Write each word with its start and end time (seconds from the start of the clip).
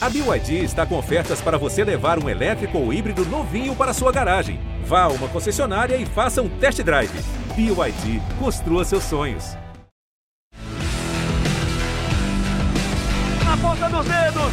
A 0.00 0.08
BYD 0.08 0.62
está 0.62 0.86
com 0.86 0.96
ofertas 0.96 1.40
para 1.40 1.58
você 1.58 1.82
levar 1.82 2.22
um 2.22 2.28
elétrico 2.28 2.78
ou 2.78 2.92
híbrido 2.92 3.24
novinho 3.24 3.74
para 3.74 3.92
sua 3.92 4.12
garagem. 4.12 4.60
Vá 4.84 5.02
a 5.02 5.08
uma 5.08 5.26
concessionária 5.26 5.96
e 5.96 6.06
faça 6.06 6.40
um 6.40 6.48
test 6.48 6.80
drive. 6.84 7.10
BYD, 7.56 8.22
construa 8.38 8.84
seus 8.84 9.02
sonhos. 9.02 9.56
Na 13.44 13.56
ponta 13.56 13.88
dos 13.88 14.06
dedos! 14.06 14.52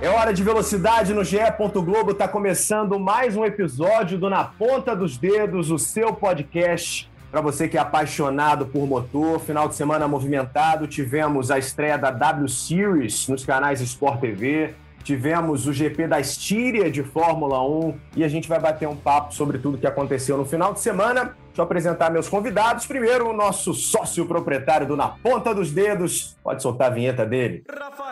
É 0.00 0.08
hora 0.08 0.32
de 0.32 0.42
velocidade 0.42 1.12
no 1.12 1.22
GE. 1.22 1.36
Globo. 1.74 2.12
Está 2.12 2.26
começando 2.26 2.98
mais 2.98 3.36
um 3.36 3.44
episódio 3.44 4.16
do 4.16 4.30
Na 4.30 4.44
Ponta 4.44 4.96
dos 4.96 5.18
Dedos, 5.18 5.70
o 5.70 5.78
seu 5.78 6.14
podcast 6.14 7.10
para 7.30 7.40
você 7.40 7.68
que 7.68 7.76
é 7.76 7.80
apaixonado 7.80 8.66
por 8.66 8.86
motor, 8.86 9.38
final 9.38 9.68
de 9.68 9.76
semana 9.76 10.08
movimentado, 10.08 10.86
tivemos 10.86 11.50
a 11.50 11.58
estreia 11.58 11.96
da 11.96 12.10
W 12.10 12.48
Series 12.48 13.28
nos 13.28 13.44
canais 13.44 13.80
Sport 13.80 14.20
TV, 14.20 14.74
tivemos 15.04 15.66
o 15.66 15.72
GP 15.72 16.08
da 16.08 16.18
Estíria 16.18 16.90
de 16.90 17.02
Fórmula 17.02 17.62
1 17.62 17.98
e 18.16 18.24
a 18.24 18.28
gente 18.28 18.48
vai 18.48 18.58
bater 18.58 18.88
um 18.88 18.96
papo 18.96 19.32
sobre 19.32 19.58
tudo 19.58 19.78
que 19.78 19.86
aconteceu 19.86 20.36
no 20.36 20.44
final 20.44 20.72
de 20.72 20.80
semana. 20.80 21.36
Deixa 21.46 21.62
eu 21.62 21.64
apresentar 21.64 22.10
meus 22.10 22.28
convidados. 22.28 22.86
Primeiro, 22.86 23.28
o 23.28 23.32
nosso 23.32 23.74
sócio 23.74 24.26
proprietário 24.26 24.86
do 24.86 24.96
Na 24.96 25.08
Ponta 25.08 25.54
dos 25.54 25.70
Dedos. 25.72 26.36
Pode 26.42 26.62
soltar 26.62 26.90
a 26.90 26.94
vinheta 26.94 27.24
dele. 27.24 27.64
Rafael. 27.68 28.09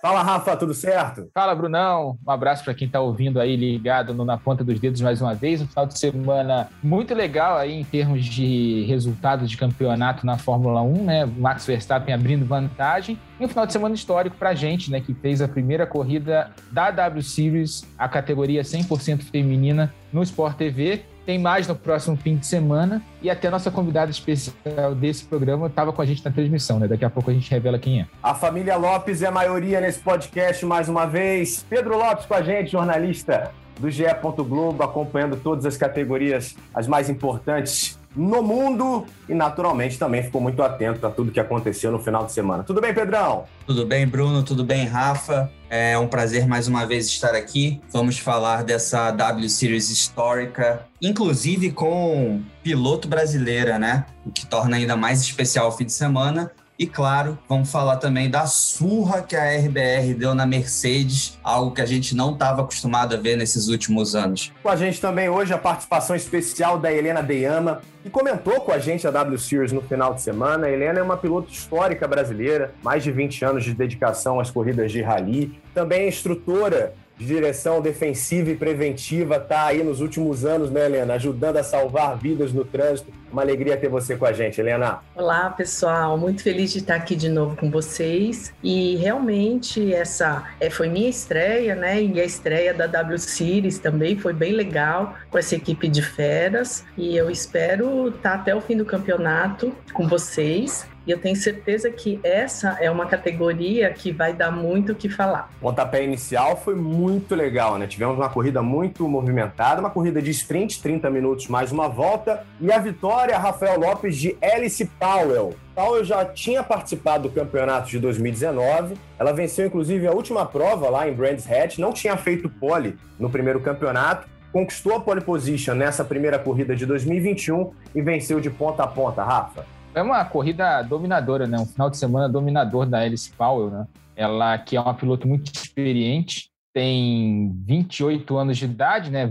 Fala, 0.00 0.22
Rafa, 0.22 0.56
tudo 0.56 0.74
certo? 0.74 1.28
Fala, 1.34 1.54
Brunão. 1.54 2.18
Um 2.24 2.30
abraço 2.30 2.62
para 2.62 2.74
quem 2.74 2.86
está 2.86 3.00
ouvindo 3.00 3.40
aí, 3.40 3.56
ligado 3.56 4.12
no 4.12 4.24
Na 4.24 4.36
Ponta 4.36 4.62
dos 4.62 4.78
Dedos 4.78 5.00
mais 5.00 5.20
uma 5.22 5.34
vez. 5.34 5.62
Um 5.62 5.66
final 5.66 5.86
de 5.86 5.98
semana 5.98 6.68
muito 6.82 7.14
legal 7.14 7.56
aí 7.56 7.72
em 7.72 7.84
termos 7.84 8.24
de 8.24 8.84
resultado 8.86 9.46
de 9.46 9.56
campeonato 9.56 10.26
na 10.26 10.36
Fórmula 10.36 10.82
1, 10.82 11.04
né? 11.04 11.24
Max 11.24 11.66
Verstappen 11.66 12.14
abrindo 12.14 12.44
vantagem. 12.44 13.18
E 13.40 13.44
um 13.44 13.48
final 13.48 13.66
de 13.66 13.72
semana 13.72 13.94
histórico 13.94 14.36
para 14.36 14.50
a 14.50 14.54
gente, 14.54 14.90
né? 14.90 15.00
Que 15.00 15.14
fez 15.14 15.40
a 15.40 15.48
primeira 15.48 15.86
corrida 15.86 16.52
da 16.70 16.90
W 16.90 17.22
Series, 17.22 17.86
a 17.98 18.08
categoria 18.08 18.62
100% 18.62 19.22
feminina 19.22 19.92
no 20.12 20.22
Sport 20.22 20.56
TV. 20.56 21.04
Tem 21.26 21.38
mais 21.40 21.66
no 21.66 21.74
próximo 21.74 22.16
fim 22.16 22.36
de 22.36 22.46
semana. 22.46 23.02
E 23.20 23.28
até 23.28 23.50
nossa 23.50 23.70
convidada 23.70 24.10
especial 24.10 24.94
desse 24.94 25.24
programa 25.24 25.66
estava 25.66 25.92
com 25.92 26.00
a 26.00 26.06
gente 26.06 26.24
na 26.24 26.30
transmissão, 26.30 26.78
né? 26.78 26.86
Daqui 26.86 27.04
a 27.04 27.10
pouco 27.10 27.30
a 27.30 27.34
gente 27.34 27.50
revela 27.50 27.78
quem 27.78 28.00
é. 28.00 28.06
A 28.22 28.32
família 28.32 28.76
Lopes 28.76 29.22
é 29.22 29.26
a 29.26 29.32
maioria 29.32 29.80
nesse 29.80 29.98
podcast 29.98 30.64
mais 30.64 30.88
uma 30.88 31.04
vez. 31.04 31.66
Pedro 31.68 31.98
Lopes 31.98 32.26
com 32.26 32.34
a 32.34 32.42
gente, 32.42 32.70
jornalista 32.70 33.50
do 33.80 33.90
GE. 33.90 34.04
Globo, 34.48 34.82
acompanhando 34.82 35.36
todas 35.36 35.66
as 35.66 35.76
categorias, 35.76 36.56
as 36.72 36.86
mais 36.86 37.10
importantes 37.10 37.98
no 38.16 38.42
mundo 38.42 39.04
e, 39.28 39.34
naturalmente, 39.34 39.98
também 39.98 40.22
ficou 40.22 40.40
muito 40.40 40.62
atento 40.62 41.06
a 41.06 41.10
tudo 41.10 41.30
que 41.30 41.38
aconteceu 41.38 41.92
no 41.92 41.98
final 41.98 42.24
de 42.24 42.32
semana. 42.32 42.64
Tudo 42.64 42.80
bem, 42.80 42.94
Pedrão? 42.94 43.44
Tudo 43.66 43.84
bem, 43.84 44.06
Bruno? 44.06 44.42
Tudo 44.42 44.64
bem, 44.64 44.86
Rafa? 44.86 45.50
É 45.68 45.98
um 45.98 46.06
prazer 46.06 46.46
mais 46.46 46.68
uma 46.68 46.86
vez 46.86 47.06
estar 47.06 47.34
aqui. 47.34 47.80
Vamos 47.92 48.18
falar 48.18 48.64
dessa 48.64 49.10
W 49.10 49.48
Series 49.48 49.90
histórica, 49.90 50.86
inclusive 51.02 51.72
com 51.72 52.40
piloto 52.62 53.08
brasileira, 53.08 53.78
né? 53.78 54.06
O 54.24 54.30
que 54.30 54.46
torna 54.46 54.76
ainda 54.76 54.96
mais 54.96 55.20
especial 55.20 55.68
o 55.68 55.72
fim 55.72 55.84
de 55.84 55.92
semana. 55.92 56.50
E 56.78 56.86
claro, 56.86 57.38
vamos 57.48 57.72
falar 57.72 57.96
também 57.96 58.28
da 58.28 58.44
surra 58.44 59.22
que 59.22 59.34
a 59.34 59.44
RBR 59.44 60.12
deu 60.14 60.34
na 60.34 60.44
Mercedes, 60.44 61.38
algo 61.42 61.70
que 61.74 61.80
a 61.80 61.86
gente 61.86 62.14
não 62.14 62.34
estava 62.34 62.60
acostumado 62.60 63.14
a 63.14 63.18
ver 63.18 63.34
nesses 63.34 63.68
últimos 63.68 64.14
anos. 64.14 64.52
Com 64.62 64.68
a 64.68 64.76
gente 64.76 65.00
também 65.00 65.26
hoje 65.26 65.54
a 65.54 65.58
participação 65.58 66.14
especial 66.14 66.78
da 66.78 66.92
Helena 66.92 67.22
Deyama, 67.22 67.80
que 68.02 68.10
comentou 68.10 68.60
com 68.60 68.72
a 68.72 68.78
gente 68.78 69.06
a 69.06 69.10
W 69.10 69.38
Series 69.38 69.72
no 69.72 69.80
final 69.80 70.12
de 70.12 70.20
semana. 70.20 70.66
A 70.66 70.70
Helena 70.70 70.98
é 70.98 71.02
uma 71.02 71.16
piloto 71.16 71.50
histórica 71.50 72.06
brasileira, 72.06 72.74
mais 72.82 73.02
de 73.02 73.10
20 73.10 73.42
anos 73.42 73.64
de 73.64 73.72
dedicação 73.72 74.38
às 74.38 74.50
corridas 74.50 74.92
de 74.92 75.00
rally, 75.00 75.58
também 75.72 76.02
é 76.02 76.08
instrutora 76.08 76.92
de 77.18 77.24
direção 77.24 77.80
defensiva 77.80 78.50
e 78.50 78.56
preventiva, 78.56 79.40
tá 79.40 79.66
aí 79.66 79.82
nos 79.82 80.00
últimos 80.00 80.44
anos, 80.44 80.70
né, 80.70 80.86
Helena? 80.86 81.14
Ajudando 81.14 81.56
a 81.56 81.62
salvar 81.62 82.16
vidas 82.16 82.52
no 82.52 82.64
trânsito. 82.64 83.10
Uma 83.32 83.42
alegria 83.42 83.76
ter 83.76 83.88
você 83.88 84.16
com 84.16 84.24
a 84.24 84.32
gente, 84.32 84.60
Helena. 84.60 85.00
Olá, 85.14 85.50
pessoal. 85.50 86.16
Muito 86.16 86.42
feliz 86.42 86.72
de 86.72 86.78
estar 86.78 86.94
aqui 86.94 87.16
de 87.16 87.28
novo 87.28 87.56
com 87.56 87.70
vocês. 87.70 88.52
E 88.62 88.96
realmente 88.96 89.92
essa 89.92 90.44
é, 90.60 90.70
foi 90.70 90.88
minha 90.88 91.08
estreia, 91.08 91.74
né? 91.74 92.02
E 92.02 92.20
a 92.20 92.24
estreia 92.24 92.72
da 92.72 92.86
W 92.86 93.18
Series 93.18 93.78
também 93.78 94.16
foi 94.16 94.32
bem 94.32 94.52
legal 94.52 95.14
com 95.30 95.38
essa 95.38 95.56
equipe 95.56 95.88
de 95.88 96.02
feras. 96.02 96.84
E 96.96 97.16
eu 97.16 97.30
espero 97.30 98.08
estar 98.08 98.34
até 98.34 98.54
o 98.54 98.60
fim 98.60 98.76
do 98.76 98.84
campeonato 98.84 99.72
com 99.92 100.06
vocês 100.06 100.86
e 101.06 101.10
eu 101.10 101.18
tenho 101.18 101.36
certeza 101.36 101.90
que 101.90 102.18
essa 102.22 102.76
é 102.80 102.90
uma 102.90 103.06
categoria 103.06 103.90
que 103.92 104.10
vai 104.10 104.32
dar 104.32 104.50
muito 104.50 104.92
o 104.92 104.94
que 104.94 105.08
falar. 105.08 105.50
O 105.60 105.66
pontapé 105.66 106.02
inicial 106.02 106.56
foi 106.56 106.74
muito 106.74 107.34
legal, 107.34 107.78
né? 107.78 107.86
Tivemos 107.86 108.16
uma 108.16 108.28
corrida 108.28 108.60
muito 108.60 109.06
movimentada, 109.08 109.80
uma 109.80 109.90
corrida 109.90 110.20
de 110.20 110.30
sprint, 110.32 110.82
30 110.82 111.08
minutos 111.10 111.46
mais 111.46 111.70
uma 111.70 111.88
volta, 111.88 112.44
e 112.60 112.72
a 112.72 112.78
vitória, 112.78 113.38
Rafael 113.38 113.78
Lopes, 113.78 114.16
de 114.16 114.36
Alice 114.42 114.84
Powell. 114.98 115.54
Powell 115.74 116.02
já 116.02 116.24
tinha 116.24 116.62
participado 116.62 117.28
do 117.28 117.34
campeonato 117.34 117.88
de 117.88 117.98
2019, 117.98 118.96
ela 119.18 119.32
venceu 119.32 119.66
inclusive 119.66 120.06
a 120.06 120.12
última 120.12 120.44
prova 120.44 120.88
lá 120.88 121.08
em 121.08 121.12
Brands 121.12 121.50
Hatch, 121.50 121.78
não 121.78 121.92
tinha 121.92 122.16
feito 122.16 122.48
pole 122.48 122.98
no 123.18 123.30
primeiro 123.30 123.60
campeonato, 123.60 124.26
conquistou 124.52 124.96
a 124.96 125.00
pole 125.00 125.20
position 125.20 125.74
nessa 125.74 126.02
primeira 126.02 126.38
corrida 126.38 126.74
de 126.74 126.86
2021 126.86 127.72
e 127.94 128.00
venceu 128.00 128.40
de 128.40 128.48
ponta 128.48 128.84
a 128.84 128.86
ponta, 128.86 129.22
Rafa 129.22 129.75
é 129.96 130.02
uma 130.02 130.22
corrida 130.26 130.82
dominadora, 130.82 131.46
né? 131.46 131.58
Um 131.58 131.64
final 131.64 131.88
de 131.88 131.96
semana 131.96 132.28
dominador 132.28 132.84
da 132.84 133.00
Alice 133.00 133.32
Powell, 133.32 133.70
né? 133.70 133.86
Ela 134.14 134.58
que 134.58 134.76
é 134.76 134.80
uma 134.80 134.94
piloto 134.94 135.26
muito 135.26 135.50
experiente, 135.52 136.50
tem 136.74 137.50
28 137.64 138.36
anos 138.36 138.58
de 138.58 138.66
idade, 138.66 139.10
né? 139.10 139.26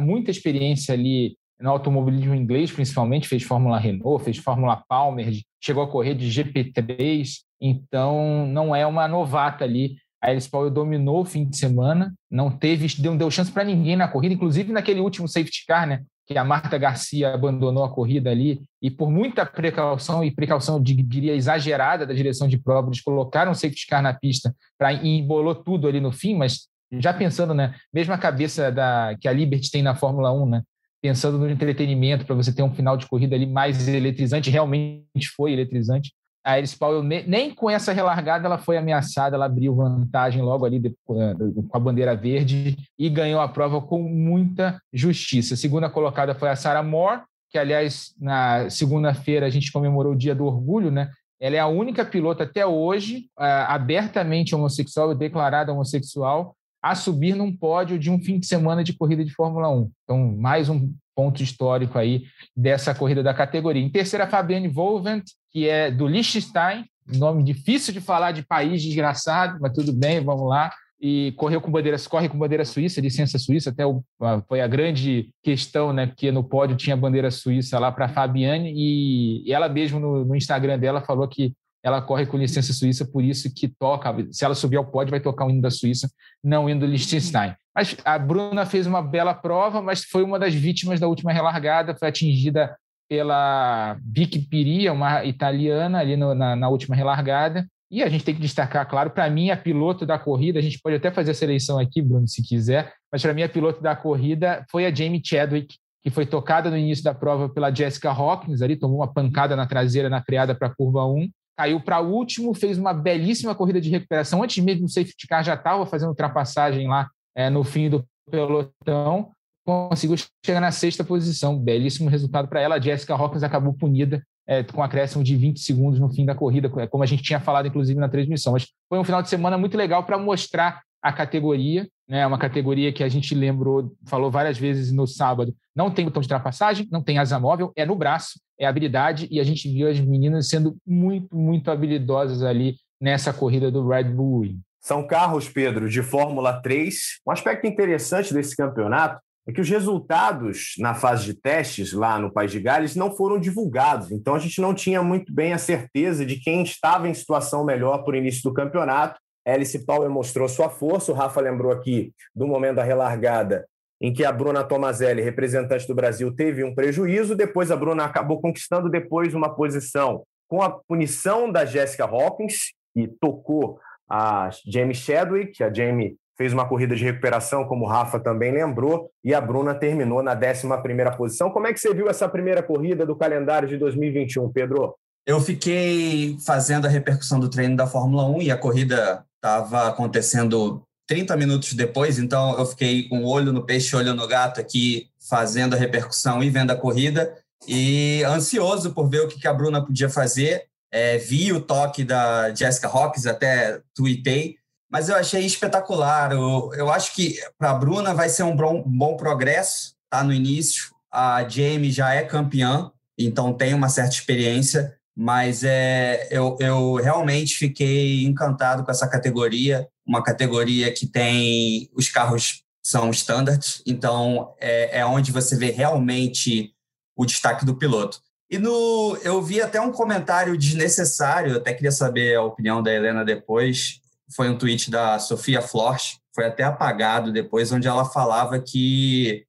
Muita 0.00 0.30
experiência 0.30 0.94
ali 0.94 1.36
no 1.60 1.70
automobilismo 1.70 2.34
inglês, 2.34 2.72
principalmente, 2.72 3.28
fez 3.28 3.42
Fórmula 3.42 3.78
Renault, 3.78 4.24
fez 4.24 4.38
Fórmula 4.38 4.82
Palmer, 4.88 5.30
chegou 5.62 5.82
a 5.82 5.88
correr 5.88 6.14
de 6.14 6.26
GP3, 6.28 7.28
então 7.60 8.46
não 8.46 8.74
é 8.74 8.86
uma 8.86 9.06
novata 9.06 9.64
ali. 9.64 9.96
A 10.20 10.30
Alice 10.30 10.50
Powell 10.50 10.70
dominou 10.70 11.20
o 11.20 11.24
fim 11.24 11.44
de 11.44 11.56
semana, 11.56 12.12
não 12.30 12.50
teve, 12.50 12.86
não 13.02 13.16
deu 13.16 13.30
chance 13.30 13.52
para 13.52 13.64
ninguém 13.64 13.96
na 13.96 14.08
corrida, 14.08 14.34
inclusive 14.34 14.72
naquele 14.72 15.00
último 15.00 15.28
safety 15.28 15.64
car, 15.66 15.86
né? 15.86 16.02
que 16.28 16.36
a 16.36 16.44
Marta 16.44 16.76
Garcia 16.76 17.32
abandonou 17.32 17.82
a 17.82 17.88
corrida 17.88 18.30
ali 18.30 18.60
e 18.82 18.90
por 18.90 19.10
muita 19.10 19.46
precaução 19.46 20.22
e 20.22 20.30
precaução 20.30 20.80
diria 20.80 21.34
exagerada 21.34 22.04
da 22.06 22.12
direção 22.12 22.46
de 22.46 22.58
prova, 22.58 22.88
eles 22.88 23.00
colocaram 23.00 23.52
o 23.52 23.54
safety 23.54 23.86
car 23.86 24.02
na 24.02 24.12
pista 24.12 24.54
para 24.76 24.92
embolou 24.92 25.54
tudo 25.54 25.88
ali 25.88 26.00
no 26.00 26.12
fim, 26.12 26.36
mas 26.36 26.68
já 26.92 27.14
pensando, 27.14 27.54
né, 27.54 27.74
mesma 27.92 28.18
cabeça 28.18 28.70
da 28.70 29.16
que 29.18 29.26
a 29.26 29.32
Liberty 29.32 29.70
tem 29.70 29.82
na 29.82 29.94
Fórmula 29.94 30.30
1, 30.30 30.46
né, 30.50 30.62
pensando 31.00 31.38
no 31.38 31.48
entretenimento 31.48 32.26
para 32.26 32.34
você 32.34 32.54
ter 32.54 32.62
um 32.62 32.74
final 32.74 32.98
de 32.98 33.06
corrida 33.06 33.34
ali 33.34 33.46
mais 33.46 33.88
eletrizante, 33.88 34.50
realmente 34.50 35.28
foi 35.34 35.52
eletrizante 35.54 36.12
a 36.48 36.54
Alice 36.54 36.74
Powell, 36.74 37.02
nem 37.02 37.54
com 37.54 37.68
essa 37.68 37.92
relargada, 37.92 38.46
ela 38.46 38.56
foi 38.56 38.78
ameaçada, 38.78 39.36
ela 39.36 39.44
abriu 39.44 39.74
vantagem 39.74 40.40
logo 40.40 40.64
ali 40.64 40.96
com 41.04 41.68
a 41.74 41.78
bandeira 41.78 42.16
verde 42.16 42.74
e 42.98 43.10
ganhou 43.10 43.38
a 43.38 43.48
prova 43.48 43.82
com 43.82 44.02
muita 44.02 44.80
justiça. 44.90 45.52
A 45.52 45.58
segunda 45.58 45.90
colocada 45.90 46.34
foi 46.34 46.48
a 46.48 46.56
Sarah 46.56 46.82
Moore, 46.82 47.20
que, 47.50 47.58
aliás, 47.58 48.14
na 48.18 48.70
segunda-feira 48.70 49.44
a 49.44 49.50
gente 49.50 49.70
comemorou 49.70 50.14
o 50.14 50.16
Dia 50.16 50.34
do 50.34 50.46
Orgulho, 50.46 50.90
né? 50.90 51.10
Ela 51.38 51.56
é 51.56 51.58
a 51.58 51.66
única 51.66 52.02
piloto 52.02 52.42
até 52.42 52.64
hoje 52.64 53.26
abertamente 53.36 54.54
homossexual 54.54 55.14
declarada 55.14 55.70
homossexual 55.70 56.56
a 56.82 56.94
subir 56.94 57.36
num 57.36 57.54
pódio 57.54 57.98
de 57.98 58.10
um 58.10 58.18
fim 58.22 58.38
de 58.38 58.46
semana 58.46 58.82
de 58.82 58.94
corrida 58.94 59.22
de 59.22 59.34
Fórmula 59.34 59.68
1. 59.68 59.90
Então, 60.02 60.36
mais 60.38 60.70
um 60.70 60.90
ponto 61.14 61.42
histórico 61.42 61.98
aí 61.98 62.24
dessa 62.56 62.94
corrida 62.94 63.22
da 63.22 63.34
categoria. 63.34 63.82
Em 63.82 63.90
terceira, 63.90 64.28
Fabienne 64.28 64.68
Volvent, 64.68 65.24
que 65.50 65.68
é 65.68 65.90
do 65.90 66.06
Liechtenstein, 66.06 66.84
nome 67.16 67.42
difícil 67.42 67.92
de 67.92 68.00
falar 68.00 68.32
de 68.32 68.42
país 68.42 68.82
desgraçado, 68.82 69.58
mas 69.60 69.72
tudo 69.72 69.92
bem, 69.92 70.20
vamos 70.20 70.48
lá. 70.48 70.70
E 71.00 71.32
correu 71.36 71.60
com 71.60 71.70
bandeira, 71.70 71.96
corre 72.08 72.28
com 72.28 72.36
bandeira 72.36 72.64
suíça, 72.64 73.00
licença 73.00 73.38
suíça, 73.38 73.70
até 73.70 73.86
o, 73.86 74.02
foi 74.48 74.60
a 74.60 74.66
grande 74.66 75.30
questão, 75.44 75.92
né? 75.92 76.08
Porque 76.08 76.32
no 76.32 76.42
pódio 76.42 76.76
tinha 76.76 76.96
bandeira 76.96 77.30
suíça 77.30 77.78
lá 77.78 77.92
para 77.92 78.08
Fabiane, 78.08 78.72
e, 78.74 79.52
ela 79.52 79.68
mesmo 79.68 80.00
no, 80.00 80.24
no 80.24 80.34
Instagram 80.34 80.76
dela 80.76 81.00
falou 81.00 81.28
que 81.28 81.54
ela 81.82 82.02
corre 82.02 82.26
com 82.26 82.36
licença 82.36 82.72
suíça, 82.72 83.06
por 83.06 83.22
isso 83.22 83.52
que 83.54 83.68
toca, 83.68 84.12
se 84.32 84.44
ela 84.44 84.54
subir 84.54 84.76
ao 84.76 84.90
pódio, 84.90 85.12
vai 85.12 85.20
tocar 85.20 85.46
o 85.46 85.50
hino 85.50 85.62
da 85.62 85.70
Suíça, 85.70 86.10
não 86.42 86.64
o 86.64 86.70
hino 86.70 86.80
do 86.80 86.86
Liechtenstein. 86.86 87.54
Mas 87.74 87.96
a 88.04 88.18
Bruna 88.18 88.66
fez 88.66 88.86
uma 88.86 89.00
bela 89.00 89.32
prova, 89.32 89.80
mas 89.80 90.02
foi 90.02 90.24
uma 90.24 90.38
das 90.38 90.52
vítimas 90.52 90.98
da 90.98 91.06
última 91.06 91.32
relargada, 91.32 91.94
foi 91.94 92.08
atingida 92.08 92.76
pela 93.08 93.96
Vicky 94.04 94.38
Piria, 94.38 94.92
uma 94.92 95.24
italiana, 95.24 95.98
ali 95.98 96.16
no, 96.16 96.34
na, 96.34 96.54
na 96.54 96.68
última 96.68 96.94
relargada. 96.94 97.66
E 97.90 98.02
a 98.02 98.08
gente 98.08 98.24
tem 98.24 98.34
que 98.34 98.40
destacar, 98.40 98.86
claro, 98.86 99.10
para 99.10 99.28
mim, 99.30 99.50
a 99.50 99.56
piloto 99.56 100.04
da 100.04 100.18
corrida, 100.18 100.58
a 100.58 100.62
gente 100.62 100.78
pode 100.78 100.96
até 100.96 101.10
fazer 101.10 101.30
a 101.30 101.34
seleção 101.34 101.78
aqui, 101.78 102.02
Bruno, 102.02 102.28
se 102.28 102.46
quiser, 102.46 102.92
mas 103.10 103.22
para 103.22 103.32
mim, 103.32 103.42
a 103.42 103.48
piloto 103.48 103.82
da 103.82 103.96
corrida 103.96 104.62
foi 104.70 104.84
a 104.84 104.94
Jamie 104.94 105.22
Chadwick, 105.24 105.74
que 106.02 106.10
foi 106.10 106.26
tocada 106.26 106.70
no 106.70 106.76
início 106.76 107.02
da 107.02 107.14
prova 107.14 107.48
pela 107.48 107.74
Jessica 107.74 108.10
Hawkins, 108.10 108.60
ali 108.60 108.76
tomou 108.76 108.98
uma 108.98 109.10
pancada 109.10 109.56
na 109.56 109.66
traseira 109.66 110.10
na 110.10 110.22
criada 110.22 110.54
para 110.54 110.68
a 110.68 110.74
curva 110.74 111.06
1, 111.06 111.30
caiu 111.56 111.80
para 111.80 112.00
último, 112.00 112.52
fez 112.52 112.76
uma 112.76 112.92
belíssima 112.92 113.54
corrida 113.54 113.80
de 113.80 113.88
recuperação, 113.88 114.42
antes 114.42 114.62
mesmo 114.62 114.82
do 114.82 114.90
safety 114.90 115.26
car 115.26 115.42
já 115.42 115.54
estava 115.54 115.86
fazendo 115.86 116.10
ultrapassagem 116.10 116.86
lá 116.86 117.08
é, 117.34 117.48
no 117.48 117.64
fim 117.64 117.88
do 117.88 118.04
pelotão, 118.30 119.32
conseguiu 119.68 120.16
chegar 120.42 120.60
na 120.60 120.72
sexta 120.72 121.04
posição, 121.04 121.58
belíssimo 121.58 122.08
resultado 122.08 122.48
para 122.48 122.58
ela, 122.58 122.76
a 122.76 122.80
Jessica 122.80 123.14
Hawkins 123.14 123.42
acabou 123.42 123.74
punida 123.74 124.22
é, 124.46 124.62
com 124.62 124.82
acréscimo 124.82 125.22
de 125.22 125.36
20 125.36 125.60
segundos 125.60 126.00
no 126.00 126.08
fim 126.08 126.24
da 126.24 126.34
corrida, 126.34 126.70
como 126.88 127.02
a 127.04 127.06
gente 127.06 127.22
tinha 127.22 127.38
falado, 127.38 127.68
inclusive, 127.68 128.00
na 128.00 128.08
transmissão. 128.08 128.54
Mas 128.54 128.66
foi 128.88 128.98
um 128.98 129.04
final 129.04 129.20
de 129.20 129.28
semana 129.28 129.58
muito 129.58 129.76
legal 129.76 130.04
para 130.04 130.16
mostrar 130.16 130.80
a 131.02 131.12
categoria, 131.12 131.86
né? 132.08 132.26
Uma 132.26 132.38
categoria 132.38 132.90
que 132.94 133.04
a 133.04 133.10
gente 133.10 133.34
lembrou, 133.34 133.94
falou 134.06 134.30
várias 134.30 134.56
vezes 134.56 134.90
no 134.90 135.06
sábado, 135.06 135.54
não 135.76 135.90
tem 135.90 136.06
botão 136.06 136.22
de 136.22 136.26
ultrapassagem, 136.26 136.88
não 136.90 137.02
tem 137.02 137.18
asa 137.18 137.38
móvel, 137.38 137.70
é 137.76 137.84
no 137.84 137.94
braço, 137.94 138.40
é 138.58 138.66
habilidade, 138.66 139.28
e 139.30 139.38
a 139.38 139.44
gente 139.44 139.70
viu 139.70 139.86
as 139.86 140.00
meninas 140.00 140.48
sendo 140.48 140.78
muito, 140.86 141.36
muito 141.36 141.70
habilidosas 141.70 142.42
ali 142.42 142.76
nessa 142.98 143.34
corrida 143.34 143.70
do 143.70 143.86
Red 143.86 144.04
Bull. 144.04 144.46
São 144.80 145.06
carros, 145.06 145.46
Pedro, 145.46 145.90
de 145.90 146.02
Fórmula 146.02 146.54
3. 146.62 147.20
Um 147.26 147.32
aspecto 147.32 147.66
interessante 147.66 148.32
desse 148.32 148.56
campeonato 148.56 149.20
é 149.48 149.52
que 149.52 149.62
os 149.62 149.68
resultados 149.70 150.74
na 150.78 150.94
fase 150.94 151.24
de 151.24 151.32
testes 151.32 151.94
lá 151.94 152.18
no 152.18 152.30
País 152.30 152.52
de 152.52 152.60
Gales 152.60 152.94
não 152.94 153.16
foram 153.16 153.40
divulgados. 153.40 154.12
Então 154.12 154.34
a 154.34 154.38
gente 154.38 154.60
não 154.60 154.74
tinha 154.74 155.02
muito 155.02 155.32
bem 155.32 155.54
a 155.54 155.58
certeza 155.58 156.26
de 156.26 156.36
quem 156.36 156.62
estava 156.62 157.08
em 157.08 157.14
situação 157.14 157.64
melhor 157.64 158.04
por 158.04 158.14
início 158.14 158.42
do 158.42 158.52
campeonato. 158.52 159.18
Alice 159.46 159.86
Power 159.86 160.10
mostrou 160.10 160.46
sua 160.46 160.68
força, 160.68 161.10
o 161.10 161.14
Rafa 161.14 161.40
lembrou 161.40 161.72
aqui 161.72 162.12
do 162.34 162.46
momento 162.46 162.76
da 162.76 162.82
relargada 162.82 163.66
em 163.98 164.12
que 164.12 164.22
a 164.22 164.30
Bruna 164.30 164.62
Tomazelli, 164.62 165.22
representante 165.22 165.88
do 165.88 165.94
Brasil, 165.94 166.30
teve 166.30 166.62
um 166.62 166.74
prejuízo, 166.74 167.34
depois 167.34 167.70
a 167.70 167.76
Bruna 167.76 168.04
acabou 168.04 168.42
conquistando 168.42 168.90
depois 168.90 169.34
uma 169.34 169.54
posição 169.54 170.24
com 170.46 170.60
a 170.60 170.70
punição 170.70 171.50
da 171.50 171.64
Jessica 171.64 172.04
Hawkins, 172.04 172.74
que 172.94 173.08
tocou 173.18 173.80
a 174.08 174.50
Jamie 174.66 174.94
Chadwick, 174.94 175.62
a 175.64 175.72
Jamie 175.72 176.16
fez 176.38 176.52
uma 176.52 176.66
corrida 176.66 176.94
de 176.94 177.04
recuperação, 177.04 177.64
como 177.64 177.84
o 177.84 177.88
Rafa 177.88 178.20
também 178.20 178.52
lembrou, 178.52 179.10
e 179.24 179.34
a 179.34 179.40
Bruna 179.40 179.74
terminou 179.74 180.22
na 180.22 180.34
11 180.34 181.16
posição. 181.16 181.50
Como 181.50 181.66
é 181.66 181.72
que 181.72 181.80
você 181.80 181.92
viu 181.92 182.08
essa 182.08 182.28
primeira 182.28 182.62
corrida 182.62 183.04
do 183.04 183.16
calendário 183.16 183.68
de 183.68 183.76
2021, 183.76 184.48
Pedro? 184.52 184.94
Eu 185.26 185.40
fiquei 185.40 186.38
fazendo 186.46 186.86
a 186.86 186.88
repercussão 186.88 187.40
do 187.40 187.50
treino 187.50 187.76
da 187.76 187.86
Fórmula 187.86 188.24
1 188.24 188.42
e 188.42 188.50
a 188.52 188.56
corrida 188.56 189.24
estava 189.36 189.88
acontecendo 189.88 190.82
30 191.08 191.36
minutos 191.36 191.74
depois, 191.74 192.18
então 192.18 192.56
eu 192.58 192.66
fiquei 192.66 193.08
com 193.08 193.20
um 193.20 193.26
olho 193.26 193.52
no 193.52 193.66
peixe, 193.66 193.96
olho 193.96 194.14
no 194.14 194.26
gato 194.28 194.60
aqui, 194.60 195.08
fazendo 195.28 195.74
a 195.74 195.78
repercussão 195.78 196.42
e 196.42 196.50
vendo 196.50 196.70
a 196.70 196.76
corrida, 196.76 197.34
e 197.66 198.22
ansioso 198.24 198.94
por 198.94 199.08
ver 199.08 199.20
o 199.20 199.28
que 199.28 199.48
a 199.48 199.52
Bruna 199.52 199.84
podia 199.84 200.08
fazer. 200.08 200.66
É, 200.90 201.18
vi 201.18 201.52
o 201.52 201.60
toque 201.60 202.04
da 202.04 202.54
Jessica 202.54 202.88
Hawkins, 202.88 203.26
até 203.26 203.80
tuitei, 203.94 204.57
mas 204.90 205.08
eu 205.08 205.16
achei 205.16 205.44
espetacular. 205.44 206.32
Eu, 206.32 206.72
eu 206.74 206.90
acho 206.90 207.14
que 207.14 207.38
para 207.58 207.70
a 207.70 207.74
Bruna 207.74 208.14
vai 208.14 208.28
ser 208.28 208.42
um 208.42 208.56
bom, 208.56 208.82
um 208.86 208.98
bom 208.98 209.16
progresso, 209.16 209.94
tá 210.10 210.24
no 210.24 210.32
início. 210.32 210.94
A 211.12 211.46
Jamie 211.48 211.90
já 211.90 212.14
é 212.14 212.22
campeã, 212.22 212.90
então 213.18 213.52
tem 213.52 213.74
uma 213.74 213.88
certa 213.88 214.14
experiência, 214.14 214.96
mas 215.16 215.64
é, 215.64 216.28
eu, 216.30 216.56
eu 216.60 216.94
realmente 216.94 217.54
fiquei 217.54 218.24
encantado 218.24 218.84
com 218.84 218.90
essa 218.90 219.08
categoria, 219.08 219.88
uma 220.06 220.22
categoria 220.22 220.92
que 220.92 221.06
tem 221.06 221.90
os 221.94 222.08
carros 222.08 222.62
são 222.82 223.10
standards, 223.10 223.82
então 223.86 224.54
é, 224.58 225.00
é 225.00 225.06
onde 225.06 225.32
você 225.32 225.56
vê 225.56 225.70
realmente 225.70 226.72
o 227.16 227.26
destaque 227.26 227.66
do 227.66 227.74
piloto. 227.74 228.20
E 228.50 228.56
no, 228.56 229.18
eu 229.22 229.42
vi 229.42 229.60
até 229.60 229.78
um 229.78 229.92
comentário 229.92 230.56
desnecessário, 230.56 231.56
até 231.56 231.74
queria 231.74 231.92
saber 231.92 232.36
a 232.36 232.42
opinião 232.42 232.82
da 232.82 232.90
Helena 232.90 233.24
depois, 233.24 234.00
foi 234.34 234.48
um 234.48 234.58
tweet 234.58 234.90
da 234.90 235.18
Sofia 235.18 235.62
Florsch, 235.62 236.16
foi 236.34 236.46
até 236.46 236.64
apagado 236.64 237.32
depois, 237.32 237.72
onde 237.72 237.88
ela 237.88 238.04
falava 238.04 238.58
que 238.58 239.44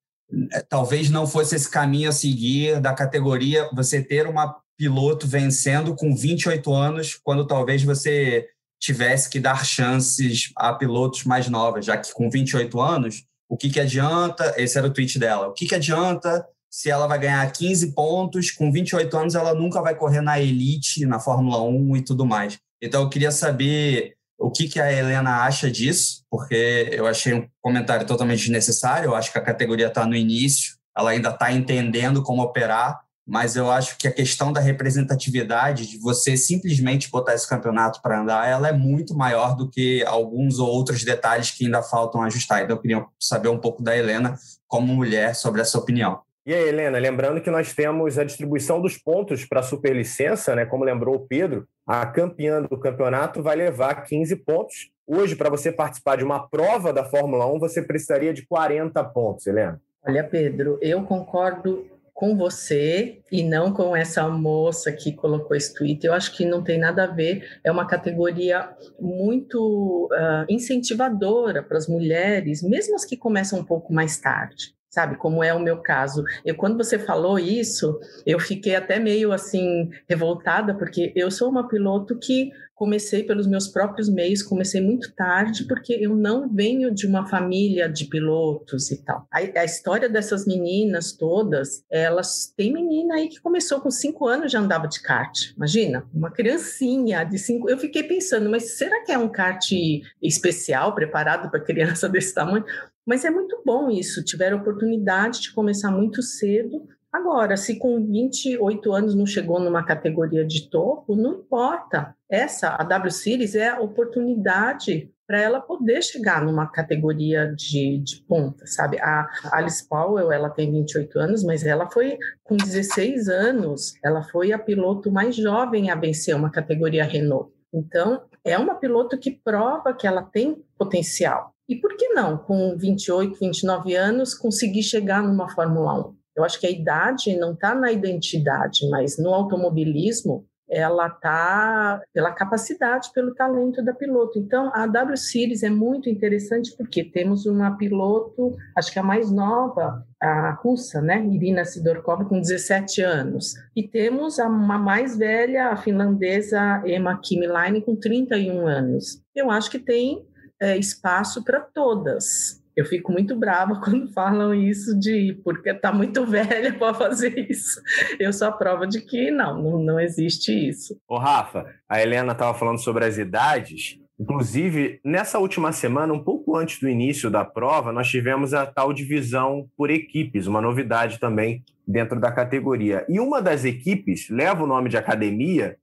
é, 0.52 0.62
talvez 0.62 1.10
não 1.10 1.28
fosse 1.28 1.56
esse 1.56 1.70
caminho 1.70 2.10
a 2.10 2.14
seguir 2.14 2.80
da 2.80 2.94
categoria 2.94 3.70
você 3.74 4.02
ter 4.02 4.28
uma 4.28 4.56
piloto 4.78 5.28
vencendo 5.28 5.94
com 5.94 6.16
28 6.16 6.74
anos, 6.74 7.20
quando 7.22 7.46
talvez 7.46 7.84
você 7.84 8.48
tivesse 8.80 9.30
que 9.30 9.40
dar 9.40 9.66
chances 9.66 10.52
a 10.56 10.74
pilotos 10.74 11.26
mais 11.26 11.50
novos, 11.50 11.86
já 11.86 11.98
que 11.98 12.14
com 12.14 12.30
28 12.30 12.80
anos, 12.80 13.26
o 13.50 13.58
que, 13.58 13.70
que 13.70 13.80
adianta? 13.80 14.54
Esse 14.58 14.78
era 14.78 14.88
o 14.88 14.94
tweet 14.94 15.20
dela. 15.20 15.48
O 15.48 15.54
que, 15.54 15.68
que 15.68 15.76
adianta 15.76 16.48
se 16.72 16.90
ela 16.90 17.08
vai 17.08 17.20
ganhar 17.20 17.52
15 17.52 17.94
pontos? 17.94 18.52
Com 18.52 18.72
28 18.72 19.18
anos, 19.18 19.36
ela 19.36 19.54
nunca 19.54 19.81
vai 19.81 19.96
correr 19.96 20.22
na 20.22 20.40
elite, 20.40 21.06
na 21.06 21.20
Fórmula 21.20 21.62
1 21.62 21.98
e 21.98 22.02
tudo 22.02 22.26
mais. 22.26 22.58
Então, 22.81 23.02
eu 23.02 23.10
queria 23.10 23.31
saber 23.31 24.14
o 24.39 24.50
que, 24.50 24.69
que 24.69 24.80
a 24.80 24.91
Helena 24.91 25.44
acha 25.44 25.69
disso, 25.69 26.24
porque 26.31 26.89
eu 26.91 27.06
achei 27.06 27.33
um 27.33 27.47
comentário 27.62 28.07
totalmente 28.07 28.39
desnecessário. 28.39 29.09
Eu 29.09 29.15
acho 29.15 29.31
que 29.31 29.38
a 29.38 29.44
categoria 29.44 29.88
está 29.88 30.06
no 30.06 30.15
início, 30.15 30.75
ela 30.97 31.12
ainda 31.12 31.30
está 31.30 31.51
entendendo 31.51 32.24
como 32.24 32.41
operar, 32.41 33.01
mas 33.27 33.56
eu 33.56 33.69
acho 33.69 33.97
que 33.97 34.07
a 34.07 34.12
questão 34.12 34.51
da 34.51 34.59
representatividade, 34.59 35.88
de 35.88 36.00
você 36.00 36.36
simplesmente 36.36 37.12
botar 37.12 37.36
esse 37.36 37.47
campeonato 37.47 38.01
para 38.01 38.21
andar, 38.21 38.47
ela 38.47 38.69
é 38.69 38.74
muito 38.74 39.13
maior 39.13 39.56
do 39.56 39.69
que 39.69 40.03
alguns 40.06 40.57
outros 40.57 41.03
detalhes 41.03 41.51
que 41.51 41.65
ainda 41.65 41.83
faltam 41.83 42.24
ajustar. 42.24 42.63
Então, 42.63 42.75
eu 42.75 42.81
queria 42.81 43.06
saber 43.19 43.50
um 43.50 43.59
pouco 43.59 43.83
da 43.83 43.95
Helena, 43.95 44.35
como 44.68 44.95
mulher, 44.95 45.35
sobre 45.35 45.62
essa 45.62 45.77
opinião. 45.77 46.21
E 46.50 46.53
aí, 46.53 46.69
Helena, 46.69 46.97
lembrando 46.97 47.42
que 47.42 47.51
nós 47.51 47.74
temos 47.74 48.18
a 48.18 48.24
distribuição 48.24 48.81
dos 48.81 48.97
pontos 48.97 49.45
para 49.45 49.59
a 49.59 49.63
superlicença, 49.63 50.56
né? 50.56 50.65
Como 50.65 50.83
lembrou 50.83 51.13
o 51.13 51.27
Pedro, 51.27 51.68
a 51.89 52.06
campeã 52.06 52.62
do 52.62 52.77
campeonato 52.77 53.41
vai 53.41 53.56
levar 53.56 54.03
15 54.03 54.36
pontos. 54.36 54.91
Hoje, 55.07 55.36
para 55.36 55.50
você 55.50 55.71
participar 55.71 56.18
de 56.18 56.24
uma 56.24 56.47
prova 56.47 56.94
da 56.94 57.03
Fórmula 57.03 57.51
1, 57.51 57.57
você 57.57 57.81
precisaria 57.81 58.31
de 58.31 58.45
40 58.45 59.03
pontos, 59.06 59.47
Helena. 59.47 59.81
Olha, 60.06 60.24
Pedro, 60.24 60.77
eu 60.83 61.01
concordo 61.01 61.88
com 62.13 62.38
você 62.38 63.21
e 63.31 63.41
não 63.41 63.74
com 63.74 63.95
essa 63.95 64.27
moça 64.30 64.91
que 64.91 65.13
colocou 65.13 65.57
esse 65.57 65.74
tweet. 65.74 66.06
Eu 66.06 66.13
acho 66.13 66.38
que 66.38 66.45
não 66.45 66.62
tem 66.63 66.77
nada 66.77 67.06
a 67.06 67.07
ver. 67.07 67.59
É 67.63 67.71
uma 67.71 67.88
categoria 67.88 68.69
muito 69.00 70.07
uh, 70.12 70.45
incentivadora 70.47 71.63
para 71.63 71.80
as 71.80 71.88
mulheres, 71.88 72.62
mesmo 72.62 72.94
as 72.94 73.03
que 73.03 73.18
começam 73.18 73.57
um 73.57 73.65
pouco 73.65 73.92
mais 73.92 74.19
tarde 74.19 74.77
sabe? 74.89 75.18
Como 75.18 75.44
é 75.44 75.53
o 75.53 75.59
meu 75.59 75.77
caso. 75.77 76.24
Eu 76.44 76.56
quando 76.56 76.77
você 76.77 76.97
falou 76.97 77.38
isso, 77.38 78.00
eu 78.25 78.39
fiquei 78.39 78.75
até 78.75 79.00
meio 79.00 79.31
assim 79.31 79.89
revoltada 80.07 80.74
porque 80.74 81.13
eu 81.15 81.30
sou 81.30 81.50
uma 81.50 81.68
piloto 81.68 82.18
que 82.18 82.51
comecei 82.80 83.23
pelos 83.23 83.45
meus 83.45 83.68
próprios 83.68 84.07
meios, 84.07 84.42
comecei 84.42 84.80
muito 84.80 85.14
tarde 85.14 85.66
porque 85.66 85.94
eu 85.99 86.16
não 86.16 86.47
venho 86.47 86.90
de 86.95 87.06
uma 87.06 87.28
família 87.28 87.90
de 87.90 88.06
pilotos 88.06 88.90
e 88.90 89.04
tal. 89.04 89.28
A, 89.30 89.40
a 89.59 89.66
história 89.66 90.07
dessas 90.07 90.47
meninas 90.47 91.11
todas, 91.11 91.83
elas 91.92 92.54
tem 92.56 92.71
menina 92.71 93.16
aí 93.16 93.28
que 93.28 93.42
começou 93.42 93.81
com 93.81 93.92
cinco 93.92 94.25
anos 94.25 94.54
já 94.54 94.59
andava 94.59 94.87
de 94.87 95.02
kart. 95.02 95.52
Imagina, 95.57 96.06
uma 96.14 96.31
criancinha 96.31 97.25
de 97.25 97.37
cinco. 97.37 97.69
Eu 97.69 97.78
fiquei 97.78 98.04
pensando, 98.04 98.49
mas 98.49 98.78
será 98.78 99.04
que 99.04 99.11
é 99.11 99.18
um 99.18 99.28
kart 99.28 99.73
especial 100.21 100.95
preparado 100.95 101.52
para 101.52 101.59
criança 101.59 102.07
desse 102.09 102.33
tamanho? 102.33 102.64
Mas 103.09 103.25
é 103.25 103.31
muito 103.31 103.59
bom 103.66 103.89
isso, 103.89 104.23
tiveram 104.23 104.59
oportunidade 104.59 105.42
de 105.42 105.51
começar 105.51 105.89
muito 105.89 106.21
cedo. 106.21 106.87
Agora, 107.11 107.57
se 107.57 107.80
com 107.80 108.06
28 108.06 108.94
anos 108.94 109.16
não 109.16 109.25
chegou 109.25 109.59
numa 109.59 109.83
categoria 109.83 110.45
de 110.45 110.69
topo, 110.69 111.16
não 111.16 111.39
importa. 111.39 112.16
Essa, 112.30 112.75
a 112.80 112.83
W 112.83 113.09
Series, 113.09 113.56
é 113.56 113.69
a 113.69 113.80
oportunidade 113.80 115.11
para 115.25 115.42
ela 115.42 115.59
poder 115.59 116.04
chegar 116.04 116.45
numa 116.45 116.68
categoria 116.68 117.47
de, 117.47 117.97
de 117.97 118.23
ponta, 118.28 118.68
sabe? 118.68 118.99
A 119.01 119.28
Alice 119.54 119.89
Powell, 119.89 120.31
ela 120.31 120.51
tem 120.51 120.71
28 120.71 121.18
anos, 121.18 121.44
mas 121.44 121.66
ela 121.66 121.89
foi 121.89 122.16
com 122.44 122.56
16 122.56 123.28
anos, 123.28 123.95
ela 124.04 124.21
foi 124.21 124.51
a 124.51 124.59
piloto 124.59 125.11
mais 125.11 125.35
jovem 125.35 125.89
a 125.89 125.95
vencer 125.95 126.35
uma 126.35 126.51
categoria 126.51 127.06
Renault. 127.06 127.51
Então, 127.73 128.21
é 128.45 128.56
uma 128.56 128.75
piloto 128.75 129.18
que 129.18 129.31
prova 129.31 129.95
que 129.95 130.06
ela 130.06 130.21
tem 130.21 130.63
potencial. 130.78 131.56
E 131.69 131.76
por 131.76 131.95
que 131.95 132.09
não, 132.09 132.35
com 132.35 132.76
28, 132.76 133.38
29 133.40 133.95
anos, 133.95 134.33
conseguir 134.33 134.81
chegar 134.81 135.21
numa 135.21 135.47
Fórmula 135.47 136.09
1? 136.09 136.16
Eu 136.35 136.44
acho 136.44 136.59
que 136.59 136.66
a 136.66 136.71
idade 136.71 137.38
não 137.38 137.54
está 137.54 137.76
na 137.76 137.92
identidade, 137.92 138.90
mas 138.90 139.19
no 139.19 139.31
automobilismo 139.31 140.47
ela 140.69 141.07
está 141.07 142.02
pela 142.14 142.31
capacidade, 142.31 143.11
pelo 143.14 143.33
talento 143.33 143.83
da 143.83 143.94
piloto. 143.94 144.38
Então, 144.38 144.71
a 144.73 144.85
W 144.85 145.18
Series 145.18 145.64
é 145.64 145.69
muito 145.69 146.09
interessante 146.09 146.76
porque 146.78 147.04
temos 147.04 147.45
uma 147.45 147.76
piloto, 147.76 148.56
acho 148.78 148.92
que 148.92 148.99
a 148.99 149.04
mais 149.04 149.31
nova, 149.31 150.06
a 150.21 150.52
russa, 150.61 151.02
né, 151.02 151.26
Irina 151.26 151.66
Sidorkova, 151.66 152.26
com 152.26 152.40
17 152.40 153.02
anos. 153.02 153.54
E 153.76 153.88
temos 153.88 154.40
a 154.40 154.47
uma 154.47 154.78
mais 154.78 155.18
velha, 155.18 155.69
a 155.69 155.78
finlandesa 155.78 156.83
Emma 156.85 157.19
Kimilainen, 157.19 157.81
com 157.81 157.95
31 157.95 158.68
anos. 158.68 159.23
Eu 159.35 159.49
acho 159.49 159.71
que 159.71 159.80
tem 159.80 160.29
é, 160.61 160.78
espaço 160.78 161.44
para 161.44 161.59
todas. 161.59 162.59
Eu 162.75 162.85
fico 162.85 163.11
muito 163.11 163.35
brava 163.35 163.80
quando 163.83 164.11
falam 164.13 164.54
isso 164.54 164.97
de 164.97 165.39
porque 165.44 165.69
está 165.69 165.92
muito 165.92 166.25
velha 166.25 166.73
para 166.73 166.94
fazer 166.94 167.49
isso. 167.49 167.81
Eu 168.19 168.31
sou 168.31 168.47
a 168.47 168.51
prova 168.51 168.87
de 168.87 169.01
que 169.01 169.31
não, 169.31 169.61
não, 169.61 169.80
não 169.80 169.99
existe 169.99 170.51
isso. 170.51 170.97
Ô, 171.07 171.18
Rafa, 171.18 171.66
a 171.87 172.01
Helena 172.01 172.31
estava 172.31 172.57
falando 172.57 172.80
sobre 172.80 173.06
as 173.06 173.18
idades. 173.18 173.99
Inclusive, 174.19 174.99
nessa 175.04 175.39
última 175.39 175.71
semana, 175.71 176.13
um 176.13 176.21
pouco 176.21 176.57
antes 176.57 176.80
do 176.80 176.89
início 176.89 177.30
da 177.30 177.45
prova, 177.45 177.94
nós 177.94 178.09
tivemos 178.09 178.54
a 178.54 178.66
tal 178.66 178.92
divisão 178.92 179.69
por 179.78 179.89
equipes, 179.89 180.45
uma 180.45 180.59
novidade 180.59 181.19
também 181.19 181.63
dentro 181.87 182.19
da 182.19 182.30
categoria. 182.30 183.06
E 183.07 183.18
uma 183.19 183.42
das 183.42 183.63
equipes 183.63 184.30
leva 184.30 184.63
o 184.63 184.68
nome 184.68 184.89
de 184.89 184.97
academia 184.97 185.78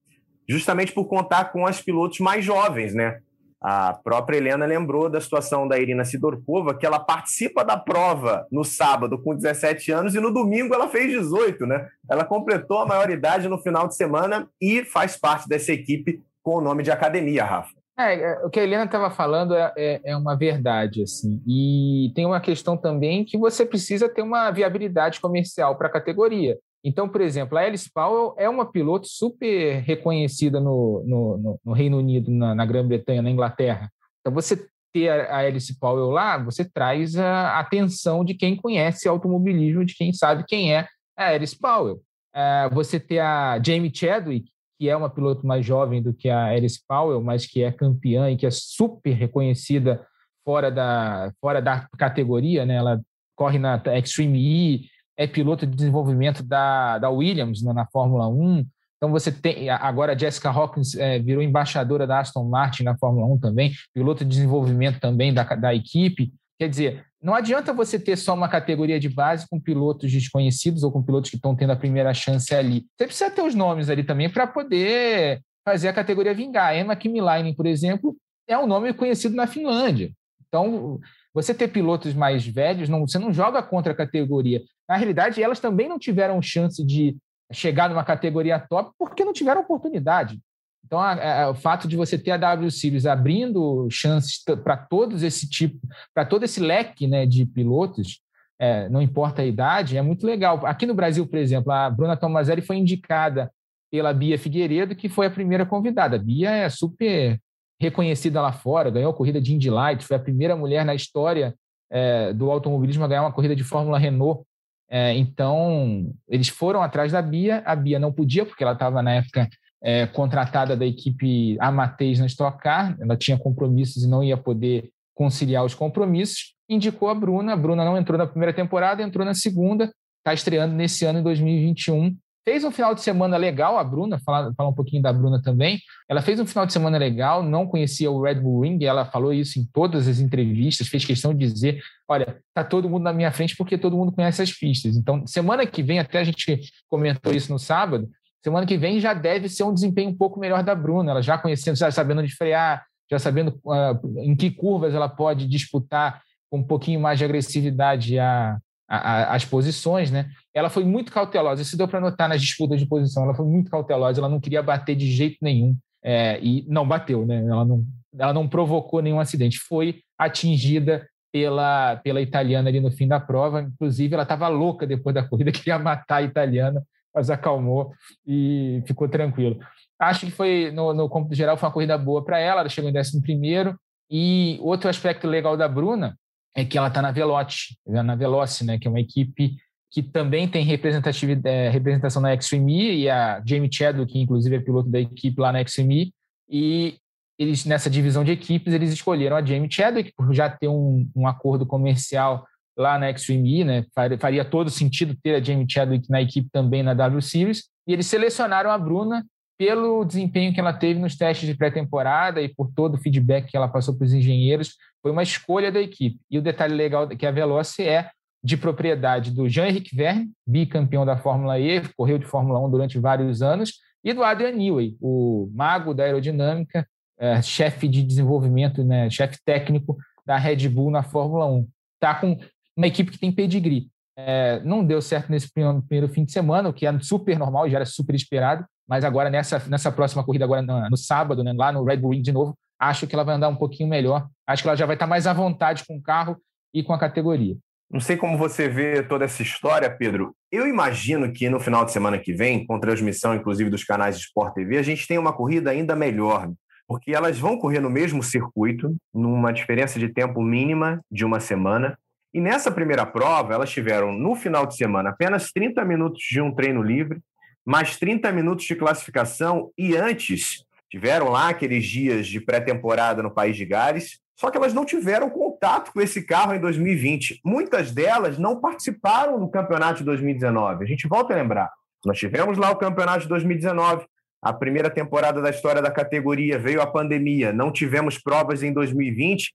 justamente 0.48 0.92
por 0.92 1.06
contar 1.06 1.46
com 1.46 1.66
as 1.66 1.80
pilotos 1.80 2.20
mais 2.20 2.44
jovens, 2.44 2.94
né? 2.94 3.20
A 3.60 3.94
própria 3.94 4.36
Helena 4.36 4.66
lembrou 4.66 5.08
da 5.08 5.20
situação 5.20 5.66
da 5.66 5.78
Irina 5.78 6.04
Sidorkova, 6.04 6.74
que 6.74 6.84
ela 6.84 7.00
participa 7.00 7.64
da 7.64 7.76
prova 7.76 8.46
no 8.50 8.64
sábado 8.64 9.20
com 9.20 9.34
17 9.34 9.90
anos 9.92 10.14
e 10.14 10.20
no 10.20 10.32
domingo 10.32 10.74
ela 10.74 10.88
fez 10.88 11.10
18, 11.10 11.66
né? 11.66 11.88
Ela 12.08 12.24
completou 12.24 12.78
a 12.78 12.86
maioridade 12.86 13.48
no 13.48 13.58
final 13.58 13.88
de 13.88 13.96
semana 13.96 14.48
e 14.60 14.84
faz 14.84 15.16
parte 15.16 15.48
dessa 15.48 15.72
equipe 15.72 16.22
com 16.42 16.56
o 16.56 16.60
nome 16.60 16.82
de 16.82 16.90
academia, 16.90 17.44
Rafa. 17.44 17.74
É, 17.98 18.14
é 18.14 18.44
o 18.44 18.50
que 18.50 18.60
a 18.60 18.62
Helena 18.62 18.84
estava 18.84 19.10
falando 19.10 19.54
é, 19.54 19.72
é, 19.76 20.00
é, 20.04 20.16
uma 20.16 20.36
verdade, 20.36 21.02
assim. 21.02 21.42
E 21.46 22.12
tem 22.14 22.26
uma 22.26 22.40
questão 22.40 22.76
também 22.76 23.24
que 23.24 23.38
você 23.38 23.64
precisa 23.64 24.06
ter 24.06 24.20
uma 24.20 24.50
viabilidade 24.50 25.18
comercial 25.18 25.76
para 25.76 25.88
a 25.88 25.92
categoria. 25.92 26.58
Então, 26.84 27.08
por 27.08 27.20
exemplo, 27.20 27.58
a 27.58 27.62
Alice 27.62 27.90
Powell 27.92 28.34
é 28.38 28.48
uma 28.48 28.70
piloto 28.70 29.08
super 29.08 29.80
reconhecida 29.80 30.60
no, 30.60 31.02
no, 31.04 31.60
no 31.64 31.72
Reino 31.72 31.98
Unido, 31.98 32.30
na, 32.30 32.54
na 32.54 32.64
Grã-Bretanha, 32.64 33.22
na 33.22 33.30
Inglaterra. 33.30 33.90
Então, 34.20 34.32
você 34.32 34.68
ter 34.92 35.10
a 35.10 35.38
Alice 35.38 35.78
Powell 35.78 36.10
lá, 36.10 36.38
você 36.38 36.64
traz 36.64 37.16
a 37.16 37.58
atenção 37.58 38.24
de 38.24 38.34
quem 38.34 38.56
conhece 38.56 39.08
automobilismo, 39.08 39.84
de 39.84 39.94
quem 39.94 40.12
sabe 40.12 40.44
quem 40.46 40.74
é 40.74 40.86
a 41.16 41.28
Alice 41.28 41.58
Powell. 41.58 42.00
É, 42.34 42.68
você 42.70 42.98
ter 43.00 43.18
a 43.18 43.60
Jamie 43.62 43.94
Chadwick, 43.94 44.50
que 44.78 44.88
é 44.88 44.96
uma 44.96 45.10
piloto 45.10 45.46
mais 45.46 45.64
jovem 45.64 46.02
do 46.02 46.14
que 46.14 46.28
a 46.28 46.46
Alice 46.46 46.80
Powell, 46.86 47.22
mas 47.22 47.46
que 47.46 47.62
é 47.62 47.72
campeã 47.72 48.30
e 48.30 48.36
que 48.36 48.46
é 48.46 48.50
super 48.50 49.12
reconhecida 49.12 50.06
fora 50.44 50.70
da, 50.70 51.32
fora 51.40 51.60
da 51.60 51.88
categoria, 51.98 52.64
né? 52.64 52.76
Ela 52.76 53.00
corre 53.34 53.58
na 53.58 53.82
Extreme 53.98 54.38
E, 54.38 54.88
é 55.16 55.26
piloto 55.26 55.66
de 55.66 55.74
desenvolvimento 55.74 56.42
da, 56.42 56.98
da 56.98 57.10
Williams 57.10 57.62
né, 57.62 57.72
na 57.72 57.86
Fórmula 57.86 58.28
1. 58.28 58.66
Então 58.96 59.10
você 59.10 59.30
tem 59.30 59.68
agora 59.68 60.12
a 60.12 60.18
Jessica 60.18 60.50
Hawkins 60.50 60.94
é, 60.94 61.18
virou 61.18 61.42
embaixadora 61.42 62.06
da 62.06 62.20
Aston 62.20 62.44
Martin 62.48 62.82
na 62.82 62.96
Fórmula 62.96 63.26
1 63.34 63.38
também, 63.38 63.72
piloto 63.94 64.24
de 64.24 64.30
desenvolvimento 64.30 65.00
também 65.00 65.32
da, 65.32 65.42
da 65.42 65.74
equipe. 65.74 66.32
Quer 66.58 66.68
dizer, 66.68 67.04
não 67.22 67.34
adianta 67.34 67.72
você 67.72 67.98
ter 67.98 68.16
só 68.16 68.34
uma 68.34 68.48
categoria 68.48 68.98
de 68.98 69.08
base 69.08 69.46
com 69.48 69.60
pilotos 69.60 70.10
desconhecidos 70.10 70.82
ou 70.82 70.90
com 70.90 71.02
pilotos 71.02 71.30
que 71.30 71.36
estão 71.36 71.54
tendo 71.54 71.72
a 71.72 71.76
primeira 71.76 72.14
chance 72.14 72.54
ali. 72.54 72.86
Você 72.96 73.06
precisa 73.06 73.30
ter 73.30 73.42
os 73.42 73.54
nomes 73.54 73.90
ali 73.90 74.02
também 74.02 74.30
para 74.30 74.46
poder 74.46 75.40
fazer 75.64 75.88
a 75.88 75.92
categoria 75.92 76.32
vingar. 76.32 76.76
Emma 76.76 76.96
Kimilainen, 76.96 77.54
por 77.54 77.66
exemplo, 77.66 78.16
é 78.48 78.56
um 78.56 78.66
nome 78.66 78.94
conhecido 78.94 79.34
na 79.34 79.46
Finlândia. 79.46 80.12
Então, 80.46 81.00
você 81.36 81.52
ter 81.52 81.68
pilotos 81.68 82.14
mais 82.14 82.46
velhos, 82.46 82.88
não, 82.88 83.06
você 83.06 83.18
não 83.18 83.30
joga 83.30 83.62
contra 83.62 83.92
a 83.92 83.94
categoria. 83.94 84.62
Na 84.88 84.96
realidade, 84.96 85.42
elas 85.42 85.60
também 85.60 85.86
não 85.86 85.98
tiveram 85.98 86.40
chance 86.40 86.82
de 86.82 87.14
chegar 87.52 87.90
numa 87.90 88.02
categoria 88.02 88.58
top 88.58 88.92
porque 88.98 89.22
não 89.22 89.34
tiveram 89.34 89.60
oportunidade. 89.60 90.40
Então, 90.82 90.98
a, 90.98 91.42
a, 91.42 91.50
o 91.50 91.54
fato 91.54 91.86
de 91.86 91.94
você 91.94 92.16
ter 92.16 92.30
a 92.30 92.38
W 92.38 92.70
Series 92.70 93.04
abrindo 93.04 93.86
chances 93.90 94.42
para 94.64 94.78
todos 94.78 95.22
esse 95.22 95.46
tipo, 95.46 95.78
para 96.14 96.24
todo 96.24 96.44
esse 96.44 96.58
leque 96.58 97.06
né, 97.06 97.26
de 97.26 97.44
pilotos, 97.44 98.22
é, 98.58 98.88
não 98.88 99.02
importa 99.02 99.42
a 99.42 99.46
idade, 99.46 99.98
é 99.98 100.00
muito 100.00 100.26
legal. 100.26 100.64
Aqui 100.64 100.86
no 100.86 100.94
Brasil, 100.94 101.26
por 101.26 101.38
exemplo, 101.38 101.70
a 101.70 101.90
Bruna 101.90 102.16
Tomazelli 102.16 102.62
foi 102.62 102.76
indicada 102.76 103.52
pela 103.90 104.14
Bia 104.14 104.38
Figueiredo, 104.38 104.96
que 104.96 105.10
foi 105.10 105.26
a 105.26 105.30
primeira 105.30 105.66
convidada. 105.66 106.16
A 106.16 106.18
Bia 106.18 106.50
é 106.50 106.70
super 106.70 107.38
reconhecida 107.80 108.40
lá 108.40 108.52
fora, 108.52 108.90
ganhou 108.90 109.10
a 109.10 109.14
corrida 109.14 109.40
de 109.40 109.54
Indy 109.54 109.70
Light, 109.70 110.04
foi 110.04 110.16
a 110.16 110.20
primeira 110.20 110.56
mulher 110.56 110.84
na 110.84 110.94
história 110.94 111.54
é, 111.90 112.32
do 112.32 112.50
automobilismo 112.50 113.04
a 113.04 113.08
ganhar 113.08 113.22
uma 113.22 113.32
corrida 113.32 113.54
de 113.54 113.64
Fórmula 113.64 113.98
Renault. 113.98 114.42
É, 114.88 115.14
então, 115.14 116.12
eles 116.28 116.48
foram 116.48 116.82
atrás 116.82 117.12
da 117.12 117.20
Bia, 117.20 117.62
a 117.66 117.74
Bia 117.74 117.98
não 117.98 118.12
podia, 118.12 118.46
porque 118.46 118.62
ela 118.62 118.72
estava 118.72 119.02
na 119.02 119.14
época 119.14 119.48
é, 119.82 120.06
contratada 120.06 120.76
da 120.76 120.86
equipe 120.86 121.56
Amateis 121.60 122.18
na 122.18 122.26
Stock 122.26 122.58
Car, 122.58 122.96
ela 123.00 123.16
tinha 123.16 123.38
compromissos 123.38 124.04
e 124.04 124.08
não 124.08 124.22
ia 124.22 124.36
poder 124.36 124.90
conciliar 125.14 125.64
os 125.64 125.74
compromissos, 125.74 126.54
indicou 126.68 127.08
a 127.08 127.14
Bruna, 127.14 127.52
a 127.52 127.56
Bruna 127.56 127.84
não 127.84 127.96
entrou 127.96 128.18
na 128.18 128.26
primeira 128.26 128.52
temporada, 128.52 129.02
entrou 129.02 129.24
na 129.24 129.34
segunda, 129.34 129.90
está 130.18 130.34
estreando 130.34 130.74
nesse 130.74 131.04
ano, 131.04 131.20
em 131.20 131.22
2021, 131.22 132.16
Fez 132.48 132.62
um 132.62 132.70
final 132.70 132.94
de 132.94 133.00
semana 133.00 133.36
legal, 133.36 133.76
a 133.76 133.82
Bruna, 133.82 134.20
falar, 134.20 134.54
falar 134.54 134.68
um 134.68 134.72
pouquinho 134.72 135.02
da 135.02 135.12
Bruna 135.12 135.42
também. 135.42 135.80
Ela 136.08 136.22
fez 136.22 136.38
um 136.38 136.46
final 136.46 136.64
de 136.64 136.72
semana 136.72 136.96
legal, 136.96 137.42
não 137.42 137.66
conhecia 137.66 138.08
o 138.08 138.22
Red 138.22 138.36
Bull 138.36 138.60
Ring, 138.60 138.84
ela 138.84 139.04
falou 139.04 139.32
isso 139.32 139.58
em 139.58 139.64
todas 139.64 140.06
as 140.06 140.20
entrevistas, 140.20 140.86
fez 140.86 141.04
questão 141.04 141.34
de 141.34 141.44
dizer: 141.44 141.82
olha, 142.06 142.40
tá 142.54 142.62
todo 142.62 142.88
mundo 142.88 143.02
na 143.02 143.12
minha 143.12 143.32
frente 143.32 143.56
porque 143.56 143.76
todo 143.76 143.96
mundo 143.96 144.12
conhece 144.12 144.42
as 144.42 144.52
pistas. 144.52 144.96
Então, 144.96 145.26
semana 145.26 145.66
que 145.66 145.82
vem, 145.82 145.98
até 145.98 146.20
a 146.20 146.24
gente 146.24 146.60
comentou 146.88 147.32
isso 147.32 147.52
no 147.52 147.58
sábado, 147.58 148.08
semana 148.40 148.64
que 148.64 148.76
vem 148.76 149.00
já 149.00 149.12
deve 149.12 149.48
ser 149.48 149.64
um 149.64 149.74
desempenho 149.74 150.10
um 150.10 150.16
pouco 150.16 150.38
melhor 150.38 150.62
da 150.62 150.72
Bruna, 150.72 151.10
ela 151.10 151.22
já 151.22 151.36
conhecendo, 151.36 151.74
já 151.74 151.90
sabendo 151.90 152.20
onde 152.20 152.32
frear, 152.32 152.86
já 153.10 153.18
sabendo 153.18 153.58
uh, 153.64 154.20
em 154.20 154.36
que 154.36 154.52
curvas 154.52 154.94
ela 154.94 155.08
pode 155.08 155.48
disputar 155.48 156.22
com 156.48 156.58
um 156.58 156.62
pouquinho 156.62 157.00
mais 157.00 157.18
de 157.18 157.24
agressividade 157.24 158.20
a, 158.20 158.56
a, 158.88 158.96
a, 158.96 159.34
as 159.34 159.44
posições, 159.44 160.10
né? 160.10 160.30
Ela 160.54 160.70
foi 160.70 160.84
muito 160.84 161.12
cautelosa, 161.12 161.62
isso 161.62 161.76
deu 161.76 161.88
para 161.88 162.00
notar 162.00 162.28
nas 162.28 162.40
disputas 162.40 162.78
de 162.78 162.86
posição, 162.86 163.24
ela 163.24 163.34
foi 163.34 163.46
muito 163.46 163.70
cautelosa, 163.70 164.20
ela 164.20 164.28
não 164.28 164.40
queria 164.40 164.62
bater 164.62 164.94
de 164.94 165.10
jeito 165.10 165.38
nenhum, 165.42 165.76
é, 166.02 166.38
e 166.40 166.64
não 166.68 166.86
bateu, 166.86 167.26
né? 167.26 167.44
Ela 167.44 167.64
não, 167.64 167.84
ela 168.18 168.32
não 168.32 168.48
provocou 168.48 169.02
nenhum 169.02 169.20
acidente, 169.20 169.58
foi 169.58 170.00
atingida 170.18 171.06
pela, 171.32 171.96
pela 171.96 172.20
italiana 172.20 172.68
ali 172.68 172.80
no 172.80 172.90
fim 172.90 173.06
da 173.06 173.20
prova, 173.20 173.62
inclusive 173.62 174.14
ela 174.14 174.22
estava 174.22 174.48
louca 174.48 174.86
depois 174.86 175.14
da 175.14 175.22
corrida, 175.22 175.50
queria 175.52 175.78
matar 175.78 176.16
a 176.16 176.22
italiana, 176.22 176.82
mas 177.14 177.30
acalmou 177.30 177.92
e 178.26 178.82
ficou 178.86 179.08
tranquilo. 179.08 179.58
Acho 179.98 180.26
que 180.26 180.32
foi, 180.32 180.70
no, 180.72 180.92
no 180.92 181.08
cômputo 181.08 181.34
geral, 181.34 181.56
foi 181.56 181.66
uma 181.66 181.72
corrida 181.72 181.98
boa 181.98 182.24
para 182.24 182.38
ela, 182.38 182.60
ela 182.60 182.68
chegou 182.68 182.90
em 182.90 182.98
11 182.98 183.20
primeiro, 183.22 183.76
e 184.10 184.58
outro 184.60 184.88
aspecto 184.88 185.26
legal 185.26 185.56
da 185.56 185.68
Bruna 185.68 186.16
é 186.56 186.64
que 186.64 186.78
ela 186.78 186.88
está 186.88 187.02
na 187.02 187.12
Veloce, 187.12 187.76
na 187.86 188.14
Veloce, 188.14 188.64
né, 188.64 188.78
que 188.78 188.88
é 188.88 188.90
uma 188.90 189.00
equipe 189.00 189.56
que 189.90 190.02
também 190.02 190.48
tem 190.48 190.64
representatividade, 190.64 191.54
é, 191.54 191.68
representação 191.68 192.20
na 192.20 192.34
Extreme 192.34 192.96
e 192.96 193.08
a 193.08 193.42
Jamie 193.46 193.72
Chadwick, 193.72 194.12
que 194.12 194.18
inclusive 194.18 194.56
é 194.56 194.60
piloto 194.60 194.88
da 194.88 194.98
equipe 194.98 195.40
lá 195.40 195.52
na 195.52 195.62
Extreme, 195.62 196.12
e 196.48 196.96
eles 197.38 197.64
nessa 197.66 197.90
divisão 197.90 198.24
de 198.24 198.32
equipes 198.32 198.72
eles 198.72 198.90
escolheram 198.90 199.36
a 199.36 199.44
Jamie 199.44 199.70
Chadwick 199.70 200.12
por 200.16 200.32
já 200.32 200.48
ter 200.48 200.68
um, 200.68 201.08
um 201.14 201.26
acordo 201.26 201.66
comercial 201.66 202.46
lá 202.76 202.98
na 202.98 203.10
Extreme, 203.10 203.64
né? 203.64 203.84
Faria 204.18 204.44
todo 204.44 204.70
sentido 204.70 205.16
ter 205.22 205.34
a 205.34 205.42
Jamie 205.42 205.66
Chadwick 205.68 206.10
na 206.10 206.20
equipe 206.20 206.48
também 206.50 206.82
na 206.82 206.94
W 206.94 207.22
Series. 207.22 207.64
E 207.86 207.92
eles 207.92 208.06
selecionaram 208.06 208.70
a 208.70 208.78
Bruna 208.78 209.24
pelo 209.58 210.04
desempenho 210.04 210.52
que 210.52 210.60
ela 210.60 210.72
teve 210.72 211.00
nos 211.00 211.16
testes 211.16 211.48
de 211.48 211.54
pré-temporada 211.54 212.40
e 212.40 212.48
por 212.48 212.70
todo 212.72 212.94
o 212.94 212.98
feedback 212.98 213.50
que 213.50 213.56
ela 213.56 213.68
passou 213.68 213.96
para 213.96 214.04
os 214.04 214.12
engenheiros, 214.12 214.74
foi 215.02 215.10
uma 215.10 215.22
escolha 215.22 215.72
da 215.72 215.80
equipe. 215.80 216.18
E 216.30 216.38
o 216.38 216.42
detalhe 216.42 216.74
legal 216.74 217.08
que 217.08 217.26
a 217.26 217.30
Veloce 217.30 217.82
é 217.82 218.10
de 218.42 218.56
propriedade 218.56 219.30
do 219.30 219.48
Jean-Henrique 219.48 219.96
Verne, 219.96 220.30
bicampeão 220.46 221.04
da 221.04 221.16
Fórmula 221.16 221.58
E, 221.58 221.82
correu 221.96 222.18
de 222.18 222.26
Fórmula 222.26 222.64
1 222.64 222.70
durante 222.70 222.98
vários 222.98 223.42
anos, 223.42 223.74
e 224.04 224.12
do 224.12 224.22
Adrian 224.22 224.52
Newey, 224.52 224.96
o 225.00 225.50
mago 225.52 225.92
da 225.92 226.04
aerodinâmica, 226.04 226.86
é, 227.18 227.40
chefe 227.42 227.88
de 227.88 228.02
desenvolvimento, 228.02 228.84
né, 228.84 229.10
chefe 229.10 229.38
técnico 229.44 229.96
da 230.24 230.36
Red 230.36 230.68
Bull 230.68 230.90
na 230.90 231.02
Fórmula 231.02 231.46
1. 231.46 231.66
Está 231.94 232.14
com 232.14 232.38
uma 232.76 232.86
equipe 232.86 233.10
que 233.10 233.18
tem 233.18 233.32
pedigree. 233.32 233.88
É, 234.16 234.60
não 234.64 234.84
deu 234.84 235.02
certo 235.02 235.30
nesse 235.30 235.52
primeiro 235.52 236.08
fim 236.08 236.24
de 236.24 236.32
semana, 236.32 236.68
o 236.68 236.72
que 236.72 236.86
é 236.86 236.98
super 237.00 237.38
normal 237.38 237.68
já 237.68 237.78
era 237.78 237.86
super 237.86 238.14
esperado, 238.14 238.64
mas 238.88 239.04
agora 239.04 239.28
nessa, 239.28 239.62
nessa 239.68 239.90
próxima 239.90 240.24
corrida, 240.24 240.44
agora 240.44 240.62
no, 240.62 240.90
no 240.90 240.96
sábado, 240.96 241.42
né, 241.42 241.52
lá 241.54 241.72
no 241.72 241.84
Red 241.84 241.96
Bull 241.96 242.12
Ring 242.12 242.22
de 242.22 242.32
novo, 242.32 242.56
acho 242.78 243.06
que 243.06 243.14
ela 243.14 243.24
vai 243.24 243.34
andar 243.34 243.48
um 243.48 243.56
pouquinho 243.56 243.88
melhor. 243.88 244.28
Acho 244.46 244.62
que 244.62 244.68
ela 244.68 244.76
já 244.76 244.86
vai 244.86 244.96
estar 244.96 245.06
mais 245.06 245.26
à 245.26 245.32
vontade 245.32 245.84
com 245.86 245.96
o 245.96 246.02
carro 246.02 246.36
e 246.72 246.82
com 246.82 246.92
a 246.92 246.98
categoria. 246.98 247.56
Não 247.90 248.00
sei 248.00 248.16
como 248.16 248.36
você 248.36 248.68
vê 248.68 249.02
toda 249.02 249.24
essa 249.24 249.42
história, 249.42 249.88
Pedro. 249.88 250.34
Eu 250.50 250.66
imagino 250.66 251.32
que 251.32 251.48
no 251.48 251.60
final 251.60 251.84
de 251.84 251.92
semana 251.92 252.18
que 252.18 252.32
vem, 252.32 252.66
com 252.66 252.80
transmissão 252.80 253.34
inclusive 253.34 253.70
dos 253.70 253.84
canais 253.84 254.18
de 254.18 254.24
Sport 254.24 254.54
TV, 254.54 254.76
a 254.76 254.82
gente 254.82 255.06
tem 255.06 255.18
uma 255.18 255.32
corrida 255.32 255.70
ainda 255.70 255.94
melhor, 255.94 256.50
porque 256.88 257.14
elas 257.14 257.38
vão 257.38 257.58
correr 257.58 257.80
no 257.80 257.88
mesmo 257.88 258.22
circuito, 258.22 258.94
numa 259.14 259.52
diferença 259.52 260.00
de 260.00 260.08
tempo 260.08 260.42
mínima 260.42 261.00
de 261.10 261.24
uma 261.24 261.38
semana. 261.38 261.96
E 262.34 262.40
nessa 262.40 262.72
primeira 262.72 263.06
prova, 263.06 263.54
elas 263.54 263.70
tiveram 263.70 264.12
no 264.12 264.34
final 264.34 264.66
de 264.66 264.76
semana 264.76 265.10
apenas 265.10 265.52
30 265.52 265.84
minutos 265.84 266.22
de 266.28 266.40
um 266.40 266.52
treino 266.52 266.82
livre, 266.82 267.20
mais 267.66 267.96
30 267.96 268.30
minutos 268.30 268.64
de 268.64 268.76
classificação 268.76 269.72
e 269.76 269.96
antes 269.96 270.64
tiveram 270.88 271.28
lá 271.28 271.48
aqueles 271.48 271.84
dias 271.84 272.28
de 272.28 272.40
pré-temporada 272.40 273.22
no 273.22 273.30
País 273.30 273.56
de 273.56 273.64
Gales, 273.64 274.20
só 274.36 274.50
que 274.50 274.56
elas 274.56 274.72
não 274.72 274.84
tiveram 274.84 275.28
contato 275.28 275.92
com 275.92 276.00
esse 276.00 276.22
carro 276.22 276.54
em 276.54 276.60
2020. 276.60 277.40
Muitas 277.44 277.90
delas 277.90 278.38
não 278.38 278.60
participaram 278.60 279.40
do 279.40 279.48
campeonato 279.48 279.98
de 279.98 280.04
2019. 280.04 280.84
A 280.84 280.86
gente 280.86 281.08
volta 281.08 281.32
a 281.32 281.36
lembrar. 281.36 281.72
Nós 282.04 282.18
tivemos 282.18 282.56
lá 282.56 282.70
o 282.70 282.76
campeonato 282.76 283.20
de 283.22 283.28
2019, 283.28 284.06
a 284.40 284.52
primeira 284.52 284.88
temporada 284.88 285.42
da 285.42 285.50
história 285.50 285.82
da 285.82 285.90
categoria, 285.90 286.58
veio 286.58 286.80
a 286.80 286.86
pandemia, 286.86 287.52
não 287.52 287.72
tivemos 287.72 288.16
provas 288.16 288.62
em 288.62 288.72
2020. 288.72 289.52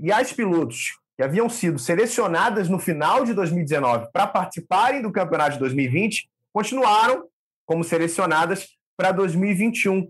E 0.00 0.10
as 0.10 0.32
pilotos 0.32 0.98
que 1.16 1.22
haviam 1.22 1.48
sido 1.48 1.78
selecionadas 1.78 2.68
no 2.68 2.78
final 2.80 3.24
de 3.24 3.34
2019 3.34 4.08
para 4.12 4.26
participarem 4.26 5.00
do 5.00 5.12
campeonato 5.12 5.52
de 5.52 5.58
2020 5.60 6.28
continuaram 6.52 7.28
como 7.72 7.82
selecionadas 7.82 8.66
para 8.98 9.12
2021. 9.12 10.06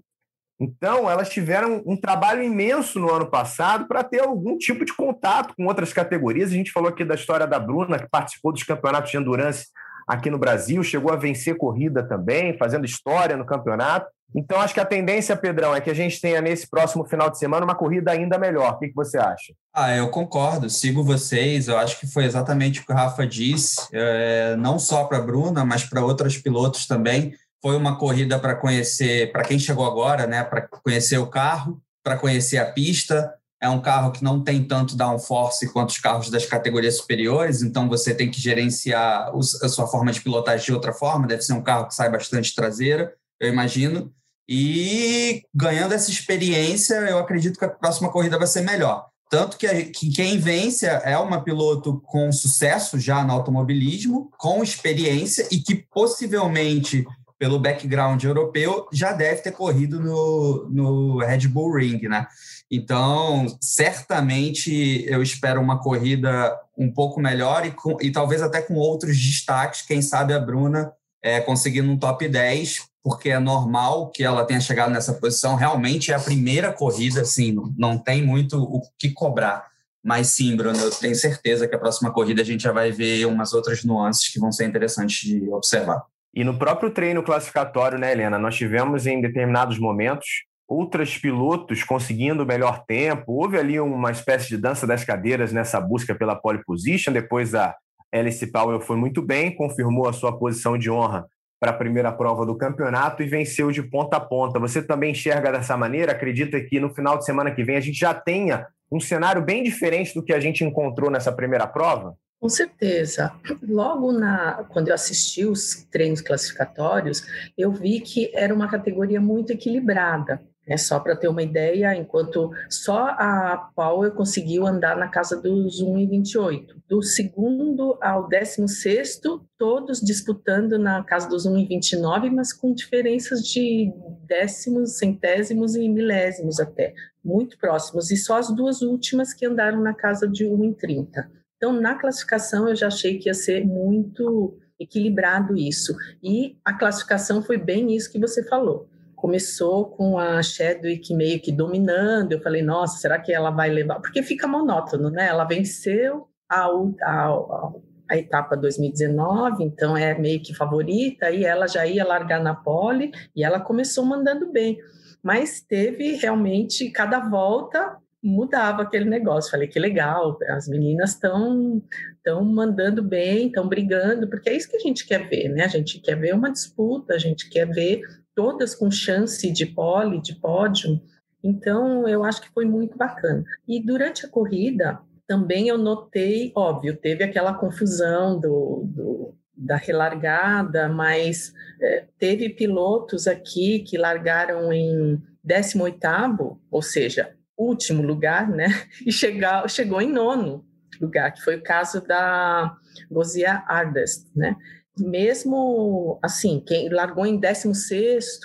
Então, 0.61 1.09
elas 1.09 1.29
tiveram 1.29 1.81
um 1.87 1.97
trabalho 1.97 2.43
imenso 2.43 2.99
no 2.99 3.09
ano 3.13 3.31
passado 3.31 3.87
para 3.87 4.03
ter 4.03 4.21
algum 4.21 4.59
tipo 4.59 4.85
de 4.85 4.93
contato 4.93 5.55
com 5.57 5.67
outras 5.67 5.93
categorias. 5.93 6.51
A 6.51 6.55
gente 6.55 6.73
falou 6.73 6.89
aqui 6.89 7.05
da 7.05 7.15
história 7.15 7.47
da 7.47 7.61
Bruna, 7.61 8.01
que 8.01 8.09
participou 8.11 8.53
dos 8.53 8.65
campeonatos 8.65 9.13
de 9.13 9.17
endurance 9.17 9.67
aqui 10.09 10.29
no 10.29 10.39
Brasil, 10.39 10.83
chegou 10.83 11.13
a 11.13 11.17
vencer 11.17 11.57
corrida 11.57 12.03
também, 12.03 12.59
fazendo 12.59 12.85
história 12.85 13.37
no 13.37 13.47
campeonato. 13.47 14.11
Então, 14.35 14.61
acho 14.61 14.73
que 14.73 14.81
a 14.81 14.85
tendência, 14.85 15.37
Pedrão, 15.37 15.75
é 15.75 15.81
que 15.81 15.91
a 15.91 15.95
gente 15.95 16.21
tenha 16.21 16.41
nesse 16.41 16.69
próximo 16.69 17.05
final 17.05 17.31
de 17.31 17.39
semana 17.39 17.65
uma 17.65 17.75
corrida 17.75 18.11
ainda 18.11 18.39
melhor. 18.39 18.73
O 18.73 18.79
que, 18.79 18.89
que 18.89 18.95
você 18.95 19.19
acha? 19.19 19.53
Ah, 19.75 19.95
eu 19.95 20.09
concordo, 20.09 20.71
sigo 20.71 21.05
vocês. 21.05 21.69
Eu 21.69 21.77
acho 21.77 22.01
que 22.01 22.11
foi 22.11 22.25
exatamente 22.25 22.81
o 22.81 22.87
que 22.87 22.93
o 22.93 22.95
Rafa 22.97 23.27
disse, 23.27 23.89
é, 23.93 24.57
não 24.57 24.79
só 24.79 25.05
para 25.05 25.19
a 25.19 25.23
Bruna, 25.23 25.65
mas 25.65 25.85
para 25.85 26.05
outros 26.05 26.39
pilotos 26.39 26.87
também. 26.87 27.35
Foi 27.63 27.77
uma 27.77 27.97
corrida 27.97 28.39
para 28.39 28.57
conhecer, 28.57 29.31
para 29.31 29.45
quem 29.45 29.59
chegou 29.59 29.87
agora, 29.87 30.27
né, 30.27 30.43
para 30.43 30.63
conhecer 30.63 31.19
o 31.19 31.29
carro, 31.29 31.81
para 32.03 32.19
conhecer 32.19 32.59
a 32.59 32.71
pista. 32.71 33.33
É 33.63 33.69
um 33.69 33.81
carro 33.81 34.11
que 34.11 34.25
não 34.25 34.43
tem 34.43 34.65
tanto 34.65 34.97
downforce 34.97 35.73
quanto 35.73 35.91
os 35.91 35.99
carros 35.99 36.29
das 36.29 36.45
categorias 36.45 36.97
superiores, 36.97 37.63
então 37.63 37.89
você 37.89 38.13
tem 38.13 38.29
que 38.29 38.41
gerenciar 38.41 39.31
a 39.63 39.69
sua 39.69 39.87
forma 39.87 40.11
de 40.11 40.21
pilotagem 40.21 40.67
de 40.67 40.73
outra 40.73 40.93
forma. 40.93 41.29
Deve 41.29 41.43
ser 41.43 41.53
um 41.53 41.63
carro 41.63 41.87
que 41.87 41.95
sai 41.95 42.11
bastante 42.11 42.53
traseira, 42.55 43.15
eu 43.41 43.49
imagino. 43.49 44.13
E 44.49 45.45
ganhando 45.55 45.95
essa 45.95 46.11
experiência, 46.11 46.95
eu 46.95 47.19
acredito 47.19 47.57
que 47.59 47.65
a 47.65 47.71
próxima 47.71 48.11
corrida 48.11 48.37
vai 48.37 48.49
ser 48.49 48.63
melhor. 48.63 49.07
Tanto 49.31 49.57
que, 49.57 49.67
que 49.85 50.11
quem 50.11 50.39
vence 50.39 50.85
é 50.85 51.17
uma 51.17 51.43
piloto 51.43 52.03
com 52.05 52.31
sucesso 52.31 53.01
já 53.01 53.25
no 53.25 53.33
automobilismo, 53.33 54.31
com 54.37 54.63
experiência 54.63 55.49
e 55.51 55.59
que 55.59 55.75
possivelmente, 55.75 57.07
pelo 57.43 57.59
background 57.59 58.23
europeu, 58.23 58.87
já 58.93 59.13
deve 59.13 59.43
ter 59.43 59.51
corrido 59.51 59.99
no, 59.99 60.69
no 60.71 61.19
Red 61.19 61.49
Bull 61.49 61.75
Ring, 61.75 62.01
né? 62.03 62.25
Então, 62.71 63.49
certamente 63.61 65.05
eu 65.09 65.21
espero 65.21 65.61
uma 65.61 65.81
corrida 65.81 66.57
um 66.79 66.89
pouco 66.89 67.19
melhor 67.19 67.67
e, 67.67 67.73
com, 67.73 68.01
e 68.01 68.13
talvez 68.13 68.43
até 68.43 68.63
com 68.63 68.75
outros 68.75 69.19
destaques. 69.19 69.83
Quem 69.83 70.01
sabe 70.01 70.33
a 70.33 70.39
Bruna 70.39 70.93
é, 71.21 71.41
conseguindo 71.41 71.91
um 71.91 71.99
top 71.99 72.29
10, 72.29 72.85
porque 73.03 73.31
é 73.31 73.41
normal 73.41 74.13
que 74.13 74.23
ela 74.23 74.45
tenha 74.45 74.61
chegado 74.61 74.93
nessa 74.93 75.15
posição. 75.15 75.57
Realmente 75.57 76.13
é 76.13 76.15
a 76.15 76.21
primeira 76.21 76.73
corrida, 76.73 77.23
assim, 77.23 77.57
não 77.77 77.99
tem 77.99 78.25
muito 78.25 78.63
o 78.63 78.83
que 78.97 79.11
cobrar. 79.11 79.67
Mas 80.01 80.29
sim, 80.29 80.55
Bruno, 80.55 80.79
eu 80.79 80.93
tenho 80.93 81.17
certeza 81.17 81.67
que 81.67 81.75
a 81.75 81.79
próxima 81.79 82.13
corrida 82.13 82.41
a 82.41 82.45
gente 82.45 82.63
já 82.63 82.71
vai 82.71 82.93
ver 82.93 83.27
umas 83.27 83.53
outras 83.53 83.83
nuances 83.83 84.29
que 84.29 84.39
vão 84.39 84.53
ser 84.53 84.65
interessantes 84.69 85.29
de 85.29 85.49
observar. 85.49 86.05
E 86.35 86.45
no 86.45 86.57
próprio 86.57 86.91
treino 86.91 87.23
classificatório, 87.23 87.99
né, 87.99 88.13
Helena, 88.13 88.39
nós 88.39 88.57
tivemos 88.57 89.07
em 89.07 89.21
determinados 89.21 89.79
momentos 89.79 90.27
outros 90.67 91.19
pilotos 91.19 91.85
conseguindo 91.85 92.43
o 92.43 92.47
melhor 92.47 92.85
tempo. 92.87 93.33
Houve 93.33 93.59
ali 93.59 93.79
uma 93.79 94.11
espécie 94.11 94.49
de 94.49 94.57
dança 94.57 94.87
das 94.87 95.05
cadeiras 95.05 95.53
nessa 95.53 95.81
busca 95.81 96.15
pela 96.15 96.35
pole 96.35 96.65
position. 96.65 97.13
Depois 97.13 97.55
a 97.55 97.75
Alice 98.13 98.47
Powell 98.51 98.81
foi 98.81 98.97
muito 98.97 99.21
bem, 99.21 99.55
confirmou 99.55 100.09
a 100.09 100.13
sua 100.13 100.37
posição 100.39 100.79
de 100.79 100.91
honra 100.91 101.27
para 101.61 101.71
a 101.71 101.75
primeira 101.75 102.11
prova 102.11 102.45
do 102.45 102.57
campeonato 102.57 103.23
e 103.23 103.29
venceu 103.29 103.71
de 103.71 103.83
ponta 103.83 104.17
a 104.17 104.21
ponta. 104.21 104.59
Você 104.59 104.83
também 104.83 105.13
enxerga 105.13 105.53
dessa 105.53 105.77
maneira? 105.77 106.13
Acredita 106.13 106.61
que 106.61 106.81
no 106.81 106.93
final 106.93 107.19
de 107.19 107.25
semana 107.25 107.51
que 107.55 107.63
vem 107.63 107.77
a 107.77 107.81
gente 107.81 107.99
já 107.99 108.13
tenha 108.15 108.67
um 108.91 108.99
cenário 108.99 109.43
bem 109.43 109.63
diferente 109.63 110.15
do 110.15 110.23
que 110.23 110.33
a 110.33 110.41
gente 110.41 110.65
encontrou 110.65 111.11
nessa 111.11 111.31
primeira 111.31 111.67
prova? 111.67 112.17
Com 112.43 112.49
certeza. 112.49 113.33
Logo 113.63 114.11
na, 114.11 114.65
quando 114.65 114.89
eu 114.89 114.95
assisti 114.95 115.45
os 115.45 115.87
treinos 115.93 116.21
classificatórios, 116.21 117.23
eu 117.57 117.71
vi 117.71 118.01
que 118.01 118.33
era 118.35 118.53
uma 118.53 118.69
categoria 118.69 119.21
muito 119.21 119.53
equilibrada. 119.53 120.43
É 120.67 120.77
só 120.77 120.99
para 120.99 121.15
ter 121.15 121.29
uma 121.29 121.43
ideia, 121.45 121.95
enquanto 121.95 122.51
só 122.69 123.11
a 123.11 123.71
Power 123.77 124.11
conseguiu 124.11 124.67
andar 124.67 124.97
na 124.97 125.07
casa 125.07 125.41
dos 125.41 125.81
1,28. 125.81 126.67
Do 126.89 127.01
segundo 127.01 127.97
ao 128.03 128.27
décimo 128.27 128.67
sexto, 128.67 129.47
todos 129.57 130.01
disputando 130.01 130.81
na 130.81 131.05
casa 131.05 131.29
dos 131.29 131.47
1,29, 131.47 132.29
mas 132.29 132.53
com 132.53 132.75
diferenças 132.75 133.47
de 133.47 133.93
décimos, 134.27 134.99
centésimos 134.99 135.77
e 135.77 135.89
milésimos 135.89 136.59
até, 136.59 136.93
muito 137.25 137.57
próximos. 137.57 138.11
E 138.11 138.17
só 138.17 138.37
as 138.37 138.53
duas 138.53 138.83
últimas 138.83 139.33
que 139.33 139.47
andaram 139.47 139.81
na 139.81 139.95
casa 139.95 140.27
de 140.27 140.45
1,30. 140.45 141.42
Então, 141.63 141.73
na 141.73 141.95
classificação, 141.95 142.69
eu 142.69 142.75
já 142.75 142.89
achei 142.89 143.19
que 143.19 143.29
ia 143.29 143.35
ser 143.35 143.65
muito 143.65 144.59
equilibrado 144.81 145.57
isso. 145.57 145.95
E 146.21 146.59
a 146.65 146.73
classificação 146.73 147.41
foi 147.41 147.57
bem 147.57 147.95
isso 147.95 148.11
que 148.11 148.19
você 148.19 148.43
falou 148.43 148.89
começou 149.15 149.87
com 149.87 150.19
a 150.19 150.43
Chadwick 150.43 151.15
meio 151.15 151.41
que 151.41 151.53
dominando. 151.53 152.33
Eu 152.33 152.43
falei, 152.43 152.61
nossa, 152.61 152.99
será 152.99 153.21
que 153.21 153.33
ela 153.33 153.53
vai 153.53 153.71
levar? 153.71 154.01
Porque 154.01 154.21
fica 154.21 154.49
monótono, 154.49 155.11
né? 155.11 155.29
Ela 155.29 155.45
venceu 155.45 156.27
a, 156.49 156.67
a, 157.05 157.73
a 158.11 158.17
etapa 158.17 158.57
2019, 158.57 159.63
então 159.63 159.97
é 159.97 160.19
meio 160.19 160.43
que 160.43 160.53
favorita, 160.53 161.31
e 161.31 161.45
ela 161.45 161.69
já 161.69 161.87
ia 161.87 162.05
largar 162.05 162.43
na 162.43 162.53
pole 162.53 163.13
e 163.37 163.45
ela 163.45 163.61
começou 163.61 164.05
mandando 164.05 164.51
bem. 164.51 164.77
Mas 165.23 165.61
teve 165.61 166.17
realmente, 166.17 166.91
cada 166.91 167.21
volta 167.21 168.02
mudava 168.23 168.83
aquele 168.83 169.05
negócio. 169.05 169.51
Falei 169.51 169.67
que 169.67 169.79
legal, 169.79 170.39
as 170.49 170.69
meninas 170.69 171.11
estão 171.11 171.83
estão 172.17 172.45
mandando 172.45 173.03
bem, 173.03 173.49
estão 173.49 173.69
brigando, 173.69 174.29
porque 174.29 174.49
é 174.49 174.57
isso 174.57 174.71
que 174.71 174.77
a 174.77 174.81
gente 174.81 175.05
quer 175.05 175.29
ver, 175.29 175.49
né? 175.49 175.65
A 175.65 175.69
gente 175.69 175.99
quer 176.01 176.15
ver 176.15 176.35
uma 176.35 176.53
disputa, 176.53 177.15
a 177.15 177.19
gente 177.19 177.51
quer 177.51 177.67
ver 177.67 178.03
todas 178.35 178.75
com 178.75 178.91
chance 178.91 179.51
de 179.51 179.67
pole, 179.67 180.21
de 180.21 180.37
pódio. 180.37 181.01
Então, 181.43 182.07
eu 182.07 182.23
acho 182.23 182.41
que 182.41 182.51
foi 182.51 182.65
muito 182.65 182.97
bacana. 182.97 183.45
E 183.67 183.85
durante 183.85 184.25
a 184.25 184.29
corrida, 184.29 185.01
também 185.27 185.67
eu 185.67 185.77
notei, 185.77 186.53
óbvio, 186.55 186.97
teve 186.97 187.25
aquela 187.25 187.55
confusão 187.55 188.39
do, 188.39 188.85
do 188.87 189.35
da 189.55 189.77
relargada, 189.77 190.89
mas 190.89 191.53
é, 191.81 192.05
teve 192.19 192.49
pilotos 192.49 193.27
aqui 193.27 193.81
que 193.81 193.99
largaram 193.99 194.73
em 194.73 195.23
18º, 195.47 196.59
ou 196.71 196.83
seja, 196.83 197.35
último 197.63 198.03
lugar, 198.03 198.49
né? 198.49 198.67
E 199.07 199.13
chegar, 199.13 199.69
chegou 199.69 200.01
em 200.01 200.11
nono 200.11 200.65
lugar, 201.01 201.33
que 201.33 201.43
foi 201.43 201.57
o 201.57 201.63
caso 201.63 202.01
da 202.07 202.77
Gozia 203.11 203.65
Ardest, 203.67 204.27
né? 204.37 204.57
mesmo 204.99 206.19
assim, 206.23 206.63
quem 206.67 206.89
largou 206.89 207.25
em 207.25 207.39
16 207.39 208.41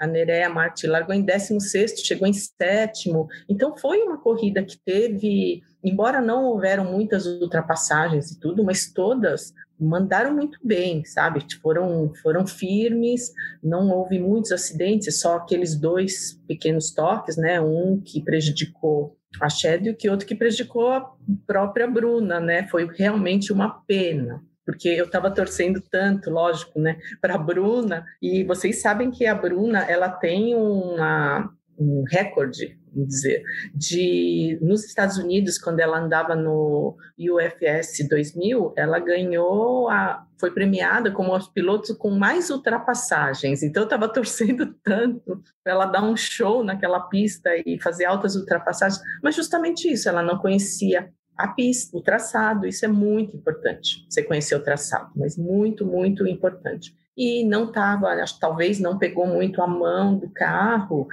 a 0.00 0.06
Nerea 0.06 0.48
Marti 0.48 0.86
largou 0.86 1.14
em 1.14 1.22
16 1.22 2.00
chegou 2.00 2.26
em 2.26 2.32
sétimo. 2.32 3.28
Então 3.46 3.76
foi 3.76 3.98
uma 4.02 4.18
corrida 4.18 4.64
que 4.64 4.78
teve, 4.82 5.60
embora 5.84 6.22
não 6.22 6.46
houveram 6.46 6.90
muitas 6.90 7.26
ultrapassagens 7.26 8.30
e 8.30 8.40
tudo, 8.40 8.64
mas 8.64 8.90
todas 8.90 9.52
mandaram 9.78 10.34
muito 10.34 10.58
bem, 10.64 11.04
sabe? 11.04 11.44
Foram 11.60 12.12
foram 12.22 12.46
firmes, 12.46 13.30
não 13.62 13.90
houve 13.90 14.18
muitos 14.18 14.52
acidentes, 14.52 15.20
só 15.20 15.36
aqueles 15.36 15.78
dois 15.78 16.40
pequenos 16.48 16.92
toques, 16.92 17.36
né? 17.36 17.60
Um 17.60 18.00
que 18.00 18.22
prejudicou 18.22 19.18
a 19.38 19.50
Shed 19.50 19.86
e 19.86 20.08
o 20.08 20.12
outro 20.12 20.26
que 20.26 20.34
prejudicou 20.34 20.88
a 20.88 21.12
própria 21.46 21.86
Bruna, 21.86 22.40
né? 22.40 22.66
Foi 22.68 22.88
realmente 22.96 23.52
uma 23.52 23.68
pena 23.86 24.42
porque 24.70 24.88
eu 24.88 25.06
estava 25.06 25.34
torcendo 25.34 25.82
tanto, 25.90 26.30
lógico, 26.30 26.78
né, 26.78 26.96
para 27.20 27.34
a 27.34 27.38
Bruna, 27.38 28.06
e 28.22 28.44
vocês 28.44 28.80
sabem 28.80 29.10
que 29.10 29.26
a 29.26 29.34
Bruna, 29.34 29.80
ela 29.80 30.08
tem 30.08 30.54
uma, 30.54 31.52
um 31.76 32.04
recorde, 32.08 32.78
vamos 32.94 33.08
dizer, 33.08 33.42
de 33.74 34.56
nos 34.62 34.84
Estados 34.84 35.18
Unidos, 35.18 35.58
quando 35.58 35.80
ela 35.80 35.98
andava 35.98 36.36
no 36.36 36.96
UFS 37.18 38.06
2000, 38.08 38.72
ela 38.76 39.00
ganhou 39.00 39.88
a 39.88 40.24
foi 40.38 40.52
premiada 40.52 41.10
como 41.10 41.36
os 41.36 41.48
pilotos 41.48 41.94
com 41.98 42.12
mais 42.12 42.48
ultrapassagens. 42.48 43.62
Então 43.62 43.82
eu 43.82 43.84
estava 43.84 44.08
torcendo 44.08 44.72
tanto 44.82 45.42
para 45.62 45.72
ela 45.72 45.84
dar 45.84 46.02
um 46.02 46.16
show 46.16 46.64
naquela 46.64 47.00
pista 47.08 47.50
e 47.66 47.78
fazer 47.82 48.04
altas 48.04 48.36
ultrapassagens, 48.36 49.02
mas 49.20 49.34
justamente 49.34 49.90
isso, 49.92 50.08
ela 50.08 50.22
não 50.22 50.38
conhecia 50.38 51.10
a 51.44 51.48
pista, 51.48 51.96
o 51.96 52.02
traçado, 52.02 52.66
isso 52.66 52.84
é 52.84 52.88
muito 52.88 53.36
importante. 53.36 54.06
Você 54.08 54.22
conhecer 54.22 54.54
o 54.54 54.62
traçado, 54.62 55.10
mas 55.16 55.36
muito, 55.36 55.86
muito 55.86 56.26
importante. 56.26 56.94
E 57.16 57.44
não 57.44 57.64
estava, 57.64 58.14
talvez 58.40 58.78
não 58.78 58.98
pegou 58.98 59.26
muito 59.26 59.60
a 59.62 59.66
mão 59.66 60.16
do 60.16 60.28
carro. 60.30 61.08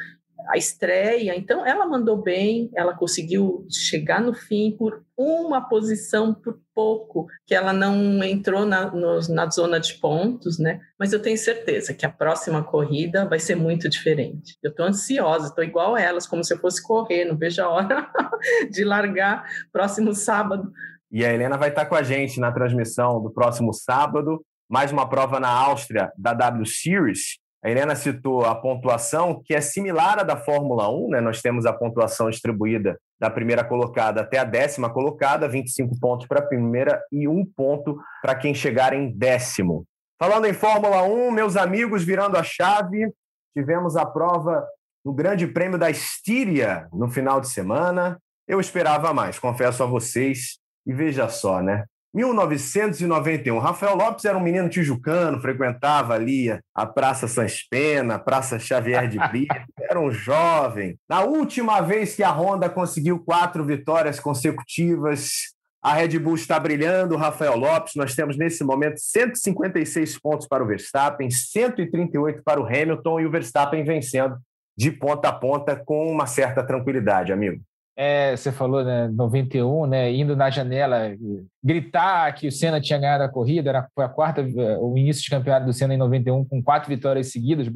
A 0.49 0.57
estreia. 0.57 1.35
Então, 1.35 1.65
ela 1.65 1.85
mandou 1.85 2.21
bem, 2.21 2.69
ela 2.75 2.93
conseguiu 2.93 3.65
chegar 3.69 4.21
no 4.21 4.33
fim 4.33 4.75
por 4.77 5.03
uma 5.17 5.61
posição 5.67 6.33
por 6.33 6.59
pouco, 6.73 7.27
que 7.45 7.55
ela 7.55 7.73
não 7.73 8.23
entrou 8.23 8.65
na, 8.65 8.91
no, 8.91 9.19
na 9.29 9.49
zona 9.49 9.79
de 9.79 9.95
pontos, 9.95 10.59
né? 10.59 10.79
Mas 10.99 11.11
eu 11.11 11.21
tenho 11.21 11.37
certeza 11.37 11.93
que 11.93 12.05
a 12.05 12.11
próxima 12.11 12.63
corrida 12.63 13.25
vai 13.25 13.39
ser 13.39 13.55
muito 13.55 13.89
diferente. 13.89 14.55
Eu 14.61 14.69
estou 14.71 14.85
ansiosa, 14.85 15.47
estou 15.47 15.63
igual 15.63 15.97
elas, 15.97 16.27
como 16.27 16.43
se 16.43 16.53
eu 16.53 16.59
fosse 16.59 16.81
correr, 16.81 17.25
não 17.25 17.37
vejo 17.37 17.61
a 17.61 17.69
hora 17.69 18.09
de 18.71 18.83
largar 18.83 19.43
próximo 19.71 20.13
sábado. 20.13 20.71
E 21.11 21.25
a 21.25 21.33
Helena 21.33 21.57
vai 21.57 21.69
estar 21.69 21.85
com 21.85 21.95
a 21.95 22.03
gente 22.03 22.39
na 22.39 22.51
transmissão 22.51 23.21
do 23.21 23.31
próximo 23.31 23.73
sábado, 23.73 24.43
mais 24.69 24.91
uma 24.91 25.07
prova 25.07 25.39
na 25.39 25.49
Áustria 25.49 26.11
da 26.17 26.33
W 26.33 26.65
Series. 26.65 27.39
A 27.63 27.69
Helena 27.69 27.95
citou 27.95 28.45
a 28.45 28.53
pontuação, 28.55 29.41
que 29.43 29.53
é 29.53 29.61
similar 29.61 30.19
à 30.19 30.23
da 30.23 30.37
Fórmula 30.37 30.89
1, 30.89 31.09
né? 31.09 31.21
Nós 31.21 31.41
temos 31.41 31.65
a 31.65 31.73
pontuação 31.73 32.29
distribuída 32.29 32.99
da 33.19 33.29
primeira 33.29 33.63
colocada 33.63 34.21
até 34.21 34.37
a 34.37 34.43
décima 34.43 34.89
colocada, 34.89 35.47
25 35.47 35.99
pontos 35.99 36.27
para 36.27 36.39
a 36.39 36.45
primeira 36.45 37.01
e 37.11 37.27
um 37.27 37.43
ponto 37.43 37.99
para 38.21 38.35
quem 38.35 38.53
chegar 38.53 38.93
em 38.93 39.11
décimo. 39.11 39.85
Falando 40.19 40.45
em 40.45 40.53
Fórmula 40.53 41.03
1, 41.03 41.31
meus 41.31 41.57
amigos, 41.57 42.03
virando 42.03 42.37
a 42.37 42.43
chave, 42.43 43.11
tivemos 43.55 43.95
a 43.95 44.05
prova 44.05 44.65
no 45.03 45.13
Grande 45.13 45.47
Prêmio 45.47 45.79
da 45.79 45.89
Estíria 45.89 46.87
no 46.93 47.09
final 47.09 47.41
de 47.41 47.49
semana. 47.49 48.19
Eu 48.47 48.59
esperava 48.59 49.13
mais, 49.13 49.39
confesso 49.39 49.83
a 49.83 49.85
vocês. 49.85 50.59
E 50.85 50.93
veja 50.93 51.27
só, 51.27 51.61
né? 51.61 51.83
1991. 52.17 53.59
Rafael 53.59 53.95
Lopes 53.95 54.25
era 54.25 54.35
um 54.35 54.41
menino 54.41 54.67
tijucano, 54.67 55.39
frequentava 55.39 56.15
ali 56.15 56.49
a 56.73 56.85
Praça 56.87 57.27
Sans 57.27 57.61
Pena, 57.69 58.17
Praça 58.17 58.57
Xavier 58.57 59.07
de 59.07 59.19
Brito, 59.29 59.55
era 59.79 59.99
um 59.99 60.09
jovem. 60.09 60.97
Na 61.07 61.21
última 61.21 61.79
vez 61.81 62.15
que 62.15 62.23
a 62.23 62.31
Honda 62.31 62.69
conseguiu 62.69 63.19
quatro 63.19 63.63
vitórias 63.63 64.19
consecutivas, 64.19 65.53
a 65.79 65.93
Red 65.93 66.17
Bull 66.17 66.33
está 66.33 66.59
brilhando, 66.59 67.15
Rafael 67.15 67.55
Lopes. 67.55 67.93
Nós 67.95 68.15
temos 68.15 68.35
nesse 68.35 68.63
momento 68.63 68.99
156 68.99 70.19
pontos 70.19 70.47
para 70.47 70.63
o 70.63 70.67
Verstappen, 70.67 71.29
138 71.29 72.41
para 72.43 72.59
o 72.59 72.65
Hamilton 72.65 73.19
e 73.19 73.25
o 73.27 73.31
Verstappen 73.31 73.83
vencendo 73.83 74.37
de 74.75 74.91
ponta 74.91 75.29
a 75.29 75.33
ponta 75.33 75.75
com 75.75 76.11
uma 76.11 76.25
certa 76.25 76.63
tranquilidade, 76.63 77.31
amigo 77.31 77.61
é, 77.99 78.35
você 78.35 78.51
falou, 78.51 78.83
né, 78.83 79.07
91, 79.07 79.87
né, 79.87 80.13
indo 80.13 80.35
na 80.35 80.51
janela, 80.51 81.15
gritar 81.63 82.31
que 82.35 82.47
o 82.47 82.51
Senna 82.51 82.79
tinha 82.79 82.99
ganhado 82.99 83.23
a 83.23 83.29
corrida, 83.29 83.69
era, 83.71 83.87
foi 83.95 84.05
a 84.05 84.09
quarta, 84.09 84.45
o 84.79 84.95
início 84.95 85.23
de 85.23 85.31
campeonato 85.31 85.65
do 85.65 85.73
Senna 85.73 85.95
em 85.95 85.97
91, 85.97 86.45
com 86.45 86.61
quatro 86.61 86.87
vitórias 86.87 87.31
seguidas 87.31 87.67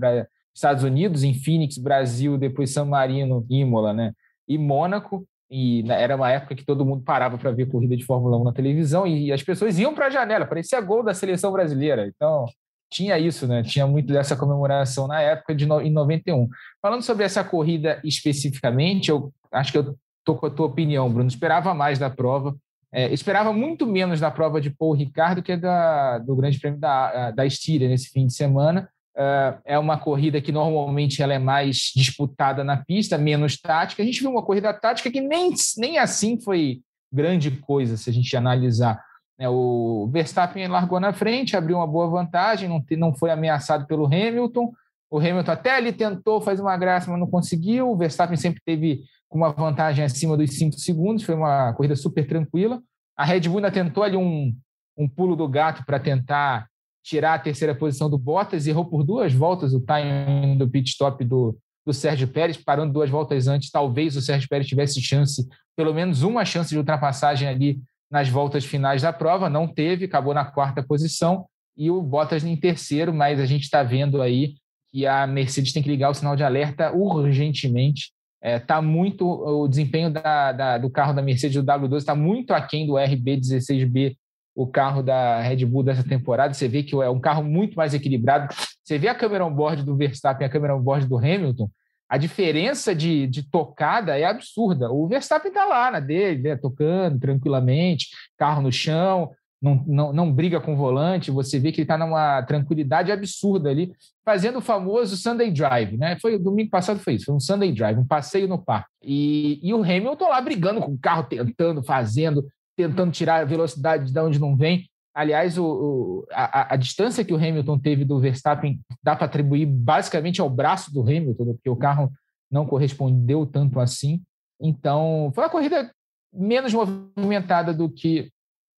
Estados 0.54 0.84
Unidos, 0.84 1.24
em 1.24 1.34
Phoenix, 1.34 1.80
Brasil, 1.80 2.38
depois 2.38 2.72
San 2.72 2.86
Marino, 2.86 3.44
Imola, 3.50 3.94
né, 3.94 4.14
e 4.48 4.60
Mônaco, 4.60 5.26
e 5.50 5.84
era 5.90 6.16
uma 6.16 6.32
época 6.32 6.54
que 6.54 6.64
todo 6.64 6.86
mundo 6.86 7.04
parava 7.04 7.38
para 7.38 7.52
ver 7.52 7.66
corrida 7.66 7.98
de 7.98 8.06
Fórmula 8.06 8.38
1 8.38 8.44
na 8.44 8.54
televisão 8.54 9.08
e 9.08 9.34
as 9.34 9.42
pessoas 9.42 9.80
iam 9.80 9.94
para 9.94 10.06
a 10.06 10.10
janela, 10.12 10.46
parecia 10.46 10.80
gol 10.80 11.04
da 11.04 11.16
seleção 11.16 11.52
brasileira. 11.52 12.08
Então, 12.08 12.46
tinha 12.90 13.18
isso, 13.18 13.48
né? 13.48 13.64
Tinha 13.64 13.88
muito 13.88 14.14
dessa 14.14 14.36
comemoração 14.36 15.08
na 15.08 15.20
época 15.22 15.56
de 15.56 15.66
no, 15.66 15.82
em 15.82 15.92
91. 15.92 16.48
Falando 16.82 17.02
sobre 17.02 17.26
essa 17.26 17.44
corrida 17.44 18.00
especificamente, 18.04 19.10
eu 19.10 19.34
acho 19.52 19.72
que 19.72 19.78
eu 19.78 19.96
Estou 20.22 20.38
com 20.38 20.46
a 20.46 20.50
tua 20.50 20.68
opinião, 20.68 21.12
Bruno. 21.12 21.28
Esperava 21.28 21.74
mais 21.74 22.00
da 22.00 22.10
prova. 22.10 22.56
É, 22.94 23.12
esperava 23.14 23.52
muito 23.52 23.88
menos 23.88 24.20
da 24.20 24.30
prova 24.30 24.62
de 24.62 24.70
Paul 24.70 24.94
Ricardo 24.94 25.42
que 25.42 25.56
da, 25.56 26.20
do 26.20 26.36
Grande 26.36 26.60
Prêmio 26.60 26.80
da, 26.80 27.32
da 27.32 27.46
Estíria 27.46 27.90
nesse 27.90 28.10
fim 28.10 28.28
de 28.28 28.34
semana. 28.34 28.90
É, 29.16 29.58
é 29.66 29.80
uma 29.80 29.98
corrida 29.98 30.42
que 30.42 30.52
normalmente 30.52 31.22
ela 31.22 31.34
é 31.34 31.40
mais 31.40 31.92
disputada 31.96 32.64
na 32.64 32.78
pista, 32.78 33.18
menos 33.18 33.60
tática. 33.60 34.04
A 34.04 34.06
gente 34.06 34.20
viu 34.20 34.32
uma 34.32 34.44
corrida 34.44 34.74
tática 34.74 35.10
que 35.10 35.22
nem, 35.22 35.54
nem 35.78 35.98
assim 35.98 36.40
foi 36.40 36.82
grande 37.12 37.52
coisa, 37.52 37.98
se 37.98 38.10
a 38.10 38.14
gente 38.14 38.36
analisar. 38.38 39.02
É, 39.40 39.50
o 39.50 40.08
Verstappen 40.12 40.68
largou 40.68 41.00
na 41.00 41.12
frente, 41.12 41.58
abriu 41.58 41.78
uma 41.78 41.88
boa 41.88 42.08
vantagem, 42.08 42.70
não, 42.70 42.84
não 42.98 43.14
foi 43.14 43.32
ameaçado 43.32 43.88
pelo 43.88 44.06
Hamilton. 44.06 44.72
O 45.10 45.18
Hamilton 45.18 45.52
até 45.52 45.76
ali 45.76 45.92
tentou 45.92 46.40
fazer 46.40 46.62
uma 46.62 46.78
graça, 46.78 47.10
mas 47.10 47.20
não 47.20 47.28
conseguiu. 47.28 47.90
O 47.90 47.98
Verstappen 47.98 48.38
sempre 48.38 48.62
teve 48.64 49.02
com 49.32 49.38
uma 49.38 49.50
vantagem 49.54 50.04
acima 50.04 50.36
dos 50.36 50.52
5 50.58 50.78
segundos, 50.78 51.24
foi 51.24 51.34
uma 51.34 51.72
corrida 51.72 51.96
super 51.96 52.28
tranquila. 52.28 52.82
A 53.16 53.24
Red 53.24 53.42
Bull 53.42 53.58
ainda 53.58 53.72
tentou 53.72 54.04
ali 54.04 54.18
um, 54.18 54.54
um 54.98 55.08
pulo 55.08 55.38
do 55.38 55.48
gato 55.48 55.86
para 55.86 55.98
tentar 56.02 56.68
tirar 57.02 57.36
a 57.36 57.40
terceira 57.40 57.74
posição 57.74 58.10
do 58.10 58.18
Bottas, 58.18 58.68
errou 58.68 58.84
por 58.84 59.06
duas 59.06 59.34
voltas 59.34 59.74
o 59.74 59.80
timing 59.80 60.58
do 60.58 60.70
pit 60.70 60.90
stop 60.90 61.24
do, 61.24 61.58
do 61.86 61.94
Sérgio 61.94 62.28
Pérez, 62.28 62.58
parando 62.58 62.92
duas 62.92 63.10
voltas 63.10 63.48
antes, 63.48 63.72
talvez 63.72 64.18
o 64.18 64.22
Sérgio 64.22 64.50
Pérez 64.50 64.68
tivesse 64.68 65.02
chance, 65.02 65.48
pelo 65.78 65.94
menos 65.94 66.24
uma 66.24 66.44
chance 66.44 66.70
de 66.70 66.78
ultrapassagem 66.78 67.48
ali 67.48 67.82
nas 68.12 68.28
voltas 68.28 68.66
finais 68.66 69.02
da 69.02 69.14
prova, 69.14 69.50
não 69.50 69.66
teve, 69.66 70.06
acabou 70.06 70.34
na 70.34 70.44
quarta 70.44 70.84
posição, 70.84 71.46
e 71.78 71.90
o 71.90 72.02
Bottas 72.02 72.44
em 72.44 72.58
terceiro, 72.58 73.14
mas 73.14 73.40
a 73.40 73.46
gente 73.46 73.64
está 73.64 73.82
vendo 73.82 74.22
aí 74.22 74.56
que 74.92 75.08
a 75.08 75.26
Mercedes 75.26 75.72
tem 75.72 75.82
que 75.82 75.90
ligar 75.90 76.10
o 76.10 76.14
sinal 76.14 76.36
de 76.36 76.44
alerta 76.44 76.92
urgentemente 76.92 78.12
está 78.42 78.78
é, 78.78 78.82
muito 78.82 79.28
o 79.28 79.68
desempenho 79.68 80.10
da, 80.10 80.52
da, 80.52 80.78
do 80.78 80.90
carro 80.90 81.14
da 81.14 81.22
Mercedes 81.22 81.64
do 81.64 81.72
W12 81.72 81.98
está 81.98 82.16
muito 82.16 82.54
aquém 82.54 82.88
do 82.88 82.94
RB16B, 82.94 84.16
o 84.56 84.68
carro 84.68 85.04
da 85.04 85.42
Red 85.42 85.66
Bull 85.66 85.84
dessa 85.84 86.04
temporada. 86.04 86.54
Você 86.54 86.68
vê 86.68 86.84
que 86.84 86.96
é 86.96 87.10
um 87.10 87.20
carro 87.20 87.44
muito 87.44 87.76
mais 87.76 87.94
equilibrado. 87.94 88.54
Você 88.84 88.98
vê 88.98 89.08
a 89.08 89.16
câmera 89.16 89.46
on-board 89.46 89.84
do 89.84 89.96
Verstappen 89.96 90.46
e 90.46 90.50
a 90.50 90.52
câmera 90.52 90.76
on-board 90.76 91.08
do 91.08 91.18
Hamilton, 91.18 91.70
a 92.12 92.18
diferença 92.18 92.94
de, 92.94 93.26
de 93.26 93.42
tocada 93.42 94.18
é 94.20 94.26
absurda. 94.26 94.92
O 94.92 95.08
Verstappen 95.08 95.48
está 95.48 95.64
lá 95.64 95.92
na 95.92 96.02
dele, 96.02 96.42
né, 96.42 96.56
tocando 96.58 97.18
tranquilamente, 97.18 98.08
carro 98.38 98.62
no 98.62 98.70
chão, 98.70 99.32
não, 99.62 99.84
não, 99.86 100.14
não 100.14 100.34
briga 100.34 100.60
com 100.60 100.74
o 100.74 100.78
volante, 100.78 101.30
você 101.30 101.60
vê 101.60 101.72
que 101.72 101.82
ele 101.82 101.84
está 101.84 101.98
numa 101.98 102.42
tranquilidade 102.44 103.12
absurda 103.12 103.70
ali, 103.70 103.94
fazendo 104.26 104.58
o 104.58 104.62
famoso 104.62 105.16
Sunday 105.16 105.52
Drive, 105.52 105.98
né? 105.98 106.18
Foi 106.20 106.40
domingo 106.40 106.72
passado 106.72 107.00
foi 107.00 107.14
isso, 107.14 107.26
foi 107.26 107.36
um 107.36 107.40
Sunday 107.40 107.72
Drive, 107.72 108.00
um 108.00 108.06
passeio 108.06 108.48
no 108.48 108.58
parque. 108.58 108.90
E, 109.04 109.60
e 109.62 109.72
o 109.74 109.84
Hamilton 109.84 110.30
lá 110.30 110.42
brigando 110.42 110.82
com 110.82 110.94
o 110.94 110.98
carro, 110.98 111.24
tentando, 111.24 111.84
fazendo, 111.84 112.44
tentando 112.76 113.12
tirar 113.12 113.42
a 113.42 113.46
velocidade 113.46 114.12
de 114.12 114.20
onde 114.20 114.40
não 114.40 114.58
vem. 114.58 114.90
Aliás, 115.14 115.58
o, 115.58 115.66
o 115.66 116.28
a, 116.32 116.74
a, 116.74 116.78
distância 116.78 117.24
que 117.24 117.34
o 117.34 117.38
Hamilton 117.38 117.78
teve 117.78 118.04
do 118.04 118.20
Verstappen 118.20 118.80
dá 119.04 119.16
para 119.16 119.26
atribuir 119.26 119.66
basicamente 119.66 120.42
ao 120.42 120.50
braço 120.50 120.92
do 120.92 121.02
Hamilton, 121.02 121.46
né? 121.46 121.54
porque 121.54 121.70
o 121.70 121.76
carro 121.76 122.12
não 122.50 122.66
correspondeu 122.66 123.46
tanto 123.46 123.80
assim. 123.80 124.22
Então, 124.60 125.32
foi 125.36 125.44
uma 125.44 125.50
corrida 125.50 125.92
menos 126.34 126.74
movimentada 126.74 127.74
do 127.74 127.90
que 127.90 128.32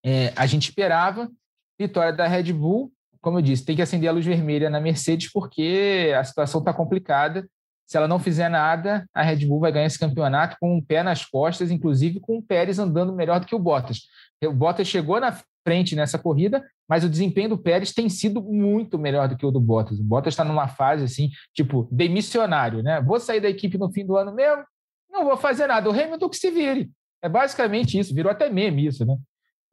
é, 0.04 0.32
a 0.36 0.46
gente 0.46 0.68
esperava. 0.68 1.30
Vitória 1.78 2.12
da 2.12 2.26
Red 2.26 2.52
Bull, 2.52 2.92
como 3.20 3.38
eu 3.38 3.42
disse, 3.42 3.64
tem 3.64 3.76
que 3.76 3.82
acender 3.82 4.08
a 4.08 4.12
luz 4.12 4.26
vermelha 4.26 4.68
na 4.68 4.80
Mercedes 4.80 5.30
porque 5.32 6.12
a 6.18 6.24
situação 6.24 6.60
está 6.60 6.72
complicada. 6.72 7.48
Se 7.86 7.96
ela 7.96 8.08
não 8.08 8.18
fizer 8.18 8.48
nada, 8.48 9.06
a 9.12 9.22
Red 9.22 9.46
Bull 9.46 9.60
vai 9.60 9.72
ganhar 9.72 9.86
esse 9.86 9.98
campeonato 9.98 10.56
com 10.60 10.76
um 10.76 10.82
pé 10.82 11.02
nas 11.02 11.24
costas, 11.24 11.70
inclusive 11.70 12.20
com 12.20 12.38
o 12.38 12.42
Pérez 12.42 12.78
andando 12.78 13.12
melhor 13.12 13.38
do 13.38 13.46
que 13.46 13.54
o 13.54 13.58
Bottas. 13.58 14.02
O 14.42 14.52
Bottas 14.52 14.88
chegou 14.88 15.20
na 15.20 15.36
frente 15.64 15.94
nessa 15.94 16.18
corrida, 16.18 16.64
mas 16.88 17.04
o 17.04 17.08
desempenho 17.08 17.50
do 17.50 17.58
Pérez 17.58 17.92
tem 17.92 18.08
sido 18.08 18.42
muito 18.42 18.98
melhor 18.98 19.28
do 19.28 19.36
que 19.36 19.46
o 19.46 19.50
do 19.50 19.60
Bottas. 19.60 20.00
O 20.00 20.04
Bottas 20.04 20.32
está 20.32 20.44
numa 20.44 20.68
fase 20.68 21.04
assim, 21.04 21.30
tipo, 21.54 21.88
demissionário, 21.92 22.82
né? 22.82 23.00
Vou 23.00 23.20
sair 23.20 23.40
da 23.40 23.48
equipe 23.48 23.78
no 23.78 23.92
fim 23.92 24.04
do 24.04 24.16
ano 24.16 24.34
mesmo, 24.34 24.64
não 25.10 25.24
vou 25.24 25.36
fazer 25.36 25.66
nada. 25.66 25.88
O 25.88 25.92
Hamilton 25.92 26.28
que 26.28 26.36
se 26.36 26.50
vire. 26.50 26.90
É 27.22 27.28
basicamente 27.28 27.98
isso, 27.98 28.14
virou 28.14 28.32
até 28.32 28.48
meme 28.50 28.86
isso, 28.86 29.04
né? 29.04 29.16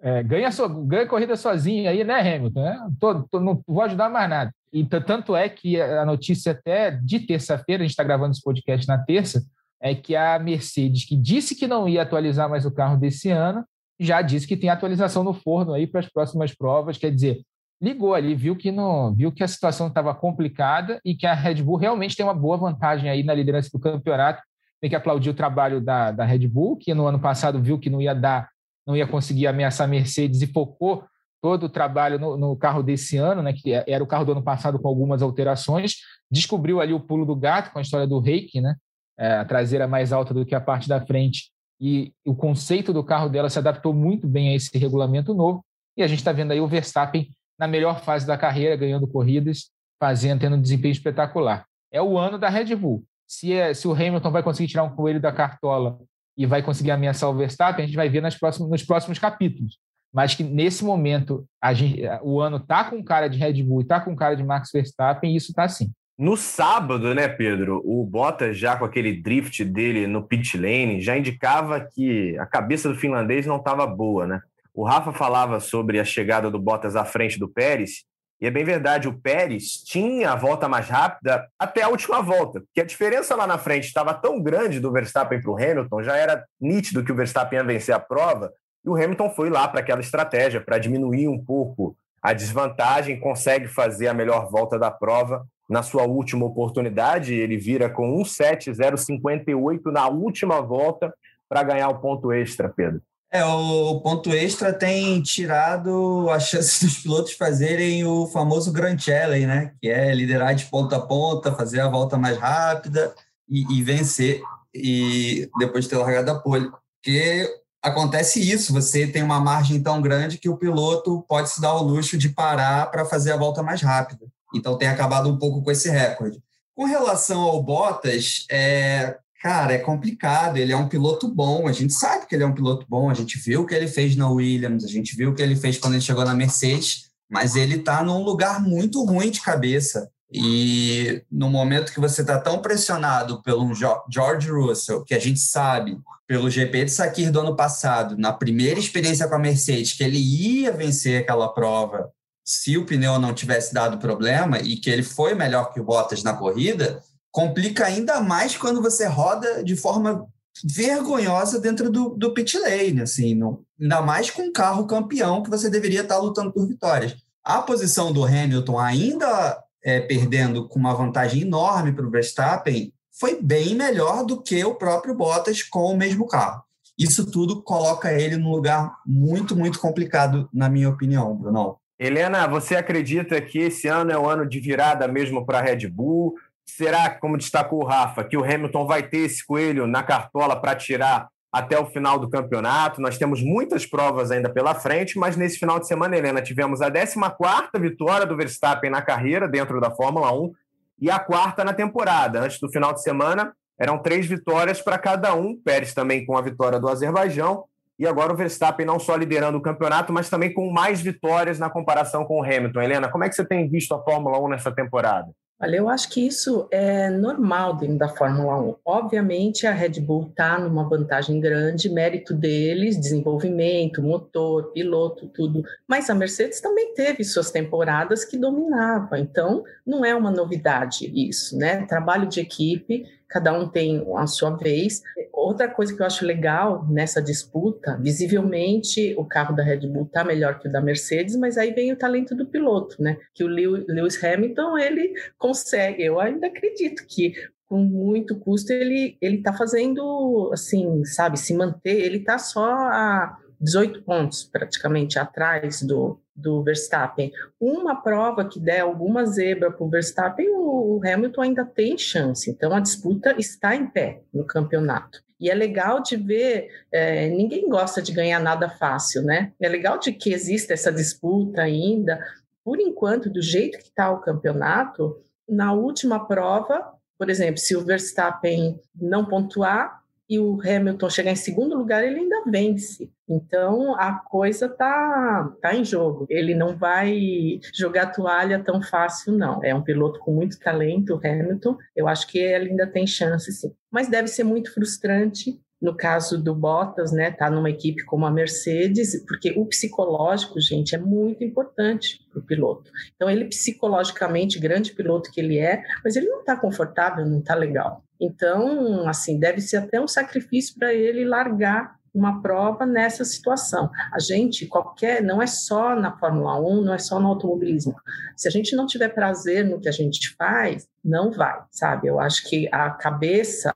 É, 0.01 0.23
ganha, 0.23 0.51
so, 0.51 0.67
ganha 0.85 1.05
corrida 1.05 1.35
sozinho 1.35 1.89
aí, 1.89 2.03
né, 2.03 2.19
Hamilton? 2.19 2.65
É, 2.65 2.87
tô, 2.99 3.23
tô, 3.23 3.39
não 3.39 3.61
vou 3.67 3.81
ajudar 3.81 4.09
mais 4.09 4.29
nada. 4.29 4.51
E 4.71 4.85
tanto 4.85 5.35
é 5.35 5.49
que 5.49 5.81
a 5.81 6.05
notícia 6.05 6.51
até 6.51 6.91
de 6.91 7.19
terça-feira, 7.19 7.83
a 7.83 7.85
gente 7.85 7.91
está 7.91 8.03
gravando 8.03 8.31
esse 8.31 8.41
podcast 8.41 8.87
na 8.87 8.97
terça, 8.97 9.43
é 9.81 9.95
que 9.95 10.15
a 10.15 10.37
Mercedes, 10.39 11.05
que 11.05 11.15
disse 11.15 11.55
que 11.55 11.67
não 11.67 11.87
ia 11.87 12.03
atualizar 12.03 12.49
mais 12.49 12.65
o 12.65 12.71
carro 12.71 12.97
desse 12.97 13.29
ano, 13.29 13.65
já 13.99 14.21
disse 14.21 14.47
que 14.47 14.55
tem 14.55 14.69
atualização 14.69 15.23
no 15.23 15.33
forno 15.33 15.73
aí 15.73 15.85
para 15.85 15.99
as 15.99 16.07
próximas 16.07 16.53
provas. 16.53 16.97
Quer 16.97 17.11
dizer, 17.11 17.41
ligou 17.81 18.13
ali, 18.13 18.35
viu 18.35 18.55
que 18.55 18.71
não, 18.71 19.13
viu 19.13 19.31
que 19.31 19.43
a 19.43 19.47
situação 19.47 19.87
estava 19.87 20.13
complicada 20.13 20.99
e 21.03 21.15
que 21.15 21.25
a 21.25 21.33
Red 21.33 21.63
Bull 21.63 21.77
realmente 21.77 22.15
tem 22.15 22.25
uma 22.25 22.33
boa 22.33 22.57
vantagem 22.57 23.09
aí 23.09 23.23
na 23.23 23.33
liderança 23.33 23.69
do 23.73 23.79
campeonato. 23.79 24.41
Tem 24.79 24.89
que 24.89 24.95
aplaudir 24.95 25.29
o 25.29 25.33
trabalho 25.33 25.81
da, 25.81 26.11
da 26.11 26.23
Red 26.23 26.47
Bull, 26.47 26.77
que 26.77 26.93
no 26.93 27.05
ano 27.05 27.19
passado 27.19 27.61
viu 27.61 27.79
que 27.79 27.89
não 27.89 28.01
ia 28.01 28.13
dar 28.13 28.49
não 28.89 28.97
ia 28.97 29.05
conseguir 29.05 29.45
ameaçar 29.45 29.85
a 29.85 29.89
Mercedes 29.89 30.41
e 30.41 30.47
focou 30.47 31.03
todo 31.39 31.67
o 31.67 31.69
trabalho 31.69 32.17
no, 32.17 32.35
no, 32.35 32.55
carro 32.55 32.81
desse 32.81 33.17
ano, 33.17 33.43
né, 33.43 33.53
que 33.53 33.71
era 33.71 34.03
o 34.03 34.07
carro 34.07 34.25
do 34.25 34.31
ano 34.31 34.41
passado 34.41 34.79
com 34.79 34.87
algumas 34.87 35.21
alterações, 35.21 35.97
descobriu 36.29 36.81
ali 36.81 36.91
o 36.91 36.99
pulo 36.99 37.23
do 37.23 37.35
gato 37.35 37.71
com 37.71 37.77
a 37.77 37.83
história 37.83 38.07
do 38.07 38.19
reiki, 38.19 38.59
né, 38.59 38.75
é, 39.17 39.33
a 39.33 39.45
traseira 39.45 39.87
mais 39.87 40.11
alta 40.11 40.33
do 40.33 40.43
que 40.43 40.55
a 40.55 40.59
parte 40.59 40.89
da 40.89 40.99
frente, 40.99 41.51
e 41.79 42.11
o 42.25 42.35
conceito 42.35 42.91
do 42.91 43.03
carro 43.03 43.29
dela 43.29 43.47
se 43.47 43.59
adaptou 43.59 43.93
muito 43.93 44.27
bem 44.27 44.49
a 44.49 44.55
esse 44.55 44.75
regulamento 44.75 45.35
novo, 45.35 45.63
e 45.95 46.01
a 46.01 46.07
gente 46.07 46.19
está 46.19 46.31
vendo 46.31 46.51
aí 46.51 46.59
o 46.59 46.67
Verstappen 46.67 47.29
na 47.59 47.67
melhor 47.67 48.01
fase 48.01 48.25
da 48.25 48.37
carreira, 48.37 48.75
ganhando 48.75 49.07
corridas, 49.07 49.69
fazendo, 49.99 50.41
tendo 50.41 50.55
um 50.55 50.61
desempenho 50.61 50.93
espetacular. 50.93 51.65
É 51.91 52.01
o 52.01 52.17
ano 52.17 52.39
da 52.39 52.49
Red 52.49 52.75
Bull. 52.75 53.03
Se, 53.27 53.53
é, 53.53 53.73
se 53.73 53.87
o 53.87 53.93
Hamilton 53.93 54.31
vai 54.31 54.41
conseguir 54.41 54.69
tirar 54.69 54.83
um 54.83 54.95
coelho 54.95 55.19
da 55.19 55.31
cartola 55.31 55.99
e 56.39 56.45
vai 56.45 56.63
conseguir 56.63 56.91
ameaçar 56.91 57.29
o 57.29 57.35
Verstappen, 57.35 57.83
a 57.83 57.85
gente 57.85 57.97
vai 57.97 58.07
ver 58.07 58.21
nas 58.21 58.37
próximos, 58.37 58.69
nos 58.69 58.81
próximos 58.81 59.19
capítulos. 59.19 59.77
Mas 60.11 60.33
que 60.33 60.41
nesse 60.41 60.85
momento 60.85 61.45
gente, 61.73 62.01
o 62.23 62.39
ano 62.39 62.61
tá 62.61 62.85
com 62.85 63.03
cara 63.03 63.27
de 63.27 63.37
Red 63.37 63.61
Bull 63.61 63.81
e 63.81 63.85
tá 63.85 63.99
com 63.99 64.15
cara 64.15 64.35
de 64.35 64.43
Max 64.43 64.69
Verstappen, 64.73 65.33
e 65.33 65.35
isso 65.35 65.53
tá 65.53 65.65
assim. 65.65 65.91
No 66.17 66.37
sábado, 66.37 67.13
né, 67.13 67.27
Pedro, 67.27 67.81
o 67.83 68.05
Bottas 68.05 68.57
já 68.57 68.77
com 68.77 68.85
aquele 68.85 69.21
drift 69.21 69.65
dele 69.65 70.07
no 70.07 70.23
pit 70.23 70.57
lane 70.57 71.01
já 71.01 71.17
indicava 71.17 71.81
que 71.81 72.37
a 72.39 72.45
cabeça 72.45 72.87
do 72.87 72.95
finlandês 72.95 73.45
não 73.45 73.57
estava 73.57 73.85
boa, 73.85 74.25
né? 74.25 74.39
O 74.73 74.85
Rafa 74.85 75.11
falava 75.11 75.59
sobre 75.59 75.99
a 75.99 76.05
chegada 76.05 76.49
do 76.49 76.57
Bottas 76.57 76.95
à 76.95 77.03
frente 77.03 77.37
do 77.37 77.49
Pérez, 77.49 78.05
e 78.41 78.47
é 78.47 78.51
bem 78.51 78.63
verdade, 78.63 79.07
o 79.07 79.19
Pérez 79.19 79.83
tinha 79.83 80.31
a 80.31 80.35
volta 80.35 80.69
mais 80.69 80.87
rápida 80.87 81.47
até 81.59 81.81
a 81.81 81.89
última 81.89 82.21
volta, 82.21 82.61
porque 82.61 82.79
a 82.79 82.85
diferença 82.85 83.35
lá 83.35 83.45
na 83.45 83.57
frente 83.57 83.85
estava 83.85 84.13
tão 84.13 84.41
grande 84.41 84.79
do 84.79 84.91
Verstappen 84.91 85.41
para 85.41 85.51
o 85.51 85.57
Hamilton, 85.57 86.03
já 86.03 86.15
era 86.15 86.45
nítido 86.59 87.03
que 87.03 87.11
o 87.11 87.15
Verstappen 87.15 87.59
ia 87.59 87.65
vencer 87.65 87.93
a 87.93 87.99
prova, 87.99 88.53
e 88.85 88.89
o 88.89 88.95
Hamilton 88.95 89.29
foi 89.31 89.49
lá 89.49 89.67
para 89.67 89.81
aquela 89.81 89.99
estratégia, 89.99 90.61
para 90.61 90.77
diminuir 90.77 91.27
um 91.27 91.43
pouco 91.43 91.97
a 92.21 92.31
desvantagem, 92.31 93.19
consegue 93.19 93.67
fazer 93.67 94.07
a 94.07 94.13
melhor 94.13 94.49
volta 94.49 94.79
da 94.79 94.89
prova 94.89 95.45
na 95.69 95.83
sua 95.83 96.03
última 96.03 96.45
oportunidade, 96.45 97.33
ele 97.33 97.57
vira 97.57 97.89
com 97.89 98.17
1,7058 98.23 99.91
na 99.91 100.07
última 100.07 100.61
volta 100.61 101.13
para 101.47 101.63
ganhar 101.63 101.89
o 101.89 101.99
ponto 101.99 102.31
extra, 102.31 102.69
Pedro. 102.69 103.01
É, 103.31 103.45
o 103.45 104.01
ponto 104.01 104.31
extra 104.31 104.73
tem 104.73 105.21
tirado 105.21 106.27
a 106.31 106.39
chance 106.39 106.83
dos 106.85 106.97
pilotos 106.97 107.33
fazerem 107.33 108.03
o 108.03 108.25
famoso 108.27 108.71
Grand 108.71 108.97
Challenge, 108.97 109.45
né? 109.45 109.73
Que 109.79 109.89
é 109.89 110.13
liderar 110.13 110.55
de 110.55 110.65
ponta 110.65 110.95
a 110.95 111.01
ponta, 111.01 111.53
fazer 111.53 111.79
a 111.79 111.87
volta 111.87 112.17
mais 112.17 112.37
rápida 112.37 113.13
e, 113.47 113.77
e 113.77 113.83
vencer, 113.83 114.41
e 114.73 115.49
depois 115.59 115.83
de 115.83 115.91
ter 115.91 115.97
largado 115.97 116.31
a 116.31 116.39
pole. 116.39 116.71
Porque 117.01 117.47
acontece 117.81 118.39
isso, 118.39 118.73
você 118.73 119.05
tem 119.05 119.21
uma 119.21 119.39
margem 119.39 119.81
tão 119.81 120.01
grande 120.01 120.39
que 120.39 120.49
o 120.49 120.57
piloto 120.57 121.23
pode 121.27 121.49
se 121.49 121.61
dar 121.61 121.73
o 121.75 121.83
luxo 121.83 122.17
de 122.17 122.29
parar 122.29 122.89
para 122.89 123.05
fazer 123.05 123.31
a 123.31 123.37
volta 123.37 123.61
mais 123.61 123.81
rápida. 123.81 124.25
Então 124.55 124.77
tem 124.77 124.87
acabado 124.87 125.29
um 125.29 125.37
pouco 125.37 125.61
com 125.61 125.71
esse 125.71 125.89
recorde. 125.89 126.41
Com 126.75 126.85
relação 126.85 127.41
ao 127.41 127.61
Bottas, 127.61 128.45
é, 128.49 129.17
cara, 129.39 129.73
é 129.73 129.77
complicado. 129.77 130.57
Ele 130.57 130.71
é 130.71 130.77
um 130.77 130.87
piloto 130.87 131.27
bom, 131.27 131.67
a 131.67 131.71
gente 131.71 131.93
sabe 131.93 132.25
que 132.27 132.35
ele 132.35 132.43
é 132.43 132.47
um 132.47 132.53
piloto 132.53 132.85
bom, 132.87 133.09
a 133.09 133.13
gente 133.13 133.37
viu 133.37 133.61
o 133.61 133.65
que 133.65 133.73
ele 133.73 133.87
fez 133.87 134.15
na 134.15 134.29
Williams, 134.29 134.83
a 134.83 134.87
gente 134.87 135.15
viu 135.15 135.31
o 135.31 135.35
que 135.35 135.41
ele 135.41 135.55
fez 135.55 135.77
quando 135.77 135.93
ele 135.93 136.01
chegou 136.01 136.25
na 136.25 136.33
Mercedes, 136.33 137.09
mas 137.29 137.55
ele 137.55 137.75
está 137.75 138.03
num 138.03 138.23
lugar 138.23 138.61
muito 138.61 139.03
ruim 139.03 139.31
de 139.31 139.41
cabeça. 139.41 140.09
E 140.31 141.23
no 141.31 141.49
momento 141.49 141.91
que 141.91 141.99
você 141.99 142.21
está 142.21 142.39
tão 142.39 142.61
pressionado 142.61 143.41
pelo 143.41 143.73
George 143.73 144.49
Russell, 144.49 145.03
que 145.03 145.15
a 145.15 145.19
gente 145.19 145.39
sabe 145.39 145.97
pelo 146.27 146.49
GP 146.49 146.85
de 146.85 146.91
Sakir 146.91 147.31
do 147.31 147.39
ano 147.39 147.55
passado, 147.55 148.15
na 148.15 148.31
primeira 148.31 148.79
experiência 148.79 149.27
com 149.27 149.33
a 149.33 149.39
Mercedes, 149.39 149.93
que 149.93 150.03
ele 150.03 150.19
ia 150.19 150.71
vencer 150.71 151.21
aquela 151.21 151.47
prova 151.47 152.11
se 152.45 152.77
o 152.77 152.85
pneu 152.85 153.19
não 153.19 153.33
tivesse 153.33 153.73
dado 153.73 153.97
problema 153.99 154.59
e 154.59 154.75
que 154.75 154.89
ele 154.89 155.03
foi 155.03 155.33
melhor 155.33 155.71
que 155.71 155.79
o 155.79 155.83
Bottas 155.83 156.23
na 156.23 156.33
corrida, 156.33 157.01
complica 157.31 157.85
ainda 157.85 158.21
mais 158.21 158.55
quando 158.57 158.81
você 158.81 159.05
roda 159.05 159.63
de 159.63 159.75
forma 159.75 160.27
vergonhosa 160.63 161.59
dentro 161.59 161.89
do, 161.89 162.09
do 162.09 162.33
pit 162.33 162.57
lane, 162.57 163.01
assim, 163.01 163.33
não, 163.35 163.61
ainda 163.79 164.01
mais 164.01 164.29
com 164.29 164.43
um 164.43 164.51
carro 164.51 164.85
campeão 164.87 165.41
que 165.41 165.49
você 165.49 165.69
deveria 165.69 166.01
estar 166.01 166.17
lutando 166.17 166.51
por 166.51 166.67
vitórias. 166.67 167.15
A 167.43 167.61
posição 167.61 168.11
do 168.11 168.25
Hamilton 168.25 168.77
ainda 168.77 169.63
é, 169.83 170.01
perdendo 170.01 170.67
com 170.67 170.77
uma 170.77 170.93
vantagem 170.93 171.43
enorme 171.43 171.93
para 171.93 172.05
o 172.05 172.09
Verstappen 172.09 172.93
foi 173.11 173.41
bem 173.41 173.75
melhor 173.75 174.25
do 174.25 174.41
que 174.41 174.63
o 174.63 174.75
próprio 174.75 175.15
Bottas 175.15 175.63
com 175.63 175.93
o 175.93 175.97
mesmo 175.97 176.27
carro. 176.27 176.63
Isso 176.97 177.29
tudo 177.31 177.61
coloca 177.61 178.11
ele 178.11 178.35
num 178.35 178.51
lugar 178.51 178.97
muito, 179.05 179.55
muito 179.55 179.79
complicado, 179.79 180.49
na 180.53 180.69
minha 180.69 180.89
opinião, 180.89 181.33
Bruno. 181.35 181.77
Helena, 181.97 182.47
você 182.47 182.75
acredita 182.75 183.39
que 183.41 183.59
esse 183.59 183.87
ano 183.87 184.11
é 184.11 184.17
o 184.17 184.27
ano 184.27 184.47
de 184.47 184.59
virada 184.59 185.07
mesmo 185.07 185.45
para 185.45 185.59
a 185.59 185.61
Red 185.61 185.87
Bull? 185.87 186.35
Será, 186.75 187.09
como 187.09 187.37
destacou 187.37 187.83
o 187.83 187.85
Rafa, 187.85 188.23
que 188.23 188.37
o 188.37 188.43
Hamilton 188.43 188.85
vai 188.85 189.03
ter 189.03 189.19
esse 189.19 189.45
coelho 189.45 189.87
na 189.87 190.03
cartola 190.03 190.55
para 190.55 190.75
tirar 190.75 191.27
até 191.51 191.79
o 191.79 191.85
final 191.85 192.19
do 192.19 192.29
campeonato? 192.29 193.01
Nós 193.01 193.17
temos 193.17 193.41
muitas 193.41 193.85
provas 193.85 194.31
ainda 194.31 194.49
pela 194.49 194.75
frente, 194.75 195.17
mas 195.17 195.35
nesse 195.35 195.57
final 195.57 195.79
de 195.79 195.87
semana, 195.87 196.17
Helena, 196.17 196.41
tivemos 196.41 196.81
a 196.81 196.89
14ª 196.89 197.79
vitória 197.79 198.25
do 198.25 198.37
Verstappen 198.37 198.89
na 198.89 199.01
carreira 199.01 199.47
dentro 199.47 199.81
da 199.81 199.91
Fórmula 199.91 200.31
1 200.31 200.53
e 201.01 201.09
a 201.09 201.19
quarta 201.19 201.63
na 201.63 201.73
temporada. 201.73 202.41
Antes 202.41 202.59
do 202.59 202.71
final 202.71 202.93
de 202.93 203.01
semana, 203.01 203.53
eram 203.77 203.97
três 203.97 204.25
vitórias 204.25 204.81
para 204.81 204.97
cada 204.97 205.33
um, 205.33 205.55
Pérez 205.55 205.93
também 205.93 206.25
com 206.25 206.37
a 206.37 206.41
vitória 206.41 206.79
do 206.79 206.87
Azerbaijão 206.87 207.65
e 207.99 208.07
agora 208.07 208.31
o 208.31 208.35
Verstappen 208.35 208.85
não 208.85 208.97
só 208.97 209.13
liderando 209.15 209.57
o 209.57 209.61
campeonato, 209.61 210.13
mas 210.13 210.29
também 210.29 210.53
com 210.53 210.71
mais 210.71 211.01
vitórias 211.01 211.59
na 211.59 211.69
comparação 211.69 212.23
com 212.23 212.39
o 212.39 212.43
Hamilton. 212.43 212.81
Helena, 212.81 213.09
como 213.09 213.25
é 213.25 213.29
que 213.29 213.35
você 213.35 213.43
tem 213.43 213.67
visto 213.67 213.93
a 213.93 214.01
Fórmula 214.01 214.39
1 214.39 214.47
nessa 214.47 214.71
temporada? 214.71 215.27
Olha, 215.61 215.75
eu 215.75 215.89
acho 215.89 216.09
que 216.09 216.25
isso 216.25 216.69
é 216.71 217.09
normal 217.09 217.75
dentro 217.75 217.97
da 217.97 218.07
Fórmula 218.07 218.57
1. 218.61 218.75
Obviamente, 218.85 219.67
a 219.67 219.73
Red 219.73 219.99
Bull 219.99 220.27
está 220.29 220.57
numa 220.57 220.87
vantagem 220.87 221.37
grande, 221.41 221.89
mérito 221.89 222.33
deles, 222.33 222.97
desenvolvimento, 222.97 224.01
motor, 224.01 224.71
piloto, 224.71 225.27
tudo. 225.27 225.61
Mas 225.85 226.09
a 226.09 226.15
Mercedes 226.15 226.61
também 226.61 226.93
teve 226.93 227.25
suas 227.25 227.51
temporadas 227.51 228.23
que 228.23 228.37
dominava, 228.37 229.19
então 229.19 229.65
não 229.85 230.05
é 230.05 230.15
uma 230.15 230.31
novidade 230.31 231.11
isso, 231.13 231.57
né? 231.57 231.85
Trabalho 231.85 232.29
de 232.29 232.39
equipe 232.39 233.05
cada 233.29 233.53
um 233.53 233.69
tem 233.69 234.03
a 234.17 234.27
sua 234.27 234.51
vez. 234.57 235.01
Outra 235.31 235.69
coisa 235.69 235.95
que 235.95 236.01
eu 236.01 236.05
acho 236.05 236.25
legal 236.25 236.85
nessa 236.89 237.21
disputa, 237.21 237.97
visivelmente 238.01 239.13
o 239.17 239.23
carro 239.23 239.55
da 239.55 239.63
Red 239.63 239.87
Bull 239.87 240.03
está 240.03 240.23
melhor 240.23 240.59
que 240.59 240.67
o 240.67 240.71
da 240.71 240.81
Mercedes, 240.81 241.35
mas 241.35 241.57
aí 241.57 241.71
vem 241.71 241.91
o 241.93 241.97
talento 241.97 242.35
do 242.35 242.45
piloto, 242.45 243.01
né? 243.01 243.17
Que 243.33 243.43
o 243.43 243.47
Lewis 243.47 244.21
Hamilton 244.21 244.77
ele 244.77 245.13
consegue. 245.37 246.03
Eu 246.03 246.19
ainda 246.19 246.47
acredito 246.47 247.05
que 247.07 247.33
com 247.67 247.77
muito 247.77 248.35
custo 248.35 248.73
ele 248.73 249.15
ele 249.21 249.37
está 249.37 249.53
fazendo 249.53 250.49
assim, 250.51 251.05
sabe, 251.05 251.37
se 251.37 251.53
manter. 251.53 252.01
Ele 252.01 252.17
está 252.17 252.37
só 252.39 252.65
a 252.65 253.37
18 253.59 254.03
pontos 254.03 254.43
praticamente 254.43 255.19
atrás 255.19 255.81
do, 255.81 256.19
do 256.35 256.63
Verstappen. 256.63 257.31
Uma 257.59 258.01
prova 258.01 258.47
que 258.47 258.59
der 258.59 258.81
alguma 258.81 259.25
zebra 259.25 259.71
para 259.71 259.83
o 259.83 259.89
Verstappen, 259.89 260.47
o 260.49 261.01
Hamilton 261.03 261.41
ainda 261.41 261.65
tem 261.65 261.97
chance. 261.97 262.49
Então 262.49 262.73
a 262.73 262.79
disputa 262.79 263.35
está 263.37 263.75
em 263.75 263.87
pé 263.87 264.21
no 264.33 264.45
campeonato. 264.45 265.21
E 265.39 265.49
é 265.49 265.55
legal 265.55 266.01
de 266.01 266.17
ver, 266.17 266.69
é, 266.91 267.29
ninguém 267.29 267.69
gosta 267.69 268.01
de 268.01 268.11
ganhar 268.11 268.39
nada 268.39 268.69
fácil, 268.69 269.21
né? 269.23 269.53
É 269.59 269.69
legal 269.69 269.97
de 269.97 270.11
que 270.11 270.33
exista 270.33 270.73
essa 270.73 270.91
disputa 270.91 271.61
ainda. 271.61 272.21
Por 272.63 272.79
enquanto, 272.79 273.29
do 273.29 273.41
jeito 273.41 273.77
que 273.77 273.85
está 273.85 274.11
o 274.11 274.19
campeonato, 274.19 275.17
na 275.47 275.73
última 275.73 276.27
prova, 276.27 276.93
por 277.17 277.29
exemplo, 277.29 277.57
se 277.57 277.75
o 277.75 277.83
Verstappen 277.83 278.79
não 278.93 279.25
pontuar, 279.25 279.98
e 280.29 280.39
o 280.39 280.59
Hamilton 280.61 281.09
chegar 281.09 281.31
em 281.31 281.35
segundo 281.35 281.75
lugar, 281.75 282.03
ele 282.03 282.19
ainda 282.19 282.43
vence. 282.45 283.11
Então 283.27 283.95
a 283.95 284.13
coisa 284.13 284.69
tá, 284.69 285.51
tá 285.61 285.75
em 285.75 285.83
jogo. 285.83 286.27
Ele 286.29 286.53
não 286.53 286.77
vai 286.77 287.59
jogar 287.73 288.11
toalha 288.11 288.63
tão 288.63 288.81
fácil, 288.81 289.33
não. 289.33 289.63
É 289.63 289.73
um 289.73 289.81
piloto 289.81 290.19
com 290.19 290.31
muito 290.31 290.59
talento, 290.59 291.15
o 291.15 291.17
Hamilton. 291.17 291.75
Eu 291.95 292.07
acho 292.07 292.27
que 292.27 292.37
ele 292.37 292.69
ainda 292.69 292.85
tem 292.85 293.07
chance, 293.07 293.51
sim. 293.51 293.73
Mas 293.91 294.07
deve 294.07 294.27
ser 294.27 294.43
muito 294.43 294.71
frustrante 294.73 295.59
no 295.81 295.95
caso 295.95 296.41
do 296.41 296.53
Bottas, 296.53 297.11
né, 297.11 297.31
tá 297.31 297.49
numa 297.49 297.69
equipe 297.69 298.03
como 298.03 298.25
a 298.25 298.31
Mercedes, 298.31 299.23
porque 299.25 299.53
o 299.55 299.65
psicológico, 299.65 300.59
gente, 300.59 300.93
é 300.93 300.97
muito 300.97 301.43
importante 301.43 302.19
para 302.29 302.39
o 302.39 302.43
piloto. 302.43 302.91
Então, 303.15 303.29
ele 303.29 303.45
psicologicamente, 303.45 304.59
grande 304.59 304.91
piloto 304.91 305.31
que 305.31 305.39
ele 305.39 305.57
é, 305.57 305.81
mas 306.03 306.15
ele 306.15 306.27
não 306.27 306.41
está 306.41 306.57
confortável, 306.57 307.25
não 307.25 307.39
está 307.39 307.55
legal. 307.55 308.03
Então, 308.19 309.07
assim, 309.07 309.39
deve 309.39 309.61
ser 309.61 309.77
até 309.77 309.99
um 309.99 310.07
sacrifício 310.07 310.75
para 310.77 310.93
ele 310.93 311.23
largar 311.25 311.99
uma 312.13 312.41
prova 312.41 312.85
nessa 312.85 313.23
situação. 313.23 313.89
A 314.11 314.19
gente, 314.19 314.65
qualquer, 314.65 315.21
não 315.21 315.41
é 315.41 315.47
só 315.47 315.95
na 315.95 316.17
Fórmula 316.17 316.59
1, 316.59 316.81
não 316.81 316.93
é 316.93 316.97
só 316.97 317.19
no 317.19 317.27
automobilismo. 317.27 317.95
Se 318.35 318.47
a 318.47 318.51
gente 318.51 318.75
não 318.75 318.85
tiver 318.85 319.09
prazer 319.09 319.65
no 319.65 319.79
que 319.79 319.87
a 319.87 319.91
gente 319.91 320.35
faz, 320.35 320.87
não 321.03 321.31
vai, 321.31 321.61
sabe? 321.71 322.07
Eu 322.07 322.19
acho 322.19 322.47
que 322.49 322.67
a 322.71 322.89
cabeça 322.89 323.73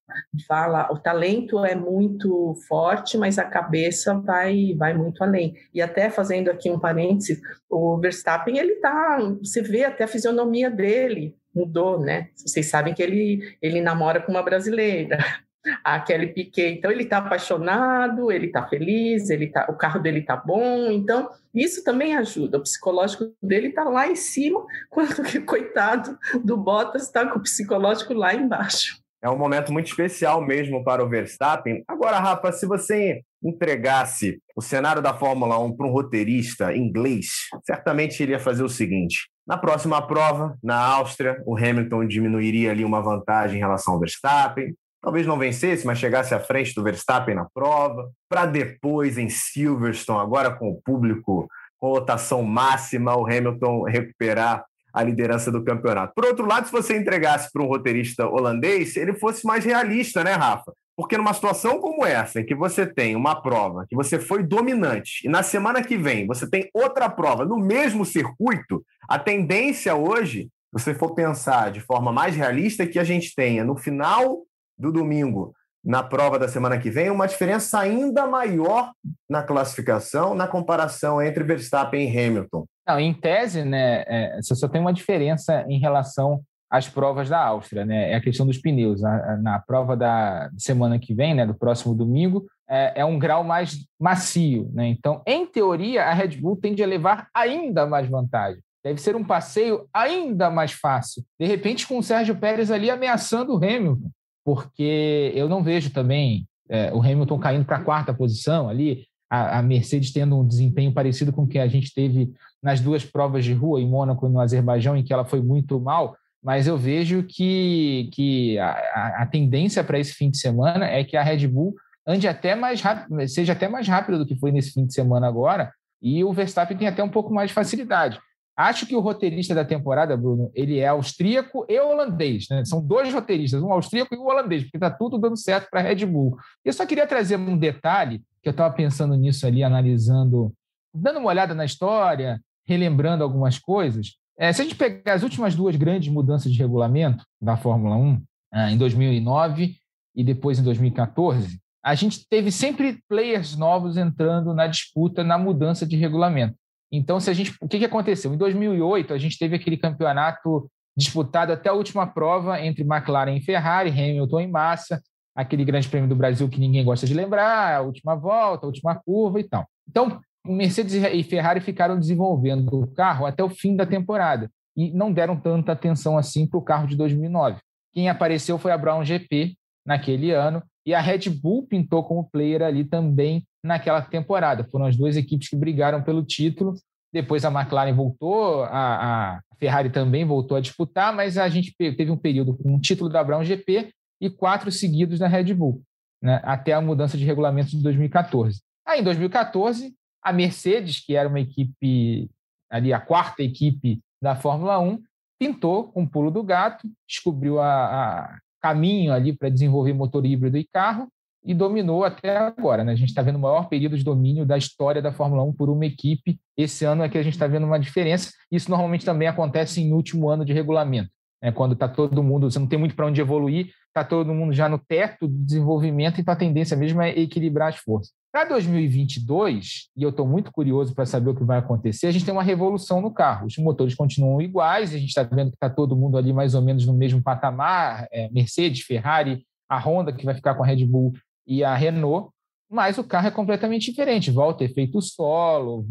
fala, 0.47 0.91
o 0.91 0.97
talento 0.97 1.63
é 1.63 1.75
muito 1.75 2.55
forte, 2.67 3.17
mas 3.17 3.39
a 3.39 3.45
cabeça 3.45 4.13
vai 4.15 4.75
vai 4.77 4.93
muito 4.93 5.23
além. 5.23 5.55
E 5.73 5.81
até 5.81 6.09
fazendo 6.09 6.49
aqui 6.49 6.69
um 6.69 6.79
parênteses, 6.79 7.39
o 7.69 7.97
Verstappen, 7.99 8.57
ele 8.57 8.75
tá, 8.75 9.19
você 9.41 9.61
vê 9.61 9.85
até 9.85 10.03
a 10.03 10.07
fisionomia 10.07 10.69
dele, 10.69 11.37
mudou, 11.53 11.99
né? 11.99 12.29
Vocês 12.35 12.67
sabem 12.67 12.93
que 12.93 13.01
ele, 13.01 13.57
ele 13.61 13.81
namora 13.81 14.21
com 14.21 14.31
uma 14.31 14.43
brasileira 14.43 15.17
a 15.83 15.99
Kelly 15.99 16.33
Piquet. 16.33 16.77
Então 16.77 16.91
ele 16.91 17.03
está 17.03 17.17
apaixonado, 17.17 18.31
ele 18.31 18.47
está 18.47 18.67
feliz, 18.67 19.29
ele 19.29 19.47
tá, 19.47 19.67
o 19.69 19.75
carro 19.75 19.99
dele 19.99 20.19
está 20.19 20.35
bom. 20.35 20.91
Então 20.91 21.29
isso 21.53 21.83
também 21.83 22.15
ajuda. 22.15 22.57
O 22.57 22.63
psicológico 22.63 23.33
dele 23.41 23.67
está 23.67 23.83
lá 23.83 24.07
em 24.07 24.15
cima, 24.15 24.65
quando 24.89 25.23
que 25.23 25.39
coitado 25.39 26.17
do 26.43 26.57
Bottas 26.57 27.03
está 27.03 27.25
com 27.25 27.39
o 27.39 27.43
psicológico 27.43 28.13
lá 28.13 28.33
embaixo. 28.33 29.01
É 29.21 29.29
um 29.29 29.37
momento 29.37 29.71
muito 29.71 29.87
especial 29.87 30.45
mesmo 30.45 30.83
para 30.83 31.01
o 31.01 31.07
Verstappen. 31.07 31.81
Agora, 31.87 32.19
Rafa, 32.19 32.51
se 32.51 32.65
você 32.65 33.21
entregasse 33.41 34.37
o 34.53 34.61
cenário 34.61 35.01
da 35.01 35.13
Fórmula 35.13 35.57
1 35.59 35.77
para 35.77 35.87
um 35.87 35.91
roteirista 35.91 36.75
inglês, 36.75 37.27
certamente 37.65 38.21
ele 38.21 38.33
ia 38.33 38.39
fazer 38.39 38.63
o 38.63 38.69
seguinte: 38.69 39.29
na 39.45 39.57
próxima 39.57 40.01
prova, 40.01 40.57
na 40.63 40.77
Áustria, 40.77 41.41
o 41.45 41.57
Hamilton 41.57 42.05
diminuiria 42.07 42.71
ali 42.71 42.85
uma 42.85 43.01
vantagem 43.01 43.57
em 43.57 43.59
relação 43.59 43.93
ao 43.93 43.99
Verstappen. 43.99 44.73
Talvez 45.01 45.27
não 45.27 45.37
vencesse, 45.37 45.85
mas 45.85 45.99
chegasse 45.99 46.33
à 46.33 46.39
frente 46.39 46.73
do 46.73 46.83
Verstappen 46.83 47.35
na 47.35 47.45
prova. 47.53 48.09
Para 48.29 48.45
depois, 48.45 49.17
em 49.17 49.29
Silverstone, 49.29 50.21
agora 50.21 50.51
com 50.51 50.69
o 50.69 50.81
público 50.81 51.47
com 51.77 51.89
lotação 51.89 52.41
máxima, 52.43 53.13
o 53.17 53.25
Hamilton 53.25 53.83
recuperar 53.83 54.63
a 54.93 55.03
liderança 55.03 55.51
do 55.51 55.63
campeonato. 55.63 56.13
Por 56.15 56.23
outro 56.23 56.45
lado, 56.45 56.67
se 56.67 56.71
você 56.71 56.97
entregasse 56.97 57.51
para 57.51 57.61
um 57.61 57.67
roteirista 57.67 58.25
holandês, 58.25 58.95
ele 58.95 59.13
fosse 59.13 59.45
mais 59.45 59.65
realista, 59.65 60.23
né, 60.23 60.33
Rafa? 60.33 60.71
Porque 60.95 61.17
numa 61.17 61.33
situação 61.33 61.79
como 61.79 62.05
essa, 62.05 62.39
em 62.39 62.45
que 62.45 62.53
você 62.53 62.85
tem 62.85 63.15
uma 63.15 63.41
prova 63.41 63.85
que 63.89 63.95
você 63.95 64.19
foi 64.19 64.43
dominante, 64.43 65.25
e 65.25 65.29
na 65.29 65.41
semana 65.41 65.83
que 65.83 65.97
vem 65.97 66.27
você 66.27 66.47
tem 66.47 66.69
outra 66.73 67.09
prova 67.09 67.45
no 67.45 67.57
mesmo 67.57 68.05
circuito, 68.05 68.83
a 69.09 69.17
tendência 69.17 69.95
hoje, 69.95 70.43
se 70.43 70.49
você 70.71 70.93
for 70.93 71.13
pensar 71.15 71.71
de 71.71 71.79
forma 71.79 72.11
mais 72.11 72.35
realista, 72.35 72.83
é 72.83 72.87
que 72.87 72.99
a 72.99 73.03
gente 73.03 73.33
tenha 73.35 73.63
no 73.63 73.75
final 73.75 74.43
do 74.77 74.91
domingo, 74.91 75.53
na 75.83 76.01
prova 76.01 76.39
da 76.39 76.47
semana 76.47 76.79
que 76.79 76.89
vem, 76.89 77.09
uma 77.09 77.27
diferença 77.27 77.79
ainda 77.79 78.25
maior 78.25 78.91
na 79.29 79.43
classificação, 79.43 80.33
na 80.33 80.47
comparação 80.47 81.21
entre 81.21 81.43
Verstappen 81.43 82.07
e 82.07 82.17
Hamilton. 82.17 82.65
Não, 82.87 82.99
em 82.99 83.13
tese, 83.13 83.63
né, 83.63 84.03
é, 84.07 84.39
você 84.41 84.55
só 84.55 84.67
tem 84.67 84.79
uma 84.79 84.93
diferença 84.93 85.65
em 85.67 85.79
relação 85.79 86.41
às 86.73 86.89
provas 86.89 87.29
da 87.29 87.39
Áustria, 87.39 87.85
né? 87.85 88.13
É 88.13 88.15
a 88.15 88.21
questão 88.21 88.47
dos 88.47 88.57
pneus. 88.57 88.99
Na, 88.99 89.37
na 89.37 89.59
prova 89.59 89.95
da 89.95 90.49
semana 90.57 90.97
que 90.97 91.13
vem, 91.13 91.35
né, 91.35 91.45
do 91.45 91.53
próximo 91.53 91.93
domingo, 91.93 92.47
é, 92.67 93.01
é, 93.01 93.05
um 93.05 93.19
grau 93.19 93.43
mais 93.43 93.85
macio, 94.01 94.71
né? 94.73 94.87
Então, 94.87 95.21
em 95.27 95.45
teoria, 95.45 96.05
a 96.05 96.13
Red 96.13 96.29
Bull 96.29 96.57
tende 96.57 96.81
a 96.81 96.87
levar 96.87 97.27
ainda 97.31 97.85
mais 97.85 98.09
vantagem. 98.09 98.59
Deve 98.83 98.99
ser 98.99 99.15
um 99.15 99.23
passeio 99.23 99.87
ainda 99.93 100.49
mais 100.49 100.71
fácil. 100.71 101.23
De 101.39 101.45
repente, 101.45 101.85
com 101.85 101.99
o 101.99 102.03
Sérgio 102.03 102.35
Pérez 102.37 102.71
ali 102.71 102.89
ameaçando 102.89 103.53
o 103.53 103.57
Hamilton, 103.57 104.09
porque 104.43 105.31
eu 105.35 105.47
não 105.47 105.63
vejo 105.63 105.91
também 105.91 106.47
é, 106.67 106.91
o 106.91 107.01
Hamilton 107.01 107.37
caindo 107.37 107.65
para 107.65 107.77
a 107.77 107.83
quarta 107.83 108.11
posição 108.15 108.67
ali, 108.67 109.05
a 109.29 109.63
Mercedes 109.63 110.13
tendo 110.13 110.39
um 110.39 110.47
desempenho 110.47 110.93
parecido 110.93 111.33
com 111.33 111.43
o 111.43 111.47
que 111.47 111.57
a 111.57 111.67
gente 111.67 111.91
teve 111.91 112.31
nas 112.61 112.79
duas 112.79 113.03
provas 113.03 113.43
de 113.43 113.51
rua, 113.51 113.81
em 113.81 113.89
Mônaco 113.89 114.27
e 114.27 114.29
no 114.29 114.39
Azerbaijão, 114.39 114.95
em 114.95 115.03
que 115.03 115.11
ela 115.11 115.25
foi 115.25 115.41
muito 115.41 115.79
mal, 115.79 116.15
mas 116.43 116.67
eu 116.67 116.77
vejo 116.77 117.23
que, 117.23 118.09
que 118.11 118.59
a, 118.59 119.21
a 119.21 119.25
tendência 119.25 119.83
para 119.83 119.97
esse 119.97 120.13
fim 120.13 120.29
de 120.29 120.37
semana 120.37 120.85
é 120.85 121.03
que 121.03 121.15
a 121.15 121.23
Red 121.23 121.47
Bull 121.47 121.75
ande 122.05 122.27
até 122.27 122.53
mais 122.53 122.81
rápido, 122.81 123.27
seja 123.29 123.53
até 123.53 123.67
mais 123.67 123.87
rápido 123.87 124.19
do 124.19 124.25
que 124.25 124.35
foi 124.35 124.51
nesse 124.51 124.71
fim 124.71 124.85
de 124.85 124.93
semana 124.93 125.27
agora, 125.27 125.71
e 126.01 126.21
o 126.23 126.33
Verstappen 126.33 126.77
tem 126.77 126.87
até 126.87 127.01
um 127.01 127.09
pouco 127.09 127.33
mais 127.33 127.49
de 127.49 127.53
facilidade. 127.53 128.19
Acho 128.55 128.85
que 128.85 128.95
o 128.95 128.99
roteirista 128.99 129.55
da 129.55 129.65
temporada, 129.65 130.15
Bruno, 130.15 130.51
ele 130.53 130.77
é 130.77 130.87
austríaco 130.87 131.65
e 131.67 131.79
holandês. 131.79 132.47
Né? 132.51 132.63
São 132.65 132.85
dois 132.85 133.11
roteiristas, 133.11 133.63
um 133.63 133.71
austríaco 133.71 134.13
e 134.13 134.17
um 134.17 134.27
holandês, 134.27 134.63
porque 134.63 134.77
está 134.77 134.91
tudo 134.91 135.17
dando 135.17 135.37
certo 135.37 135.69
para 135.71 135.79
a 135.79 135.83
Red 135.83 136.05
Bull. 136.05 136.37
Eu 136.63 136.73
só 136.73 136.85
queria 136.85 137.07
trazer 137.07 137.37
um 137.37 137.57
detalhe, 137.57 138.21
que 138.43 138.49
eu 138.49 138.51
estava 138.51 138.71
pensando 138.73 139.15
nisso 139.15 139.47
ali, 139.47 139.63
analisando, 139.63 140.53
dando 140.93 141.19
uma 141.19 141.29
olhada 141.29 141.55
na 141.55 141.65
história, 141.65 142.39
relembrando 142.67 143.23
algumas 143.23 143.57
coisas, 143.57 144.17
é, 144.37 144.51
se 144.51 144.61
a 144.61 144.63
gente 144.63 144.75
pegar 144.75 145.13
as 145.13 145.23
últimas 145.23 145.55
duas 145.55 145.75
grandes 145.75 146.11
mudanças 146.11 146.51
de 146.51 146.57
regulamento 146.57 147.23
da 147.41 147.55
Fórmula 147.55 147.95
1, 147.95 148.23
é, 148.53 148.71
em 148.71 148.77
2009 148.77 149.75
e 150.15 150.23
depois 150.23 150.59
em 150.59 150.63
2014, 150.63 151.59
a 151.83 151.95
gente 151.95 152.27
teve 152.29 152.51
sempre 152.51 152.99
players 153.09 153.57
novos 153.57 153.97
entrando 153.97 154.53
na 154.53 154.67
disputa 154.67 155.23
na 155.23 155.37
mudança 155.37 155.85
de 155.85 155.97
regulamento. 155.97 156.55
Então, 156.91 157.19
se 157.19 157.29
a 157.29 157.33
gente, 157.33 157.53
o 157.59 157.67
que, 157.67 157.79
que 157.79 157.85
aconteceu? 157.85 158.33
Em 158.33 158.37
2008, 158.37 159.13
a 159.13 159.17
gente 159.17 159.37
teve 159.37 159.55
aquele 159.55 159.77
campeonato 159.77 160.69
disputado 160.95 161.51
até 161.51 161.69
a 161.69 161.73
última 161.73 162.05
prova 162.05 162.61
entre 162.61 162.83
McLaren 162.83 163.35
e 163.35 163.41
Ferrari, 163.41 163.89
Hamilton 163.89 164.41
e 164.41 164.47
Massa, 164.47 165.01
aquele 165.35 165.65
grande 165.65 165.89
prêmio 165.89 166.07
do 166.07 166.15
Brasil 166.15 166.47
que 166.47 166.59
ninguém 166.59 166.85
gosta 166.85 167.07
de 167.07 167.13
lembrar, 167.13 167.75
a 167.75 167.81
última 167.81 168.15
volta, 168.15 168.65
a 168.65 168.67
última 168.67 168.95
curva 168.95 169.39
e 169.39 169.43
tal. 169.43 169.67
Então, 169.89 170.21
Mercedes 170.45 170.93
e 170.93 171.23
Ferrari 171.23 171.61
ficaram 171.61 171.97
desenvolvendo 171.97 172.81
o 172.81 172.87
carro 172.87 173.25
até 173.25 173.43
o 173.43 173.49
fim 173.49 173.75
da 173.75 173.85
temporada 173.85 174.51
e 174.75 174.91
não 174.91 175.11
deram 175.11 175.39
tanta 175.39 175.71
atenção 175.71 176.17
assim 176.17 176.45
para 176.47 176.57
o 176.57 176.63
carro 176.63 176.87
de 176.87 176.97
2009. 176.97 177.59
Quem 177.93 178.09
apareceu 178.09 178.57
foi 178.57 178.71
a 178.71 178.77
Brown 178.77 179.05
GP 179.05 179.55
naquele 179.85 180.31
ano 180.31 180.61
e 180.85 180.93
a 180.93 180.99
Red 180.99 181.29
Bull 181.29 181.65
pintou 181.67 182.03
como 182.03 182.29
player 182.29 182.61
ali 182.61 182.83
também 182.83 183.45
naquela 183.63 184.01
temporada. 184.01 184.67
Foram 184.69 184.85
as 184.85 184.97
duas 184.97 185.15
equipes 185.15 185.47
que 185.47 185.55
brigaram 185.55 186.03
pelo 186.03 186.23
título. 186.23 186.73
Depois 187.13 187.45
a 187.45 187.51
McLaren 187.51 187.93
voltou, 187.93 188.63
a, 188.63 189.35
a 189.35 189.41
Ferrari 189.59 189.91
também 189.91 190.25
voltou 190.25 190.57
a 190.57 190.59
disputar, 190.59 191.13
mas 191.15 191.37
a 191.37 191.47
gente 191.47 191.73
teve 191.77 192.09
um 192.11 192.17
período 192.17 192.57
com 192.57 192.73
um 192.73 192.79
título 192.79 193.09
da 193.09 193.23
Brown 193.23 193.43
GP 193.43 193.91
e 194.19 194.29
quatro 194.29 194.71
seguidos 194.71 195.19
da 195.19 195.27
Red 195.27 195.53
Bull, 195.53 195.83
né, 196.21 196.41
até 196.43 196.73
a 196.73 196.81
mudança 196.81 197.17
de 197.17 197.23
regulamento 197.23 197.69
de 197.69 197.83
2014. 197.83 198.61
Aí, 198.85 198.99
em 198.99 199.03
2014, 199.03 199.93
a 200.23 200.31
Mercedes, 200.31 200.99
que 200.99 201.15
era 201.15 201.27
uma 201.27 201.39
equipe, 201.39 202.29
ali 202.69 202.93
a 202.93 202.99
quarta 202.99 203.43
equipe 203.43 203.99
da 204.21 204.35
Fórmula 204.35 204.79
1, 204.79 205.01
pintou 205.37 205.91
com 205.91 206.01
um 206.01 206.07
pulo 206.07 206.31
do 206.31 206.41
gato, 206.41 206.87
descobriu 207.07 207.59
a, 207.59 207.67
a 207.67 208.39
caminho 208.61 209.11
ali 209.11 209.33
para 209.33 209.49
desenvolver 209.49 209.93
motor 209.93 210.25
híbrido 210.25 210.57
e 210.57 210.63
carro 210.63 211.09
e 211.43 211.53
dominou 211.53 212.05
até 212.05 212.37
agora. 212.37 212.83
Né? 212.83 212.93
A 212.93 212.95
gente 212.95 213.09
está 213.09 213.21
vendo 213.21 213.35
o 213.35 213.39
maior 213.39 213.67
período 213.67 213.97
de 213.97 214.03
domínio 214.03 214.45
da 214.45 214.57
história 214.57 215.01
da 215.01 215.11
Fórmula 215.11 215.43
1 215.43 215.53
por 215.53 215.69
uma 215.69 215.85
equipe. 215.85 216.39
Esse 216.55 216.85
ano 216.85 217.03
é 217.03 217.09
que 217.09 217.17
a 217.17 217.23
gente 217.23 217.33
está 217.33 217.47
vendo 217.47 217.65
uma 217.65 217.77
diferença. 217.77 218.31
Isso 218.49 218.69
normalmente 218.69 219.05
também 219.05 219.27
acontece 219.27 219.81
em 219.81 219.91
último 219.91 220.29
ano 220.29 220.45
de 220.45 220.53
regulamento, 220.53 221.09
né? 221.41 221.51
quando 221.51 221.73
está 221.73 221.87
todo 221.89 222.23
mundo, 222.23 222.49
você 222.49 222.57
não 222.57 222.67
tem 222.67 222.79
muito 222.79 222.95
para 222.95 223.05
onde 223.05 223.19
evoluir, 223.19 223.73
está 223.87 224.03
todo 224.03 224.33
mundo 224.33 224.53
já 224.53 224.69
no 224.69 224.79
teto 224.79 225.27
de 225.27 225.37
desenvolvimento, 225.43 226.21
então 226.21 226.33
a 226.33 226.37
tendência 226.37 226.77
mesmo 226.77 227.01
é 227.01 227.09
equilibrar 227.09 227.69
as 227.69 227.77
forças. 227.77 228.13
Para 228.33 228.45
2022, 228.45 229.89
e 229.95 230.01
eu 230.01 230.09
estou 230.09 230.27
muito 230.27 230.51
curioso 230.51 230.95
para 230.95 231.05
saber 231.05 231.29
o 231.29 231.35
que 231.35 231.43
vai 231.43 231.59
acontecer, 231.59 232.07
a 232.07 232.11
gente 232.11 232.25
tem 232.25 232.33
uma 232.33 232.41
revolução 232.41 232.99
no 232.99 233.13
carro. 233.13 233.45
Os 233.45 233.55
motores 233.59 233.93
continuam 233.93 234.41
iguais, 234.41 234.91
a 234.91 234.97
gente 234.97 235.09
está 235.09 235.21
vendo 235.21 235.51
que 235.51 235.55
está 235.55 235.69
todo 235.69 235.95
mundo 235.95 236.17
ali 236.17 236.33
mais 236.33 236.55
ou 236.55 236.61
menos 236.63 236.83
no 236.87 236.93
mesmo 236.93 237.21
patamar, 237.21 238.07
é, 238.11 238.27
Mercedes, 238.31 238.81
Ferrari, 238.81 239.45
a 239.69 239.77
Honda, 239.77 240.11
que 240.11 240.25
vai 240.25 240.33
ficar 240.33 240.55
com 240.55 240.63
a 240.63 240.65
Red 240.65 240.83
Bull, 240.83 241.13
e 241.45 241.63
a 241.63 241.75
Renault, 241.75 242.31
mas 242.67 242.97
o 242.97 243.03
carro 243.03 243.27
é 243.27 243.31
completamente 243.31 243.91
diferente. 243.91 244.31
Volta 244.31 244.63
efeito 244.63 244.99
solo, 244.99 245.85